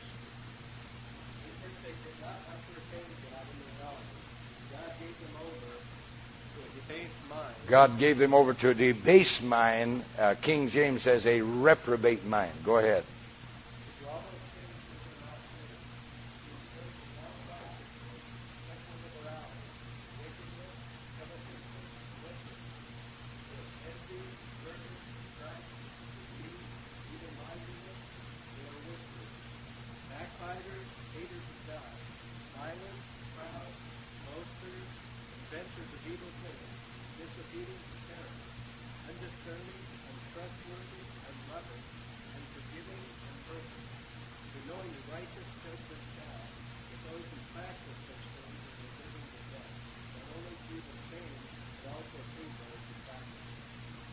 God 7.68 8.00
gave 8.00 8.18
them 8.18 8.34
over 8.34 8.54
to 8.56 8.70
a 8.70 8.74
debased 8.74 9.44
mind. 9.44 10.04
Uh, 10.18 10.34
King 10.42 10.70
James 10.70 11.04
says 11.04 11.26
a 11.28 11.42
reprobate 11.42 12.26
mind. 12.26 12.52
Go 12.66 12.78
ahead. 12.78 13.04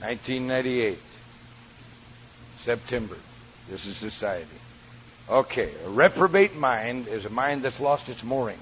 Nineteen 0.07 0.47
ninety 0.47 0.83
eight. 0.83 1.01
September. 2.63 3.17
This 3.69 3.87
is 3.87 3.97
society. 3.97 4.47
Okay, 5.29 5.73
a 5.85 5.91
reprobate 5.91 6.55
mind 6.55 7.09
is 7.09 7.25
a 7.25 7.29
mind 7.29 7.65
that's 7.65 7.81
lost 7.81 8.09
its 8.09 8.23
moorings. 8.23 8.61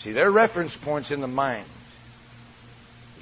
See, 0.00 0.12
there 0.12 0.26
are 0.26 0.30
reference 0.30 0.76
points 0.76 1.10
in 1.10 1.22
the 1.22 1.26
mind. 1.26 1.64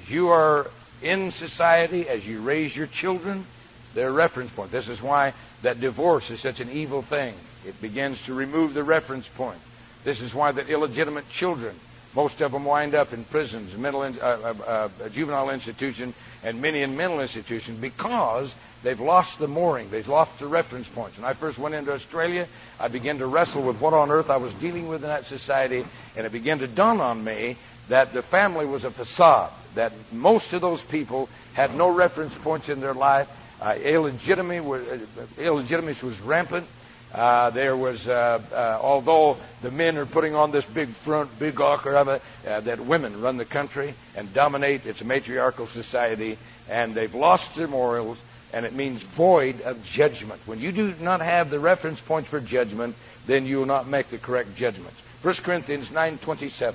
You 0.09 0.27
are 0.31 0.69
in 1.01 1.31
society, 1.31 2.09
as 2.09 2.27
you 2.27 2.41
raise 2.41 2.75
your 2.75 2.87
children, 2.87 3.45
there 3.93 4.09
are 4.09 4.11
reference 4.11 4.51
points. 4.51 4.73
This 4.73 4.89
is 4.89 5.01
why 5.01 5.31
that 5.61 5.79
divorce 5.79 6.29
is 6.31 6.41
such 6.41 6.59
an 6.59 6.69
evil 6.69 7.01
thing. 7.01 7.33
It 7.65 7.79
begins 7.79 8.21
to 8.23 8.33
remove 8.33 8.73
the 8.73 8.83
reference 8.83 9.29
point. 9.29 9.59
This 10.03 10.19
is 10.19 10.33
why 10.33 10.51
the 10.51 10.67
illegitimate 10.67 11.29
children, 11.29 11.79
most 12.15 12.41
of 12.41 12.51
them 12.51 12.65
wind 12.65 12.95
up 12.95 13.13
in 13.13 13.23
prisons, 13.25 13.75
mental 13.77 14.01
uh, 14.01 14.07
uh, 14.21 14.53
uh, 14.67 15.09
juvenile 15.09 15.49
institution, 15.49 16.13
and 16.43 16.61
many 16.61 16.81
in 16.81 16.95
mental 16.95 17.19
institutions 17.21 17.79
because 17.79 18.53
they've 18.83 18.99
lost 18.99 19.39
the 19.39 19.47
mooring. 19.47 19.89
They've 19.89 20.07
lost 20.07 20.39
the 20.39 20.47
reference 20.47 20.87
points. 20.87 21.17
When 21.17 21.25
I 21.25 21.33
first 21.33 21.57
went 21.57 21.73
into 21.75 21.93
Australia, 21.93 22.47
I 22.79 22.87
began 22.87 23.17
to 23.19 23.25
wrestle 23.25 23.63
with 23.63 23.79
what 23.81 23.93
on 23.93 24.11
earth 24.11 24.29
I 24.29 24.37
was 24.37 24.53
dealing 24.55 24.87
with 24.87 25.03
in 25.03 25.09
that 25.09 25.25
society, 25.25 25.85
and 26.15 26.25
it 26.25 26.31
began 26.31 26.59
to 26.59 26.67
dawn 26.67 27.01
on 27.01 27.23
me 27.23 27.57
that 27.89 28.13
the 28.13 28.21
family 28.21 28.65
was 28.65 28.83
a 28.83 28.91
facade, 28.91 29.51
that 29.75 29.91
most 30.11 30.53
of 30.53 30.61
those 30.61 30.81
people 30.81 31.29
had 31.53 31.75
no 31.75 31.89
reference 31.89 32.33
points 32.35 32.69
in 32.69 32.79
their 32.79 32.93
life, 32.93 33.27
uh, 33.61 33.75
illegitimacy, 33.75 34.59
uh, 34.59 35.41
illegitimacy 35.41 36.05
was 36.05 36.19
rampant. 36.21 36.67
Uh, 37.13 37.51
there 37.51 37.77
was, 37.77 38.07
uh, 38.07 38.41
uh, 38.51 38.79
although 38.81 39.37
the 39.61 39.69
men 39.69 39.97
are 39.97 40.05
putting 40.05 40.33
on 40.33 40.51
this 40.51 40.65
big 40.65 40.89
front, 40.89 41.37
big 41.37 41.61
awkward 41.61 41.95
of 41.95 42.07
it, 42.07 42.21
uh, 42.47 42.59
that 42.61 42.79
women 42.79 43.21
run 43.21 43.37
the 43.37 43.45
country 43.45 43.93
and 44.15 44.33
dominate. 44.33 44.85
It's 44.87 45.01
a 45.01 45.05
matriarchal 45.05 45.67
society, 45.67 46.37
and 46.67 46.95
they've 46.95 47.13
lost 47.13 47.55
their 47.55 47.67
morals, 47.67 48.17
and 48.51 48.65
it 48.65 48.73
means 48.73 49.03
void 49.03 49.61
of 49.61 49.83
judgment. 49.83 50.41
When 50.47 50.59
you 50.59 50.71
do 50.71 50.95
not 50.99 51.21
have 51.21 51.51
the 51.51 51.59
reference 51.59 51.99
points 51.99 52.29
for 52.29 52.39
judgment, 52.39 52.95
then 53.27 53.45
you 53.45 53.59
will 53.59 53.67
not 53.67 53.87
make 53.87 54.09
the 54.09 54.17
correct 54.17 54.55
judgments. 54.55 54.99
1 55.21 55.35
Corinthians 55.35 55.89
9.27. 55.89 56.73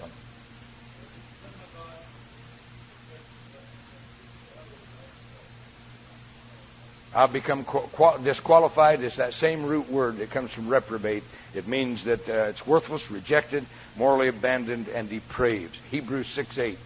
I'll 7.18 7.26
become 7.26 7.64
qual- 7.64 8.18
disqualified 8.18 9.02
It's 9.02 9.16
that 9.16 9.34
same 9.34 9.64
root 9.64 9.90
word 9.90 10.18
that 10.18 10.30
comes 10.30 10.52
from 10.52 10.68
reprobate. 10.68 11.24
It 11.52 11.66
means 11.66 12.04
that 12.04 12.28
uh, 12.28 12.32
it's 12.44 12.64
worthless, 12.64 13.10
rejected, 13.10 13.66
morally 13.96 14.28
abandoned, 14.28 14.86
and 14.86 15.10
depraved. 15.10 15.76
Hebrews 15.90 16.28
6 16.28 16.58
8. 16.58 16.78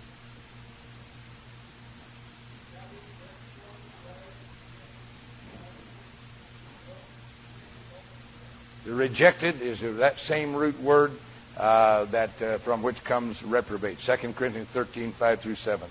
The 8.86 8.94
rejected 8.94 9.60
is 9.60 9.80
that 9.98 10.18
same 10.18 10.56
root 10.56 10.80
word 10.80 11.12
uh, 11.58 12.06
that 12.06 12.40
uh, 12.40 12.56
from 12.56 12.82
which 12.82 13.04
comes 13.04 13.42
reprobate. 13.42 13.98
2 13.98 14.32
Corinthians 14.32 14.68
13, 14.68 15.12
5 15.12 15.40
through 15.40 15.56
7. 15.56 15.90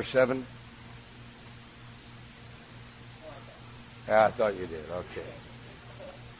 Verse 0.00 0.08
7? 0.08 0.46
Ah, 4.08 4.24
I 4.24 4.30
thought 4.30 4.54
you 4.54 4.64
did. 4.64 4.82
Okay. 4.90 5.28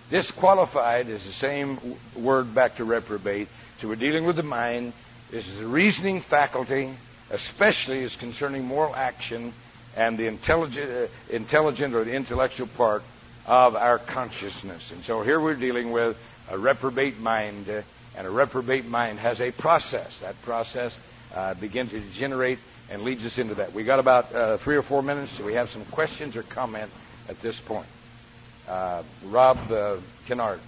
Disqualified 0.08 1.08
is 1.10 1.22
the 1.26 1.32
same 1.32 1.78
word 2.16 2.54
back 2.54 2.76
to 2.76 2.84
reprobate. 2.84 3.48
So 3.78 3.88
we're 3.88 3.96
dealing 3.96 4.24
with 4.24 4.36
the 4.36 4.42
mind. 4.42 4.94
This 5.30 5.46
is 5.46 5.58
the 5.58 5.66
reasoning 5.66 6.22
faculty, 6.22 6.94
especially 7.30 8.02
as 8.02 8.16
concerning 8.16 8.64
moral 8.64 8.96
action 8.96 9.52
and 9.94 10.16
the 10.16 10.26
intelligent, 10.26 10.90
uh, 10.90 11.08
intelligent 11.28 11.94
or 11.94 12.04
the 12.04 12.14
intellectual 12.14 12.66
part 12.66 13.02
of 13.44 13.76
our 13.76 13.98
consciousness. 13.98 14.90
And 14.90 15.04
so 15.04 15.20
here 15.20 15.38
we're 15.38 15.54
dealing 15.54 15.92
with 15.92 16.16
a 16.50 16.56
reprobate 16.56 17.20
mind, 17.20 17.68
uh, 17.68 17.82
and 18.16 18.26
a 18.26 18.30
reprobate 18.30 18.86
mind 18.86 19.18
has 19.18 19.38
a 19.42 19.50
process. 19.50 20.18
That 20.20 20.40
process 20.40 20.96
uh, 21.34 21.52
begins 21.52 21.90
to 21.90 22.00
generate 22.14 22.58
and 22.90 23.02
leads 23.02 23.24
us 23.24 23.38
into 23.38 23.54
that. 23.54 23.72
We 23.72 23.84
got 23.84 23.98
about 23.98 24.34
uh, 24.34 24.56
three 24.58 24.76
or 24.76 24.82
four 24.82 25.02
minutes. 25.02 25.36
Do 25.36 25.44
we 25.44 25.54
have 25.54 25.70
some 25.70 25.84
questions 25.86 26.36
or 26.36 26.42
comment 26.42 26.90
at 27.28 27.40
this 27.40 27.58
point? 27.60 27.86
Uh, 28.68 29.02
Rob 29.24 29.58
uh, 29.70 29.96
Kennard. 30.26 30.60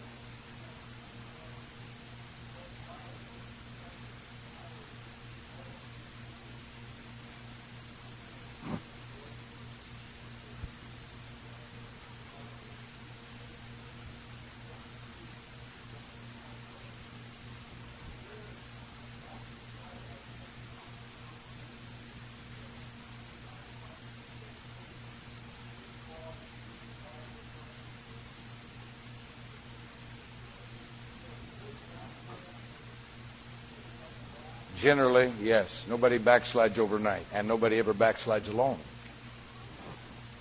Generally, 34.82 35.32
yes. 35.40 35.68
Nobody 35.88 36.18
backslides 36.18 36.76
overnight, 36.76 37.24
and 37.32 37.46
nobody 37.46 37.78
ever 37.78 37.94
backslides 37.94 38.48
alone. 38.48 38.78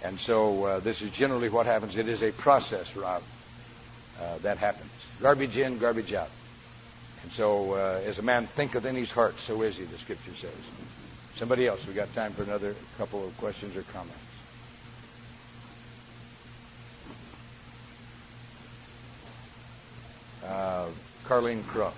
And 0.03 0.19
so 0.19 0.63
uh, 0.63 0.79
this 0.79 0.99
is 1.03 1.11
generally 1.11 1.47
what 1.47 1.67
happens. 1.67 1.95
It 1.95 2.09
is 2.09 2.23
a 2.23 2.31
process, 2.31 2.95
Rob, 2.95 3.21
uh, 4.19 4.39
that 4.39 4.57
happens. 4.57 4.89
Garbage 5.21 5.57
in, 5.57 5.77
garbage 5.77 6.11
out. 6.13 6.31
And 7.21 7.31
so, 7.33 7.73
uh, 7.75 8.01
as 8.03 8.17
a 8.17 8.23
man 8.23 8.47
thinketh 8.47 8.83
in 8.83 8.95
his 8.95 9.11
heart, 9.11 9.35
so 9.37 9.61
is 9.61 9.77
he, 9.77 9.83
the 9.83 9.97
Scripture 9.99 10.33
says. 10.33 10.49
Somebody 11.35 11.67
else, 11.67 11.85
we 11.85 11.93
got 11.93 12.11
time 12.15 12.31
for 12.33 12.41
another 12.41 12.75
couple 12.97 13.23
of 13.23 13.37
questions 13.37 13.77
or 13.77 13.83
comments. 13.83 14.17
Uh, 20.43 20.87
Carlene 21.27 21.63
Croft. 21.67 21.95